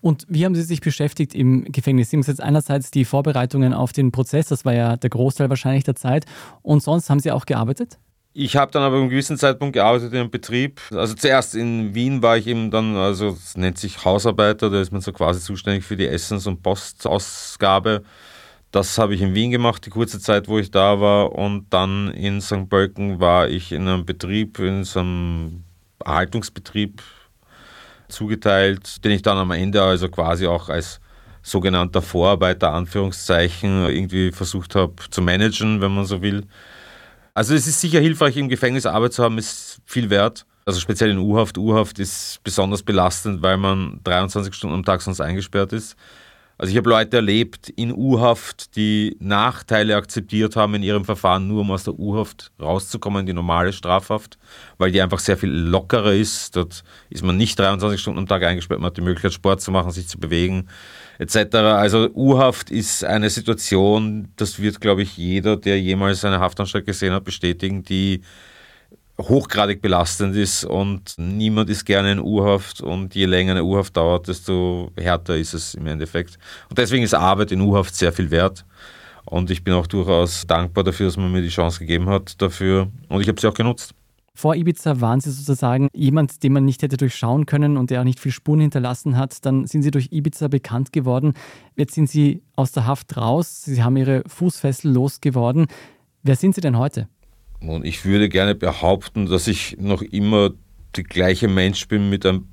Und 0.00 0.24
wie 0.28 0.44
haben 0.44 0.54
Sie 0.54 0.62
sich 0.62 0.80
beschäftigt 0.80 1.34
im 1.34 1.64
Gefängnis? 1.64 2.10
Sie 2.10 2.16
haben 2.16 2.22
jetzt 2.22 2.42
einerseits 2.42 2.90
die 2.90 3.04
Vorbereitungen 3.04 3.72
auf 3.72 3.92
den 3.92 4.12
Prozess, 4.12 4.46
das 4.46 4.64
war 4.64 4.74
ja 4.74 4.96
der 4.96 5.10
Großteil 5.10 5.50
wahrscheinlich 5.50 5.84
der 5.84 5.96
Zeit. 5.96 6.24
Und 6.62 6.82
sonst 6.82 7.10
haben 7.10 7.20
Sie 7.20 7.32
auch 7.32 7.46
gearbeitet? 7.46 7.98
Ich 8.34 8.56
habe 8.56 8.70
dann 8.70 8.84
aber 8.84 8.96
einem 8.96 9.08
gewissen 9.08 9.36
Zeitpunkt 9.36 9.72
gearbeitet 9.72 10.12
in 10.12 10.20
einem 10.20 10.30
Betrieb. 10.30 10.80
Also 10.92 11.14
zuerst 11.14 11.56
in 11.56 11.94
Wien 11.96 12.22
war 12.22 12.36
ich 12.36 12.46
eben 12.46 12.70
dann, 12.70 12.94
also 12.94 13.30
es 13.30 13.56
nennt 13.56 13.78
sich 13.78 14.04
Hausarbeiter, 14.04 14.70
da 14.70 14.80
ist 14.80 14.92
man 14.92 15.00
so 15.00 15.12
quasi 15.12 15.40
zuständig 15.40 15.84
für 15.84 15.96
die 15.96 16.06
Essens- 16.06 16.46
und 16.46 16.62
Postausgabe. 16.62 18.04
Das 18.70 18.98
habe 18.98 19.14
ich 19.14 19.22
in 19.22 19.34
Wien 19.34 19.50
gemacht, 19.50 19.84
die 19.86 19.90
kurze 19.90 20.20
Zeit, 20.20 20.46
wo 20.46 20.58
ich 20.58 20.70
da 20.70 21.00
war. 21.00 21.32
Und 21.32 21.66
dann 21.70 22.12
in 22.12 22.40
St. 22.40 22.68
Pölten 22.68 23.18
war 23.18 23.48
ich 23.48 23.72
in 23.72 23.88
einem 23.88 24.04
Betrieb, 24.04 24.60
in 24.60 24.84
so 24.84 25.00
einem 25.00 25.64
Erhaltungsbetrieb, 26.04 27.02
zugeteilt, 28.08 29.04
den 29.04 29.12
ich 29.12 29.22
dann 29.22 29.38
am 29.38 29.50
Ende 29.50 29.82
also 29.82 30.08
quasi 30.08 30.46
auch 30.46 30.68
als 30.68 31.00
sogenannter 31.42 32.02
Vorarbeiter, 32.02 32.72
Anführungszeichen, 32.72 33.86
irgendwie 33.86 34.32
versucht 34.32 34.74
habe 34.74 34.94
zu 35.10 35.22
managen, 35.22 35.80
wenn 35.80 35.94
man 35.94 36.04
so 36.04 36.22
will. 36.22 36.44
Also 37.34 37.54
es 37.54 37.66
ist 37.66 37.80
sicher 37.80 38.00
hilfreich, 38.00 38.36
im 38.36 38.48
Gefängnis 38.48 38.86
Arbeit 38.86 39.12
zu 39.12 39.22
haben, 39.22 39.38
ist 39.38 39.80
viel 39.86 40.10
wert. 40.10 40.44
Also 40.66 40.80
speziell 40.80 41.10
in 41.10 41.18
U-Haft. 41.18 41.56
U-Haft 41.56 41.98
ist 41.98 42.40
besonders 42.44 42.82
belastend, 42.82 43.40
weil 43.42 43.56
man 43.56 44.00
23 44.04 44.52
Stunden 44.54 44.74
am 44.74 44.84
Tag 44.84 45.00
sonst 45.00 45.20
eingesperrt 45.20 45.72
ist. 45.72 45.96
Also 46.60 46.72
ich 46.72 46.76
habe 46.76 46.90
Leute 46.90 47.18
erlebt 47.18 47.68
in 47.68 47.92
U-Haft, 47.92 48.74
die 48.74 49.16
Nachteile 49.20 49.94
akzeptiert 49.94 50.56
haben 50.56 50.74
in 50.74 50.82
ihrem 50.82 51.04
Verfahren, 51.04 51.46
nur 51.46 51.60
um 51.60 51.70
aus 51.70 51.84
der 51.84 51.96
U-Haft 51.96 52.50
rauszukommen, 52.60 53.26
die 53.26 53.32
normale 53.32 53.72
Strafhaft, 53.72 54.38
weil 54.76 54.90
die 54.90 55.00
einfach 55.00 55.20
sehr 55.20 55.36
viel 55.36 55.50
lockerer 55.50 56.14
ist. 56.14 56.56
Dort 56.56 56.82
ist 57.10 57.22
man 57.22 57.36
nicht 57.36 57.56
23 57.60 58.00
Stunden 58.00 58.18
am 58.18 58.26
Tag 58.26 58.42
eingesperrt, 58.42 58.80
man 58.80 58.88
hat 58.88 58.96
die 58.96 59.02
Möglichkeit, 59.02 59.32
Sport 59.32 59.60
zu 59.60 59.70
machen, 59.70 59.92
sich 59.92 60.08
zu 60.08 60.18
bewegen, 60.18 60.66
etc. 61.20 61.54
Also 61.54 62.10
U-Haft 62.12 62.72
ist 62.72 63.04
eine 63.04 63.30
Situation, 63.30 64.32
das 64.34 64.58
wird, 64.58 64.80
glaube 64.80 65.02
ich, 65.02 65.16
jeder, 65.16 65.56
der 65.56 65.80
jemals 65.80 66.24
eine 66.24 66.40
Haftanstalt 66.40 66.86
gesehen 66.86 67.12
hat, 67.12 67.22
bestätigen, 67.22 67.84
die 67.84 68.22
hochgradig 69.20 69.82
belastend 69.82 70.36
ist 70.36 70.64
und 70.64 71.14
niemand 71.16 71.70
ist 71.70 71.84
gerne 71.84 72.12
in 72.12 72.20
U-Haft 72.20 72.80
und 72.80 73.14
je 73.14 73.26
länger 73.26 73.52
eine 73.52 73.64
U-Haft 73.64 73.96
dauert, 73.96 74.28
desto 74.28 74.92
härter 74.96 75.36
ist 75.36 75.54
es 75.54 75.74
im 75.74 75.86
Endeffekt. 75.86 76.38
Und 76.70 76.78
deswegen 76.78 77.02
ist 77.02 77.14
Arbeit 77.14 77.50
in 77.50 77.60
U-Haft 77.60 77.94
sehr 77.94 78.12
viel 78.12 78.30
wert. 78.30 78.64
Und 79.24 79.50
ich 79.50 79.62
bin 79.62 79.74
auch 79.74 79.86
durchaus 79.86 80.46
dankbar 80.46 80.84
dafür, 80.84 81.06
dass 81.06 81.16
man 81.16 81.30
mir 81.32 81.42
die 81.42 81.48
Chance 81.48 81.80
gegeben 81.80 82.08
hat 82.08 82.40
dafür. 82.40 82.88
Und 83.08 83.20
ich 83.20 83.28
habe 83.28 83.40
sie 83.40 83.46
auch 83.46 83.54
genutzt. 83.54 83.92
Vor 84.34 84.54
Ibiza 84.54 85.00
waren 85.00 85.20
Sie 85.20 85.32
sozusagen 85.32 85.88
jemand, 85.92 86.44
den 86.44 86.52
man 86.52 86.64
nicht 86.64 86.82
hätte 86.82 86.96
durchschauen 86.96 87.44
können 87.44 87.76
und 87.76 87.90
der 87.90 88.00
auch 88.00 88.04
nicht 88.04 88.20
viel 88.20 88.30
Spuren 88.30 88.60
hinterlassen 88.60 89.16
hat. 89.16 89.44
Dann 89.44 89.66
sind 89.66 89.82
Sie 89.82 89.90
durch 89.90 90.12
Ibiza 90.12 90.46
bekannt 90.46 90.92
geworden. 90.92 91.34
Jetzt 91.76 91.94
sind 91.94 92.08
Sie 92.08 92.42
aus 92.54 92.70
der 92.70 92.86
Haft 92.86 93.16
raus. 93.16 93.64
Sie 93.64 93.82
haben 93.82 93.96
Ihre 93.96 94.22
Fußfessel 94.28 94.92
losgeworden. 94.92 95.66
Wer 96.22 96.36
sind 96.36 96.54
Sie 96.54 96.60
denn 96.60 96.78
heute? 96.78 97.08
Und 97.60 97.84
ich 97.84 98.04
würde 98.04 98.28
gerne 98.28 98.54
behaupten, 98.54 99.26
dass 99.26 99.48
ich 99.48 99.76
noch 99.78 100.02
immer 100.02 100.50
der 100.96 101.04
gleiche 101.04 101.48
Mensch 101.48 101.88
bin 101.88 102.08
mit 102.08 102.24
einem 102.24 102.48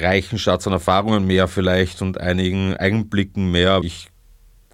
reichen 0.00 0.38
Schatz 0.38 0.66
an 0.66 0.72
Erfahrungen 0.72 1.26
mehr 1.26 1.48
vielleicht 1.48 2.02
und 2.02 2.20
einigen 2.20 2.76
Eigenblicken 2.76 3.50
mehr. 3.50 3.80
Ich 3.82 4.08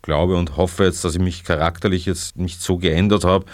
glaube 0.02 0.36
und 0.36 0.56
hoffe 0.56 0.84
jetzt, 0.84 1.04
dass 1.04 1.14
ich 1.14 1.20
mich 1.20 1.44
charakterlich 1.44 2.06
jetzt 2.06 2.36
nicht 2.36 2.60
so 2.60 2.76
geändert 2.76 3.24
habe. 3.24 3.46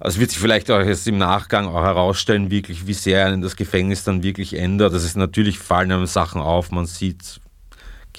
Also 0.00 0.16
es 0.16 0.20
wird 0.20 0.30
sich 0.30 0.40
vielleicht 0.40 0.70
auch 0.70 0.80
jetzt 0.80 1.06
im 1.06 1.18
Nachgang 1.18 1.66
auch 1.66 1.82
herausstellen, 1.82 2.50
wirklich, 2.50 2.86
wie 2.86 2.94
sehr 2.94 3.26
einen 3.26 3.42
das 3.42 3.54
Gefängnis 3.54 4.02
dann 4.02 4.22
wirklich 4.22 4.54
ändert. 4.56 4.94
Das 4.94 5.04
ist 5.04 5.16
natürlich 5.16 5.58
fallen 5.58 5.92
einem 5.92 6.06
Sachen 6.06 6.40
auf, 6.40 6.70
man 6.70 6.86
sieht 6.86 7.40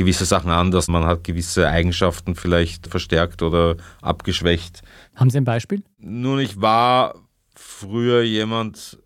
gewisse 0.02 0.26
Sachen 0.26 0.50
anders, 0.50 0.88
man 0.88 1.06
hat 1.06 1.24
gewisse 1.24 1.68
Eigenschaften 1.68 2.34
vielleicht 2.34 2.88
verstärkt 2.88 3.44
oder 3.44 3.76
abgeschwächt. 4.02 4.82
Haben 5.16 5.30
Sie 5.30 5.38
ein 5.38 5.44
Beispiel? 5.44 5.84
Nun, 6.00 6.40
ich 6.40 6.60
war 6.60 7.14
früher 7.56 8.24
jemand, 8.24 8.98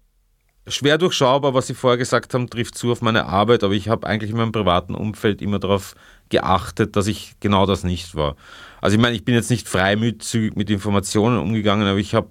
schwer 0.67 0.97
durchschaubar, 0.97 1.53
was 1.53 1.67
Sie 1.67 1.73
vorher 1.73 1.97
gesagt 1.97 2.33
haben, 2.33 2.49
trifft 2.49 2.77
zu 2.77 2.93
auf 2.93 3.01
meine 3.01 3.25
Arbeit, 3.25 3.65
aber 3.65 3.73
ich 3.73 3.89
habe 3.89 4.07
eigentlich 4.07 4.31
in 4.31 4.37
meinem 4.37 4.53
privaten 4.53 4.95
Umfeld 4.95 5.41
immer 5.41 5.59
darauf 5.59 5.95
geachtet, 6.29 6.95
dass 6.95 7.07
ich 7.07 7.35
genau 7.41 7.65
das 7.65 7.83
nicht 7.83 8.15
war. 8.15 8.37
Also 8.79 8.95
ich 8.95 9.01
meine, 9.01 9.15
ich 9.15 9.25
bin 9.25 9.35
jetzt 9.35 9.51
nicht 9.51 9.67
freimütig 9.67 10.55
mit 10.55 10.69
Informationen 10.69 11.39
umgegangen, 11.39 11.87
aber 11.87 11.99
ich 11.99 12.15
habe 12.15 12.29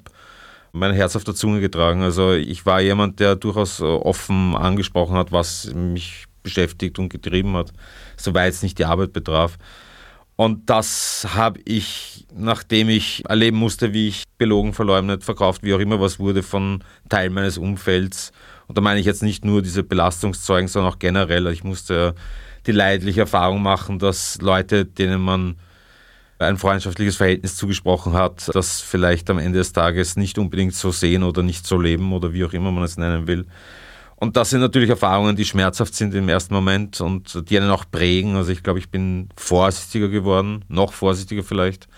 mein 0.73 0.95
Herz 0.95 1.17
auf 1.17 1.25
der 1.25 1.35
Zunge 1.35 1.61
getragen. 1.61 2.03
Also 2.03 2.33
ich 2.33 2.65
war 2.65 2.81
jemand, 2.81 3.21
der 3.21 3.37
durchaus 3.37 3.83
offen 3.83 4.57
angesprochen 4.57 5.17
hat, 5.17 5.33
was 5.33 5.71
mich 5.75 6.25
beschäftigt 6.45 7.01
und 7.01 7.09
getrieben 7.09 7.57
hat, 7.57 7.72
soweit 8.16 8.53
es 8.53 8.62
nicht 8.62 8.78
die 8.78 8.84
Arbeit 8.84 9.12
betraf. 9.12 9.59
Und 10.36 10.68
das 10.70 11.26
habe 11.34 11.61
ich, 11.64 12.26
nachdem 12.32 12.88
ich 12.88 13.24
erleben 13.28 13.57
musste, 13.57 13.92
wie 13.92 14.09
ich 14.09 14.24
belogen, 14.38 14.72
verleumdet, 14.72 15.24
verkauft, 15.24 15.62
wie 15.62 15.74
auch 15.74 15.78
immer 15.78 16.01
was 16.01 16.18
wurde 16.18 16.42
von 16.42 16.82
Teil 17.09 17.30
meines 17.30 17.59
Umfelds. 17.59 18.32
Und 18.66 18.76
da 18.76 18.82
meine 18.82 18.99
ich 18.99 19.07
jetzt 19.07 19.22
nicht 19.22 19.45
nur 19.45 19.62
diese 19.62 19.84
Belastungszeugen, 19.84 20.68
sondern 20.68 20.92
auch 20.92 20.99
generell. 20.99 21.47
Ich 21.49 21.64
musste 21.64 22.14
die 22.66 22.72
leidliche 22.72 23.20
Erfahrung 23.20 23.62
machen, 23.62 23.99
dass 23.99 24.40
Leute, 24.40 24.84
denen 24.84 25.20
man 25.20 25.57
ein 26.38 26.57
freundschaftliches 26.57 27.16
Verhältnis 27.16 27.57
zugesprochen 27.57 28.14
hat, 28.14 28.51
das 28.55 28.80
vielleicht 28.80 29.30
am 29.30 29.38
Ende 29.38 29.59
des 29.59 29.72
Tages 29.72 30.16
nicht 30.16 30.38
unbedingt 30.38 30.74
so 30.74 30.90
sehen 30.90 31.22
oder 31.22 31.42
nicht 31.42 31.66
so 31.66 31.78
leben 31.78 32.12
oder 32.12 32.32
wie 32.32 32.45
auch 32.45 32.53
immer 32.53 32.72
man 32.72 32.82
es 32.82 32.97
nennen 32.97 33.28
will. 33.28 33.47
Und 34.25 34.39
das 34.39 34.49
sind 34.49 34.61
natürlich 34.61 34.89
Erfahrungen, 34.89 35.37
die 35.37 35.45
schmerzhaft 35.45 35.95
sind 35.95 36.14
im 36.14 36.31
ersten 36.31 36.55
Moment 36.55 36.99
und 37.03 37.47
die 37.51 37.59
einen 37.59 37.68
auch 37.68 37.85
prägen. 37.91 38.37
Also 38.37 38.53
ich 38.53 38.62
glaube, 38.62 38.79
ich 38.79 38.89
bin 38.89 39.29
vorsichtiger 39.37 40.09
geworden, 40.09 40.64
noch 40.68 40.95
vorsichtiger 40.95 41.43
vielleicht, 41.43 41.89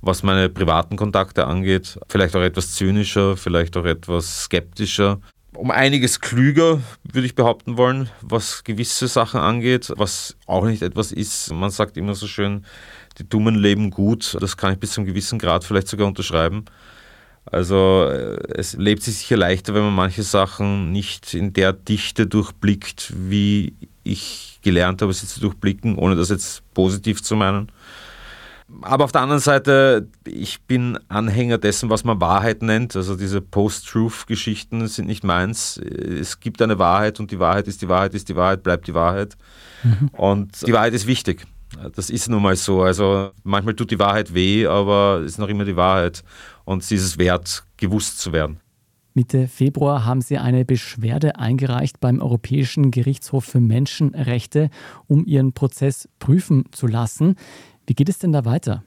was 0.00 0.24
meine 0.24 0.48
privaten 0.48 0.96
Kontakte 0.96 1.46
angeht. 1.46 1.96
Vielleicht 2.08 2.34
auch 2.34 2.40
etwas 2.40 2.74
zynischer, 2.74 3.36
vielleicht 3.36 3.76
auch 3.76 3.84
etwas 3.84 4.46
skeptischer. 4.46 5.20
Um 5.54 5.70
einiges 5.70 6.20
klüger, 6.20 6.80
würde 7.04 7.26
ich 7.26 7.36
behaupten 7.36 7.76
wollen, 7.76 8.10
was 8.20 8.64
gewisse 8.64 9.06
Sachen 9.06 9.38
angeht, 9.38 9.92
was 9.96 10.36
auch 10.46 10.64
nicht 10.64 10.82
etwas 10.82 11.12
ist. 11.12 11.52
Man 11.52 11.70
sagt 11.70 11.96
immer 11.96 12.16
so 12.16 12.26
schön, 12.26 12.64
die 13.18 13.28
Dummen 13.28 13.54
leben 13.54 13.90
gut. 13.90 14.36
Das 14.40 14.56
kann 14.56 14.72
ich 14.72 14.80
bis 14.80 14.90
zu 14.90 15.02
einem 15.02 15.06
gewissen 15.06 15.38
Grad 15.38 15.62
vielleicht 15.62 15.86
sogar 15.86 16.08
unterschreiben. 16.08 16.64
Also 17.50 18.08
äh, 18.10 18.38
es 18.54 18.74
lebt 18.74 19.02
sich 19.02 19.18
sicher 19.18 19.36
leichter, 19.36 19.74
wenn 19.74 19.84
man 19.84 19.94
manche 19.94 20.22
Sachen 20.22 20.90
nicht 20.92 21.32
in 21.34 21.52
der 21.52 21.72
Dichte 21.72 22.26
durchblickt, 22.26 23.12
wie 23.16 23.74
ich 24.02 24.58
gelernt 24.62 25.00
habe, 25.02 25.12
sie 25.12 25.26
zu 25.26 25.40
durchblicken, 25.40 25.96
ohne 25.96 26.16
das 26.16 26.28
jetzt 26.28 26.62
positiv 26.74 27.22
zu 27.22 27.36
meinen. 27.36 27.70
Aber 28.82 29.04
auf 29.04 29.12
der 29.12 29.20
anderen 29.20 29.40
Seite, 29.40 30.08
ich 30.26 30.60
bin 30.62 30.98
Anhänger 31.08 31.56
dessen, 31.58 31.88
was 31.88 32.02
man 32.02 32.20
Wahrheit 32.20 32.62
nennt. 32.62 32.96
Also 32.96 33.14
diese 33.14 33.40
Post-Truth-Geschichten 33.40 34.88
sind 34.88 35.06
nicht 35.06 35.22
meins. 35.22 35.78
Es 35.78 36.40
gibt 36.40 36.60
eine 36.60 36.78
Wahrheit 36.80 37.20
und 37.20 37.30
die 37.30 37.38
Wahrheit 37.38 37.68
ist 37.68 37.80
die 37.80 37.88
Wahrheit, 37.88 38.14
ist 38.14 38.28
die 38.28 38.34
Wahrheit, 38.34 38.64
bleibt 38.64 38.88
die 38.88 38.94
Wahrheit. 38.94 39.36
Mhm. 39.84 40.08
Und 40.12 40.66
die 40.66 40.72
Wahrheit 40.72 40.94
ist 40.94 41.06
wichtig. 41.06 41.46
Das 41.94 42.10
ist 42.10 42.28
nun 42.28 42.42
mal 42.42 42.56
so. 42.56 42.82
Also 42.82 43.30
manchmal 43.42 43.74
tut 43.74 43.90
die 43.90 43.98
Wahrheit 43.98 44.34
weh, 44.34 44.66
aber 44.66 45.20
es 45.20 45.32
ist 45.32 45.38
noch 45.38 45.48
immer 45.48 45.64
die 45.64 45.76
Wahrheit 45.76 46.22
und 46.64 46.84
sie 46.84 46.94
ist 46.94 47.04
es 47.04 47.18
wert, 47.18 47.64
gewusst 47.76 48.20
zu 48.20 48.32
werden. 48.32 48.60
Mitte 49.14 49.48
Februar 49.48 50.04
haben 50.04 50.20
Sie 50.20 50.36
eine 50.36 50.66
Beschwerde 50.66 51.36
eingereicht 51.36 52.00
beim 52.00 52.20
Europäischen 52.20 52.90
Gerichtshof 52.90 53.46
für 53.46 53.60
Menschenrechte, 53.60 54.68
um 55.06 55.24
Ihren 55.24 55.54
Prozess 55.54 56.06
prüfen 56.18 56.66
zu 56.70 56.86
lassen. 56.86 57.36
Wie 57.86 57.94
geht 57.94 58.10
es 58.10 58.18
denn 58.18 58.32
da 58.32 58.44
weiter? 58.44 58.84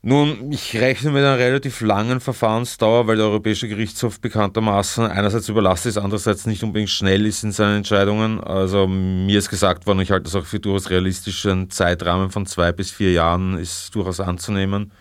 Nun, 0.00 0.52
ich 0.52 0.76
rechne 0.76 1.10
mit 1.10 1.22
einer 1.22 1.38
relativ 1.38 1.80
langen 1.80 2.20
Verfahrensdauer, 2.20 3.08
weil 3.08 3.16
der 3.16 3.26
Europäische 3.26 3.66
Gerichtshof 3.68 4.20
bekanntermaßen 4.20 5.04
einerseits 5.04 5.48
überlastet 5.48 5.90
ist, 5.90 5.98
andererseits 5.98 6.46
nicht 6.46 6.62
unbedingt 6.62 6.90
schnell 6.90 7.26
ist 7.26 7.42
in 7.42 7.50
seinen 7.50 7.78
Entscheidungen. 7.78 8.40
Also 8.40 8.86
mir 8.86 9.40
ist 9.40 9.50
gesagt 9.50 9.86
worden, 9.88 9.98
ich 9.98 10.12
halte 10.12 10.24
das 10.24 10.36
auch 10.36 10.46
für 10.46 10.60
durchaus 10.60 10.90
realistisch, 10.90 11.44
ein 11.46 11.68
Zeitrahmen 11.70 12.30
von 12.30 12.46
zwei 12.46 12.70
bis 12.70 12.92
vier 12.92 13.10
Jahren 13.10 13.58
ist 13.58 13.92
durchaus 13.92 14.20
anzunehmen. 14.20 14.92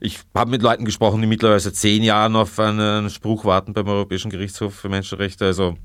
Ich 0.00 0.18
habe 0.34 0.50
mit 0.50 0.62
Leuten 0.62 0.84
gesprochen, 0.84 1.20
die 1.20 1.28
mittlerweile 1.28 1.60
zehn 1.60 2.02
Jahren 2.02 2.34
auf 2.34 2.58
einen 2.58 3.08
Spruch 3.08 3.44
warten 3.44 3.72
beim 3.72 3.86
Europäischen 3.86 4.30
Gerichtshof 4.30 4.74
für 4.74 4.88
Menschenrechte. 4.88 5.44
Also 5.44 5.76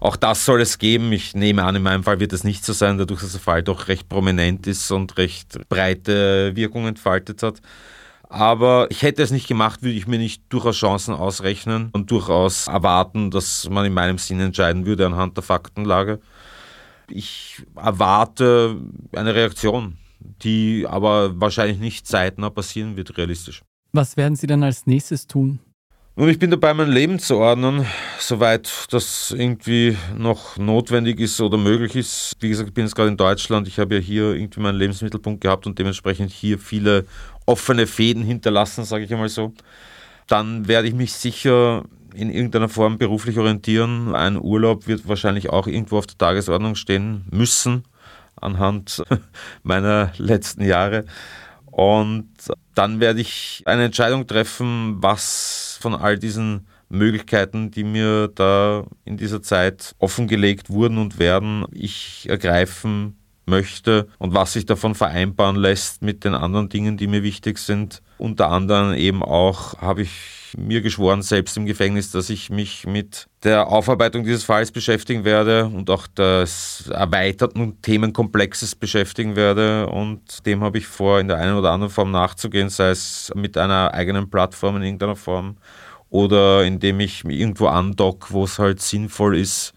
auch 0.00 0.16
das 0.16 0.46
soll 0.46 0.62
es 0.62 0.78
geben. 0.78 1.12
Ich 1.12 1.34
nehme 1.34 1.64
an, 1.64 1.76
in 1.76 1.82
meinem 1.82 2.04
Fall 2.04 2.20
wird 2.20 2.32
es 2.32 2.44
nicht 2.44 2.64
so 2.64 2.72
sein, 2.72 2.96
dadurch, 2.96 3.20
dass 3.20 3.32
der 3.32 3.40
Fall 3.40 3.62
doch 3.62 3.88
recht 3.88 4.08
prominent 4.08 4.66
ist 4.66 4.90
und 4.92 5.18
recht 5.18 5.58
breite 5.68 6.52
Wirkung 6.54 6.86
entfaltet 6.86 7.42
hat. 7.42 7.60
Aber 8.28 8.88
ich 8.90 9.02
hätte 9.02 9.22
es 9.22 9.30
nicht 9.30 9.48
gemacht, 9.48 9.82
würde 9.82 9.96
ich 9.96 10.06
mir 10.06 10.18
nicht 10.18 10.42
durchaus 10.50 10.76
Chancen 10.76 11.14
ausrechnen 11.14 11.88
und 11.92 12.10
durchaus 12.10 12.68
erwarten, 12.68 13.30
dass 13.30 13.68
man 13.70 13.86
in 13.86 13.94
meinem 13.94 14.18
Sinn 14.18 14.40
entscheiden 14.40 14.84
würde 14.84 15.06
anhand 15.06 15.36
der 15.36 15.44
Faktenlage. 15.44 16.20
Ich 17.08 17.62
erwarte 17.74 18.76
eine 19.12 19.34
Reaktion, 19.34 19.96
die 20.20 20.86
aber 20.86 21.40
wahrscheinlich 21.40 21.78
nicht 21.78 22.06
zeitnah 22.06 22.50
passieren 22.50 22.96
wird, 22.96 23.16
realistisch. 23.16 23.62
Was 23.92 24.18
werden 24.18 24.36
Sie 24.36 24.46
dann 24.46 24.62
als 24.62 24.86
nächstes 24.86 25.26
tun? 25.26 25.60
Nun, 26.14 26.28
ich 26.28 26.38
bin 26.40 26.50
dabei, 26.50 26.74
mein 26.74 26.90
Leben 26.90 27.20
zu 27.20 27.36
ordnen, 27.36 27.86
soweit 28.18 28.88
das 28.90 29.30
irgendwie 29.30 29.96
noch 30.16 30.56
notwendig 30.56 31.20
ist 31.20 31.40
oder 31.40 31.56
möglich 31.56 31.94
ist. 31.94 32.34
Wie 32.40 32.48
gesagt, 32.48 32.70
ich 32.70 32.74
bin 32.74 32.84
jetzt 32.84 32.96
gerade 32.96 33.10
in 33.10 33.16
Deutschland. 33.16 33.68
Ich 33.68 33.78
habe 33.78 33.94
ja 33.94 34.00
hier 34.00 34.34
irgendwie 34.34 34.60
meinen 34.60 34.78
Lebensmittelpunkt 34.78 35.40
gehabt 35.40 35.68
und 35.68 35.78
dementsprechend 35.78 36.32
hier 36.32 36.58
viele 36.58 37.06
offene 37.48 37.86
Fäden 37.86 38.22
hinterlassen, 38.22 38.84
sage 38.84 39.04
ich 39.04 39.12
einmal 39.12 39.28
so. 39.28 39.52
Dann 40.26 40.68
werde 40.68 40.88
ich 40.88 40.94
mich 40.94 41.14
sicher 41.14 41.84
in 42.14 42.30
irgendeiner 42.30 42.68
Form 42.68 42.98
beruflich 42.98 43.38
orientieren. 43.38 44.14
Ein 44.14 44.38
Urlaub 44.40 44.86
wird 44.86 45.08
wahrscheinlich 45.08 45.50
auch 45.50 45.66
irgendwo 45.66 45.98
auf 45.98 46.06
der 46.06 46.18
Tagesordnung 46.18 46.74
stehen 46.74 47.24
müssen, 47.30 47.84
anhand 48.36 49.02
meiner 49.62 50.12
letzten 50.18 50.64
Jahre. 50.64 51.04
Und 51.66 52.28
dann 52.74 53.00
werde 53.00 53.20
ich 53.20 53.62
eine 53.66 53.84
Entscheidung 53.84 54.26
treffen, 54.26 54.96
was 55.00 55.78
von 55.80 55.94
all 55.94 56.18
diesen 56.18 56.66
Möglichkeiten, 56.88 57.70
die 57.70 57.84
mir 57.84 58.28
da 58.34 58.84
in 59.04 59.16
dieser 59.16 59.42
Zeit 59.42 59.94
offengelegt 59.98 60.70
wurden 60.70 60.98
und 60.98 61.18
werden, 61.18 61.64
ich 61.72 62.28
ergreifen 62.28 63.17
möchte 63.48 64.08
und 64.18 64.34
was 64.34 64.52
sich 64.52 64.66
davon 64.66 64.94
vereinbaren 64.94 65.56
lässt 65.56 66.02
mit 66.02 66.24
den 66.24 66.34
anderen 66.34 66.68
Dingen, 66.68 66.96
die 66.96 67.06
mir 67.06 67.22
wichtig 67.22 67.58
sind. 67.58 68.02
Unter 68.18 68.50
anderem 68.50 68.94
eben 68.94 69.22
auch 69.22 69.80
habe 69.80 70.02
ich 70.02 70.10
mir 70.56 70.80
geschworen, 70.80 71.22
selbst 71.22 71.56
im 71.56 71.66
Gefängnis, 71.66 72.10
dass 72.10 72.30
ich 72.30 72.50
mich 72.50 72.86
mit 72.86 73.28
der 73.44 73.68
Aufarbeitung 73.68 74.24
dieses 74.24 74.44
Falls 74.44 74.70
beschäftigen 74.70 75.24
werde 75.24 75.66
und 75.66 75.90
auch 75.90 76.06
des 76.06 76.90
erweiterten 76.92 77.80
Themenkomplexes 77.82 78.74
beschäftigen 78.74 79.36
werde. 79.36 79.88
Und 79.88 80.46
dem 80.46 80.62
habe 80.62 80.78
ich 80.78 80.86
vor, 80.86 81.20
in 81.20 81.28
der 81.28 81.38
einen 81.38 81.56
oder 81.56 81.70
anderen 81.70 81.92
Form 81.92 82.10
nachzugehen, 82.10 82.70
sei 82.70 82.90
es 82.90 83.30
mit 83.34 83.56
einer 83.56 83.92
eigenen 83.94 84.30
Plattform 84.30 84.76
in 84.76 84.82
irgendeiner 84.82 85.16
Form 85.16 85.56
oder 86.10 86.64
indem 86.64 87.00
ich 87.00 87.24
irgendwo 87.24 87.66
andock, 87.66 88.32
wo 88.32 88.44
es 88.44 88.58
halt 88.58 88.80
sinnvoll 88.80 89.36
ist. 89.36 89.74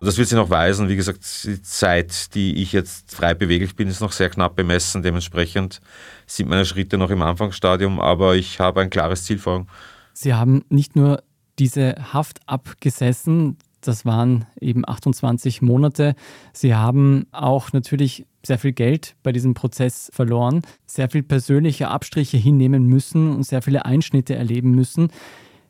Das 0.00 0.16
wird 0.16 0.28
sich 0.28 0.36
noch 0.36 0.48
weisen. 0.48 0.88
Wie 0.88 0.96
gesagt, 0.96 1.20
die 1.44 1.60
Zeit, 1.60 2.34
die 2.34 2.62
ich 2.62 2.72
jetzt 2.72 3.14
frei 3.14 3.34
beweglich 3.34 3.76
bin, 3.76 3.88
ist 3.88 4.00
noch 4.00 4.12
sehr 4.12 4.30
knapp 4.30 4.56
bemessen. 4.56 5.02
Dementsprechend 5.02 5.80
sind 6.26 6.48
meine 6.48 6.64
Schritte 6.64 6.96
noch 6.96 7.10
im 7.10 7.20
Anfangsstadium, 7.20 8.00
aber 8.00 8.34
ich 8.34 8.60
habe 8.60 8.80
ein 8.80 8.88
klares 8.88 9.24
Ziel 9.24 9.38
vor. 9.38 9.66
Sie 10.14 10.32
haben 10.32 10.64
nicht 10.70 10.96
nur 10.96 11.22
diese 11.58 11.96
Haft 12.12 12.40
abgesessen, 12.46 13.58
das 13.82 14.04
waren 14.04 14.46
eben 14.60 14.86
28 14.86 15.62
Monate. 15.62 16.14
Sie 16.52 16.74
haben 16.74 17.26
auch 17.32 17.72
natürlich 17.72 18.26
sehr 18.44 18.58
viel 18.58 18.72
Geld 18.72 19.16
bei 19.22 19.32
diesem 19.32 19.54
Prozess 19.54 20.10
verloren, 20.14 20.62
sehr 20.86 21.10
viel 21.10 21.22
persönliche 21.22 21.88
Abstriche 21.88 22.36
hinnehmen 22.36 22.84
müssen 22.86 23.34
und 23.34 23.44
sehr 23.44 23.62
viele 23.62 23.84
Einschnitte 23.84 24.34
erleben 24.34 24.72
müssen. 24.72 25.08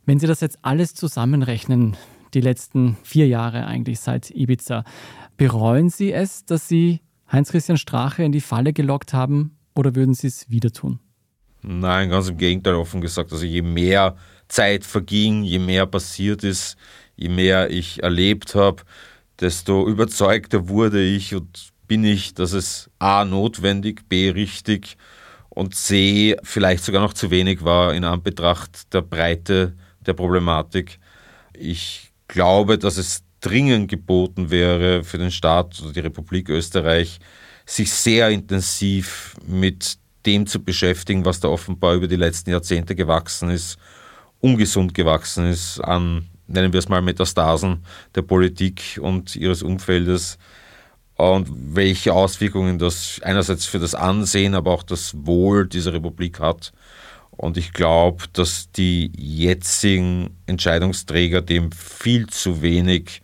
Wenn 0.07 0.19
Sie 0.19 0.27
das 0.27 0.41
jetzt 0.41 0.59
alles 0.63 0.95
zusammenrechnen, 0.95 1.97
die 2.35 2.41
letzten 2.41 2.97
vier 3.03 3.27
Jahre 3.27 3.67
eigentlich 3.67 4.01
seit 4.01 4.31
Ibiza, 4.31 4.85
bereuen 5.37 5.89
Sie 5.89 6.13
es, 6.13 6.45
dass 6.45 6.69
Sie 6.69 7.01
Heinz-Christian 7.31 7.79
Strache 7.79 8.23
in 8.23 8.33
die 8.33 8.41
Falle 8.41 8.73
gelockt 8.73 9.15
haben 9.15 9.57
oder 9.75 9.95
würden 9.95 10.15
Sie 10.15 10.27
es 10.27 10.51
wieder 10.51 10.73
tun? 10.73 10.99
Nein, 11.63 12.11
ganz 12.11 12.29
im 12.29 12.37
Gegenteil, 12.37 12.75
offen 12.75 13.01
gesagt. 13.01 13.33
Also 13.33 13.45
je 13.45 13.63
mehr 13.63 14.17
Zeit 14.49 14.85
verging, 14.85 15.45
je 15.45 15.59
mehr 15.59 15.87
passiert 15.87 16.43
ist, 16.43 16.77
je 17.17 17.29
mehr 17.29 17.71
ich 17.71 18.03
erlebt 18.03 18.55
habe, 18.55 18.83
desto 19.41 19.87
überzeugter 19.87 20.69
wurde 20.69 21.03
ich 21.03 21.35
und 21.35 21.71
bin 21.87 22.05
ich, 22.05 22.35
dass 22.35 22.53
es 22.53 22.91
A 22.99 23.25
notwendig, 23.25 24.09
B 24.09 24.31
richtig 24.31 24.97
und 25.49 25.75
C 25.75 26.37
vielleicht 26.43 26.85
sogar 26.85 27.03
noch 27.03 27.13
zu 27.13 27.31
wenig 27.31 27.65
war 27.65 27.95
in 27.95 28.05
Anbetracht 28.05 28.93
der 28.95 29.03
Breite 29.03 29.77
der 30.07 30.15
Problematik. 30.15 30.99
Ich 31.53 32.10
glaube, 32.31 32.79
dass 32.79 32.97
es 32.97 33.23
dringend 33.41 33.91
geboten 33.91 34.51
wäre 34.51 35.05
für 35.05 35.19
den 35.19 35.31
Staat 35.31 35.81
oder 35.83 35.93
die 35.93 36.01
Republik 36.01 36.49
Österreich, 36.49 37.19
sich 37.67 37.93
sehr 37.93 38.31
intensiv 38.31 39.37
mit 39.47 39.99
dem 40.27 40.47
zu 40.47 40.63
beschäftigen, 40.63 41.25
was 41.25 41.41
da 41.41 41.49
offenbar 41.49 41.95
über 41.95 42.09
die 42.09 42.17
letzten 42.17 42.51
Jahrzehnte 42.51 42.95
gewachsen 42.95 43.51
ist, 43.51 43.79
ungesund 44.41 44.95
gewachsen 44.95 45.47
ist 45.47 45.81
an, 45.81 46.27
nennen 46.47 46.73
wir 46.73 46.79
es 46.79 46.89
mal, 46.89 47.01
Metastasen 47.01 47.85
der 48.15 48.23
Politik 48.23 48.99
und 49.01 49.37
ihres 49.37 49.63
Umfeldes 49.63 50.39
und 51.17 51.49
welche 51.75 52.13
Auswirkungen 52.13 52.79
das 52.79 53.21
einerseits 53.23 53.67
für 53.67 53.79
das 53.79 53.95
Ansehen, 53.95 54.55
aber 54.55 54.73
auch 54.73 54.83
das 54.83 55.15
Wohl 55.27 55.67
dieser 55.67 55.93
Republik 55.93 56.41
hat. 56.41 56.73
Und 57.41 57.57
ich 57.57 57.73
glaube, 57.73 58.25
dass 58.35 58.71
die 58.71 59.11
jetzigen 59.17 60.37
Entscheidungsträger 60.45 61.41
dem 61.41 61.73
viel 61.73 62.27
zu 62.27 62.61
wenig 62.61 63.23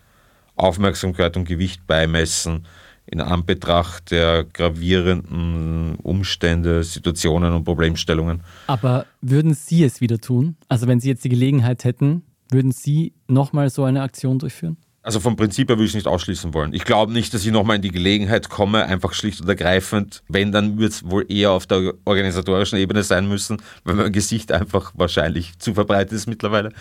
Aufmerksamkeit 0.55 1.37
und 1.37 1.45
Gewicht 1.45 1.87
beimessen 1.87 2.67
in 3.05 3.21
Anbetracht 3.21 4.11
der 4.11 4.45
gravierenden 4.45 5.97
Umstände, 5.97 6.83
Situationen 6.83 7.53
und 7.53 7.65
Problemstellungen. 7.65 8.41
Aber 8.69 9.05
würden 9.21 9.53
Sie 9.53 9.85
es 9.85 10.01
wieder 10.01 10.19
tun? 10.19 10.57
Also 10.67 10.87
wenn 10.87 10.99
Sie 10.99 11.11
jetzt 11.11 11.25
die 11.25 11.29
Gelegenheit 11.29 11.85
hätten, 11.85 12.23
würden 12.49 12.73
Sie 12.73 13.13
nochmal 13.29 13.69
so 13.69 13.85
eine 13.85 14.01
Aktion 14.01 14.39
durchführen? 14.39 14.79
Also 15.07 15.21
vom 15.21 15.37
Prinzip 15.37 15.69
her 15.69 15.77
würde 15.77 15.85
ich 15.85 15.93
es 15.93 15.95
nicht 15.95 16.09
ausschließen 16.09 16.53
wollen. 16.53 16.75
Ich 16.75 16.85
glaube 16.85 17.13
nicht, 17.13 17.33
dass 17.33 17.47
ich 17.47 17.53
nochmal 17.53 17.77
in 17.77 17.83
die 17.83 17.93
Gelegenheit 17.93 18.49
komme, 18.49 18.87
einfach 18.87 19.13
schlicht 19.13 19.41
und 19.41 19.49
ergreifend. 19.49 20.25
Wenn, 20.27 20.51
dann 20.51 20.81
wird 20.81 20.91
es 20.91 21.09
wohl 21.09 21.25
eher 21.31 21.53
auf 21.53 21.69
der 21.69 21.95
organisatorischen 22.05 22.77
Ebene 22.77 23.05
sein 23.05 23.29
müssen, 23.29 23.59
weil 23.85 23.95
mein 23.95 24.13
Gesicht 24.13 24.51
einfach 24.51 24.91
wahrscheinlich 24.97 25.61
zu 25.61 25.75
verbreitet 25.75 26.11
ist 26.11 26.27
mittlerweile. 26.27 26.73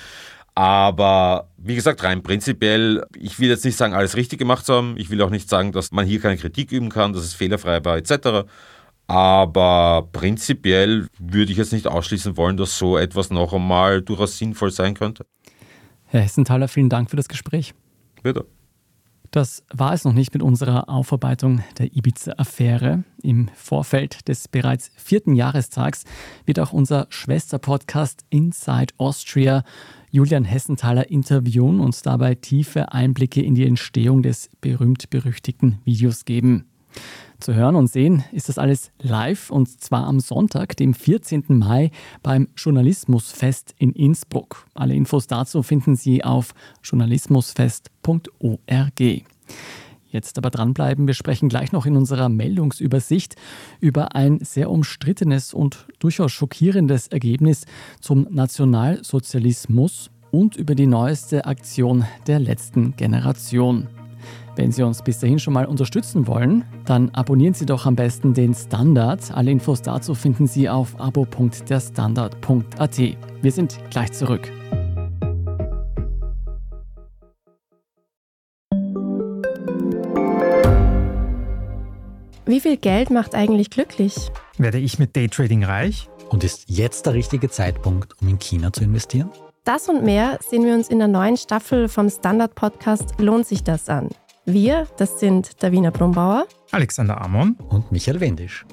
Aber 0.56 1.50
wie 1.58 1.76
gesagt, 1.76 2.02
rein 2.02 2.24
prinzipiell, 2.24 3.06
ich 3.16 3.40
will 3.40 3.50
jetzt 3.50 3.64
nicht 3.64 3.78
sagen, 3.78 3.94
alles 3.94 4.16
richtig 4.16 4.40
gemacht 4.40 4.66
zu 4.66 4.74
haben. 4.74 4.96
Ich 4.98 5.12
will 5.12 5.22
auch 5.22 5.30
nicht 5.30 5.48
sagen, 5.48 5.72
dass 5.72 5.92
man 5.92 6.08
hier 6.08 6.20
keine 6.20 6.38
Kritik 6.38 6.72
üben 6.72 6.90
kann, 6.90 7.14
dass 7.14 7.26
es 7.26 7.36
fehlerfrei 7.36 7.86
war, 7.86 7.98
etc. 7.98 8.50
Aber 9.06 10.10
prinzipiell 10.12 11.10
würde 11.20 11.52
ich 11.52 11.60
jetzt 11.60 11.74
nicht 11.74 11.86
ausschließen 11.86 12.38
wollen, 12.38 12.58
dass 12.58 12.76
so 12.76 12.98
etwas 12.98 13.30
noch 13.30 13.54
einmal 13.54 14.02
durchaus 14.02 14.40
sinnvoll 14.40 14.72
sein 14.72 14.96
könnte. 14.96 15.28
Herr 16.06 16.22
Hessenthaler, 16.22 16.68
vielen 16.68 16.90
Dank 16.90 17.12
für 17.12 17.18
das 17.18 17.28
Gespräch. 17.28 17.76
Bitte. 18.26 18.48
Das 19.30 19.64
war 19.72 19.94
es 19.94 20.04
noch 20.04 20.14
nicht 20.14 20.34
mit 20.34 20.42
unserer 20.42 20.90
Aufarbeitung 20.90 21.64
der 21.78 21.96
Ibiza-Affäre. 21.96 23.04
Im 23.22 23.50
Vorfeld 23.54 24.28
des 24.28 24.48
bereits 24.48 24.90
vierten 24.96 25.36
Jahrestags 25.36 26.06
wird 26.44 26.60
auch 26.60 26.74
unser 26.74 27.06
Schwesterpodcast 27.10 28.26
Inside 28.32 28.96
Austria 28.98 29.64
Julian 30.10 30.44
Hessenthaler 30.44 31.12
interviewen 31.12 31.80
und 31.80 32.04
dabei 32.04 32.34
tiefe 32.34 32.94
Einblicke 32.94 33.44
in 33.44 33.54
die 33.54 33.68
Entstehung 33.68 34.24
des 34.24 34.50
berühmt-berüchtigten 34.60 35.78
Videos 35.84 36.26
geben. 36.26 36.66
Zu 37.40 37.54
hören 37.54 37.76
und 37.76 37.88
sehen 37.88 38.24
ist 38.32 38.50
das 38.50 38.58
alles 38.58 38.92
live 39.02 39.52
und 39.52 39.82
zwar 39.82 40.08
am 40.08 40.20
Sonntag, 40.20 40.78
dem 40.78 40.94
14. 40.94 41.44
Mai 41.50 41.92
beim 42.24 42.48
Journalismusfest 42.56 43.76
in 43.78 43.92
Innsbruck. 43.92 44.66
Alle 44.74 44.96
Infos 44.96 45.28
dazu 45.28 45.62
finden 45.62 45.96
Sie 45.96 46.24
auf 46.24 46.54
journalismusfest.org. 46.84 49.02
Jetzt 50.10 50.38
aber 50.38 50.50
dranbleiben, 50.50 51.08
wir 51.08 51.14
sprechen 51.14 51.50
gleich 51.50 51.74
noch 51.74 51.86
in 51.86 51.98
unserer 51.98 52.30
Meldungsübersicht 52.30 53.36
über 53.82 54.16
ein 54.16 54.40
sehr 54.40 54.72
umstrittenes 54.72 55.54
und 55.54 55.88
durchaus 56.00 56.32
schockierendes 56.32 57.10
Ergebnis 57.10 57.66
zum 58.00 58.28
Nationalsozialismus 58.32 60.10
und 60.32 60.56
über 60.56 60.74
die 60.74 60.88
neueste 60.88 61.46
Aktion 61.46 62.06
der 62.28 62.40
letzten 62.40 62.96
Generation. 62.96 63.90
Wenn 64.56 64.72
Sie 64.72 64.84
uns 64.84 65.02
bis 65.02 65.20
dahin 65.20 65.38
schon 65.40 65.54
mal 65.54 65.66
unterstützen 65.66 66.28
wollen, 66.28 66.64
dann 66.86 67.10
abonnieren 67.10 67.54
Sie 67.54 67.66
doch 67.66 67.86
am 67.86 67.98
besten 67.98 68.34
den 68.34 68.54
Standard. 68.54 69.32
Alle 69.34 69.52
Infos 69.52 69.82
dazu 69.82 70.16
finden 70.16 70.48
Sie 70.48 70.70
auf 70.70 70.98
abo.derstandard.at. 71.00 72.98
Wir 72.98 73.52
sind 73.52 73.78
gleich 73.90 74.14
zurück. 74.14 74.50
Wie 82.48 82.62
viel 82.62 82.78
Geld 82.78 83.10
macht 83.10 83.36
eigentlich 83.36 83.72
glücklich? 83.72 84.32
Werde 84.58 84.78
ich 84.78 85.00
mit 85.00 85.18
Daytrading 85.18 85.66
reich? 85.66 86.08
Und 86.30 86.44
ist 86.46 86.70
jetzt 86.70 87.06
der 87.08 87.14
richtige 87.14 87.50
Zeitpunkt, 87.50 88.14
um 88.22 88.30
in 88.30 88.40
China 88.40 88.72
zu 88.72 88.84
investieren? 88.84 89.32
Das 89.66 89.90
und 89.90 90.04
mehr 90.04 90.38
sehen 90.48 90.64
wir 90.64 90.76
uns 90.76 90.90
in 90.90 91.00
der 91.00 91.08
neuen 91.08 91.38
Staffel 91.38 91.90
vom 91.90 92.10
Standard-Podcast 92.10 93.16
Lohnt 93.20 93.48
sich 93.48 93.64
das 93.64 93.90
an? 93.90 94.10
Wir, 94.48 94.88
das 94.98 95.20
sind 95.20 95.64
Davina 95.64 95.90
Brumbauer, 95.90 96.46
Alexander 96.72 97.20
Amon 97.20 97.56
und 97.70 97.92
Michael 97.92 98.20
Wendisch. 98.20 98.64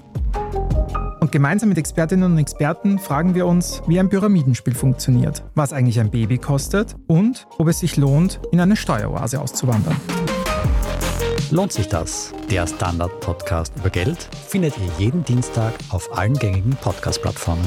Und 1.21 1.33
gemeinsam 1.33 1.71
mit 1.71 1.79
Expertinnen 1.79 2.31
und 2.31 2.37
Experten 2.37 2.99
fragen 2.99 3.35
wir 3.35 3.47
uns, 3.47 3.81
wie 3.87 3.99
ein 3.99 4.11
Pyramidenspiel 4.11 4.75
funktioniert, 4.75 5.43
was 5.55 5.73
eigentlich 5.73 5.99
ein 5.99 6.11
Baby 6.11 6.37
kostet 6.37 6.95
und 7.07 7.47
ob 7.57 7.69
es 7.69 7.79
sich 7.79 7.97
lohnt, 7.97 8.39
in 8.51 8.61
eine 8.61 8.77
Steueroase 8.77 9.41
auszuwandern. 9.41 9.97
Lohnt 11.51 11.73
sich 11.73 11.89
das? 11.89 12.35
Der 12.51 12.67
Standard-Podcast 12.67 13.73
über 13.77 13.89
Geld 13.89 14.29
findet 14.49 14.75
ihr 14.77 14.91
jeden 14.99 15.25
Dienstag 15.25 15.73
auf 15.89 16.15
allen 16.19 16.35
gängigen 16.35 16.77
Podcast-Plattformen. 16.77 17.67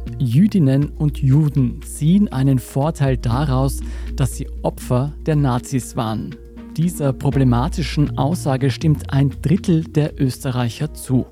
Jüdinnen 0.21 0.89
und 0.89 1.17
Juden 1.17 1.81
ziehen 1.81 2.31
einen 2.31 2.59
Vorteil 2.59 3.17
daraus, 3.17 3.79
dass 4.15 4.37
sie 4.37 4.47
Opfer 4.61 5.13
der 5.25 5.35
Nazis 5.35 5.95
waren. 5.95 6.35
Dieser 6.77 7.11
problematischen 7.11 8.17
Aussage 8.17 8.69
stimmt 8.69 9.11
ein 9.11 9.31
Drittel 9.41 9.83
der 9.83 10.21
Österreicher 10.21 10.93
zu. 10.93 11.25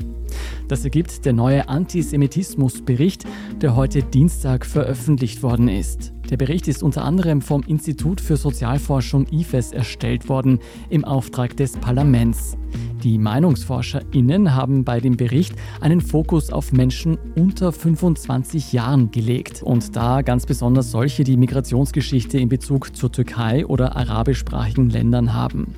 Das 0.68 0.84
ergibt 0.84 1.24
der 1.26 1.34
neue 1.34 1.70
Antisemitismusbericht, 1.70 3.26
der 3.62 3.76
heute 3.76 4.02
Dienstag 4.02 4.66
veröffentlicht 4.66 5.44
worden 5.44 5.68
ist. 5.68 6.12
Der 6.30 6.38
Bericht 6.38 6.68
ist 6.68 6.84
unter 6.84 7.04
anderem 7.06 7.42
vom 7.42 7.64
Institut 7.64 8.22
für 8.22 8.38
Sozialforschung 8.38 9.26
IFES 9.32 9.72
erstellt 9.72 10.30
worden 10.30 10.60
im 10.90 11.04
Auftrag 11.04 11.58
des 11.58 11.74
Parlaments. 11.74 12.56
Die 13.04 13.18
MeinungsforscherInnen 13.18 14.54
haben 14.54 14.84
bei 14.84 15.00
dem 15.00 15.18
Bericht 15.18 15.56
einen 15.82 16.02
Fokus 16.02 16.52
auf 16.52 16.72
Menschen 16.72 17.18
unter 17.36 17.72
25 17.72 18.74
Jahren 18.74 19.10
gelegt 19.10 19.64
und 19.64 19.96
da 19.96 20.22
ganz 20.22 20.46
besonders 20.46 20.92
solche, 20.92 21.24
die 21.24 21.38
Migrationsgeschichte 21.38 22.38
in 22.38 22.50
Bezug 22.50 22.96
zur 22.96 23.12
Türkei 23.12 23.66
oder 23.66 23.96
arabischsprachigen 23.96 24.90
Ländern 24.92 25.34
haben. 25.34 25.74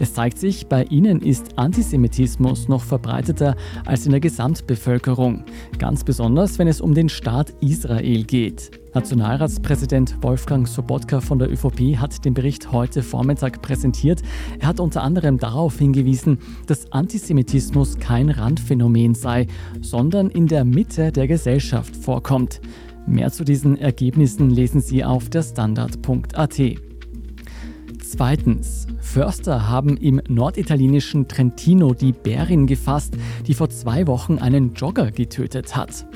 Es 0.00 0.14
zeigt 0.14 0.38
sich, 0.38 0.66
bei 0.66 0.84
ihnen 0.84 1.20
ist 1.20 1.58
Antisemitismus 1.58 2.68
noch 2.68 2.82
verbreiteter 2.82 3.54
als 3.84 4.06
in 4.06 4.10
der 4.10 4.20
Gesamtbevölkerung, 4.20 5.44
ganz 5.78 6.02
besonders 6.02 6.58
wenn 6.58 6.66
es 6.66 6.80
um 6.80 6.94
den 6.94 7.08
Staat 7.08 7.52
Israel 7.60 8.24
geht. 8.24 8.81
Nationalratspräsident 8.94 10.22
Wolfgang 10.22 10.68
Sobotka 10.68 11.20
von 11.20 11.38
der 11.38 11.50
ÖVP 11.50 11.96
hat 11.96 12.24
den 12.26 12.34
Bericht 12.34 12.72
heute 12.72 13.02
Vormittag 13.02 13.62
präsentiert. 13.62 14.20
Er 14.60 14.68
hat 14.68 14.80
unter 14.80 15.02
anderem 15.02 15.38
darauf 15.38 15.78
hingewiesen, 15.78 16.38
dass 16.66 16.92
Antisemitismus 16.92 17.98
kein 17.98 18.28
Randphänomen 18.28 19.14
sei, 19.14 19.46
sondern 19.80 20.28
in 20.28 20.46
der 20.46 20.64
Mitte 20.64 21.10
der 21.10 21.26
Gesellschaft 21.26 21.96
vorkommt. 21.96 22.60
Mehr 23.06 23.32
zu 23.32 23.44
diesen 23.44 23.78
Ergebnissen 23.78 24.50
lesen 24.50 24.82
Sie 24.82 25.04
auf 25.04 25.30
der 25.30 25.42
Standard.at. 25.42 26.60
Zweitens. 28.02 28.86
Förster 29.00 29.68
haben 29.68 29.96
im 29.96 30.20
norditalienischen 30.28 31.28
Trentino 31.28 31.92
die 31.92 32.12
Bärin 32.12 32.66
gefasst, 32.66 33.16
die 33.46 33.54
vor 33.54 33.68
zwei 33.68 34.06
Wochen 34.06 34.38
einen 34.38 34.74
Jogger 34.74 35.10
getötet 35.10 35.76
hat. 35.76 36.06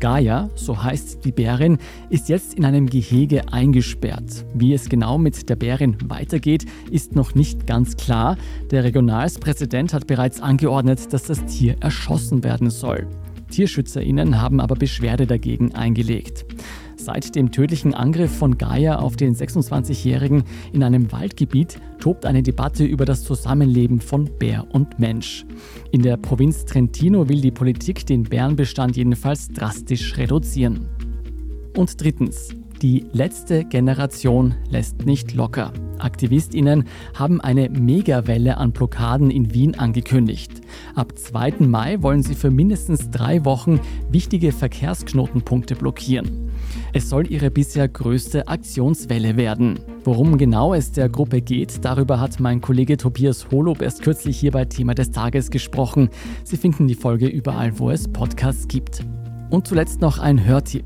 Gaia, 0.00 0.48
so 0.54 0.82
heißt 0.82 1.24
die 1.24 1.32
Bärin, 1.32 1.78
ist 2.08 2.28
jetzt 2.28 2.54
in 2.54 2.64
einem 2.64 2.86
Gehege 2.88 3.52
eingesperrt. 3.52 4.46
Wie 4.54 4.72
es 4.72 4.88
genau 4.88 5.18
mit 5.18 5.48
der 5.48 5.56
Bärin 5.56 5.96
weitergeht, 6.06 6.64
ist 6.90 7.14
noch 7.14 7.34
nicht 7.34 7.66
ganz 7.66 7.96
klar. 7.96 8.36
Der 8.70 8.82
Regionalspräsident 8.82 9.92
hat 9.92 10.06
bereits 10.06 10.40
angeordnet, 10.40 11.12
dass 11.12 11.24
das 11.24 11.44
Tier 11.44 11.76
erschossen 11.80 12.42
werden 12.42 12.70
soll. 12.70 13.06
TierschützerInnen 13.50 14.40
haben 14.40 14.60
aber 14.60 14.76
Beschwerde 14.76 15.26
dagegen 15.26 15.74
eingelegt. 15.74 16.46
Seit 17.02 17.34
dem 17.34 17.50
tödlichen 17.50 17.94
Angriff 17.94 18.30
von 18.30 18.58
Gaia 18.58 18.98
auf 18.98 19.16
den 19.16 19.34
26-Jährigen 19.34 20.44
in 20.74 20.82
einem 20.82 21.10
Waldgebiet 21.10 21.80
tobt 21.98 22.26
eine 22.26 22.42
Debatte 22.42 22.84
über 22.84 23.06
das 23.06 23.24
Zusammenleben 23.24 24.00
von 24.00 24.28
Bär 24.38 24.66
und 24.72 24.98
Mensch. 24.98 25.46
In 25.92 26.02
der 26.02 26.18
Provinz 26.18 26.66
Trentino 26.66 27.26
will 27.30 27.40
die 27.40 27.52
Politik 27.52 28.04
den 28.04 28.24
Bärenbestand 28.24 28.98
jedenfalls 28.98 29.48
drastisch 29.48 30.18
reduzieren. 30.18 30.88
Und 31.74 32.02
drittens, 32.02 32.50
die 32.82 33.06
letzte 33.12 33.64
Generation 33.64 34.54
lässt 34.68 35.06
nicht 35.06 35.32
locker. 35.32 35.72
AktivistInnen 35.98 36.84
haben 37.14 37.40
eine 37.40 37.70
Megawelle 37.70 38.58
an 38.58 38.72
Blockaden 38.72 39.30
in 39.30 39.54
Wien 39.54 39.74
angekündigt. 39.74 40.60
Ab 40.94 41.16
2. 41.16 41.60
Mai 41.60 42.02
wollen 42.02 42.22
sie 42.22 42.34
für 42.34 42.50
mindestens 42.50 43.10
drei 43.10 43.46
Wochen 43.46 43.80
wichtige 44.10 44.52
Verkehrsknotenpunkte 44.52 45.76
blockieren. 45.76 46.49
Es 46.92 47.08
soll 47.08 47.30
ihre 47.30 47.52
bisher 47.52 47.86
größte 47.86 48.48
Aktionswelle 48.48 49.36
werden. 49.36 49.78
Worum 50.02 50.38
genau 50.38 50.74
es 50.74 50.90
der 50.90 51.08
Gruppe 51.08 51.40
geht, 51.40 51.84
darüber 51.84 52.18
hat 52.18 52.40
mein 52.40 52.60
Kollege 52.60 52.96
Tobias 52.96 53.50
Holob 53.52 53.80
erst 53.80 54.02
kürzlich 54.02 54.40
hier 54.40 54.50
bei 54.50 54.64
Thema 54.64 54.94
des 54.94 55.12
Tages 55.12 55.50
gesprochen. 55.50 56.10
Sie 56.42 56.56
finden 56.56 56.88
die 56.88 56.96
Folge 56.96 57.28
überall, 57.28 57.78
wo 57.78 57.90
es 57.90 58.08
Podcasts 58.08 58.66
gibt. 58.66 59.04
Und 59.50 59.68
zuletzt 59.68 60.00
noch 60.00 60.18
ein 60.18 60.44
Hörtipp. 60.44 60.84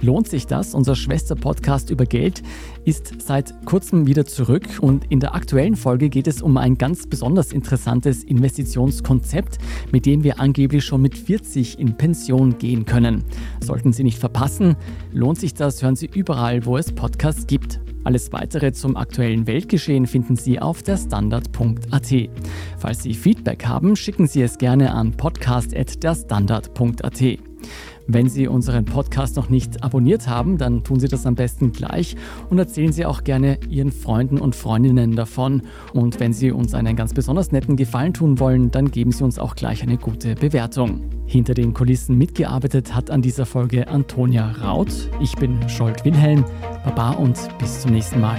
Lohnt 0.00 0.26
sich 0.26 0.46
das? 0.46 0.74
Unser 0.74 0.96
Schwester-Podcast 0.96 1.90
über 1.90 2.06
Geld 2.06 2.42
ist 2.84 3.22
seit 3.22 3.66
kurzem 3.66 4.06
wieder 4.06 4.26
zurück 4.26 4.64
und 4.80 5.10
in 5.10 5.20
der 5.20 5.34
aktuellen 5.34 5.76
Folge 5.76 6.08
geht 6.08 6.26
es 6.26 6.42
um 6.42 6.56
ein 6.56 6.78
ganz 6.78 7.06
besonders 7.06 7.52
interessantes 7.52 8.24
Investitionskonzept, 8.24 9.58
mit 9.92 10.06
dem 10.06 10.24
wir 10.24 10.40
angeblich 10.40 10.84
schon 10.84 11.02
mit 11.02 11.16
40 11.16 11.78
in 11.78 11.96
Pension 11.96 12.58
gehen 12.58 12.84
können. 12.84 13.24
Sollten 13.62 13.92
Sie 13.92 14.04
nicht 14.04 14.18
verpassen, 14.18 14.76
lohnt 15.12 15.38
sich 15.38 15.54
das, 15.54 15.82
hören 15.82 15.96
Sie 15.96 16.10
überall, 16.12 16.64
wo 16.66 16.76
es 16.76 16.92
Podcasts 16.92 17.46
gibt. 17.46 17.80
Alles 18.04 18.32
weitere 18.32 18.72
zum 18.72 18.96
aktuellen 18.96 19.46
Weltgeschehen 19.46 20.06
finden 20.06 20.34
Sie 20.34 20.58
auf 20.58 20.82
der 20.82 20.96
Standard.at. 20.96 22.30
Falls 22.78 23.02
Sie 23.02 23.14
Feedback 23.14 23.66
haben, 23.66 23.94
schicken 23.94 24.26
Sie 24.26 24.42
es 24.42 24.58
gerne 24.58 24.92
an 24.92 25.12
podcast.derstandard.at. 25.12 27.38
Wenn 28.06 28.28
Sie 28.28 28.48
unseren 28.48 28.84
Podcast 28.84 29.36
noch 29.36 29.48
nicht 29.48 29.82
abonniert 29.82 30.28
haben, 30.28 30.58
dann 30.58 30.84
tun 30.84 31.00
Sie 31.00 31.08
das 31.08 31.26
am 31.26 31.34
besten 31.34 31.72
gleich 31.72 32.16
und 32.50 32.58
erzählen 32.58 32.92
Sie 32.92 33.06
auch 33.06 33.24
gerne 33.24 33.58
Ihren 33.68 33.92
Freunden 33.92 34.38
und 34.38 34.54
Freundinnen 34.54 35.14
davon. 35.14 35.62
Und 35.92 36.20
wenn 36.20 36.32
Sie 36.32 36.50
uns 36.50 36.74
einen 36.74 36.96
ganz 36.96 37.14
besonders 37.14 37.52
netten 37.52 37.76
Gefallen 37.76 38.12
tun 38.12 38.38
wollen, 38.40 38.70
dann 38.70 38.90
geben 38.90 39.12
Sie 39.12 39.24
uns 39.24 39.38
auch 39.38 39.54
gleich 39.54 39.82
eine 39.82 39.98
gute 39.98 40.34
Bewertung. 40.34 41.00
Hinter 41.26 41.54
den 41.54 41.72
Kulissen 41.72 42.18
mitgearbeitet 42.18 42.94
hat 42.94 43.10
an 43.10 43.22
dieser 43.22 43.46
Folge 43.46 43.88
Antonia 43.88 44.50
Raut. 44.50 44.92
Ich 45.20 45.34
bin 45.36 45.68
Scholt 45.68 46.04
Wilhelm. 46.04 46.44
Baba 46.84 47.12
und 47.12 47.38
bis 47.58 47.82
zum 47.82 47.92
nächsten 47.92 48.20
Mal. 48.20 48.38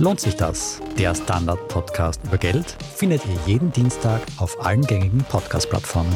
Lohnt 0.00 0.18
sich 0.18 0.34
das? 0.34 0.80
Der 0.98 1.14
Standard-Podcast 1.14 2.22
über 2.24 2.38
Geld 2.38 2.74
findet 2.96 3.20
ihr 3.26 3.36
jeden 3.44 3.70
Dienstag 3.70 4.22
auf 4.38 4.64
allen 4.64 4.80
gängigen 4.80 5.22
Podcast-Plattformen. 5.24 6.10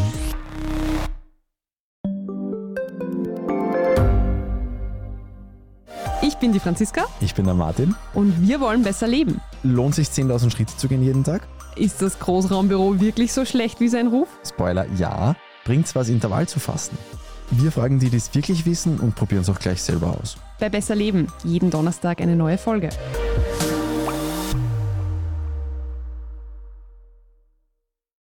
Ich 6.22 6.36
bin 6.38 6.54
die 6.54 6.60
Franziska 6.60 7.04
Ich 7.20 7.34
bin 7.34 7.44
der 7.44 7.52
Martin. 7.52 7.94
und 8.14 8.48
wir 8.48 8.58
wollen 8.60 8.82
besser 8.82 9.06
leben. 9.06 9.42
Lohnt 9.62 9.94
sich 9.94 10.08
10.000 10.08 10.50
Schritte 10.50 10.74
zu 10.78 10.88
gehen 10.88 11.04
jeden 11.04 11.22
Tag? 11.22 11.46
Ist 11.76 12.00
das 12.00 12.18
Großraumbüro 12.18 13.00
wirklich 13.00 13.34
so 13.34 13.44
schlecht 13.44 13.80
wie 13.80 13.88
sein 13.88 14.06
Ruf? 14.06 14.28
Spoiler, 14.48 14.86
ja. 14.96 15.36
Bringt's 15.66 15.94
was, 15.94 16.08
Intervall 16.08 16.48
zu 16.48 16.58
fasten? 16.58 16.96
Wir 17.50 17.70
fragen 17.70 17.98
die, 17.98 18.08
die 18.08 18.16
es 18.16 18.34
wirklich 18.34 18.64
wissen 18.64 18.98
und 18.98 19.14
probieren 19.14 19.42
es 19.42 19.50
auch 19.50 19.58
gleich 19.58 19.82
selber 19.82 20.16
aus. 20.18 20.38
Bei 20.58 20.70
Besser 20.70 20.94
Leben, 20.94 21.26
jeden 21.44 21.70
Donnerstag 21.70 22.22
eine 22.22 22.36
neue 22.36 22.56
Folge. 22.56 22.88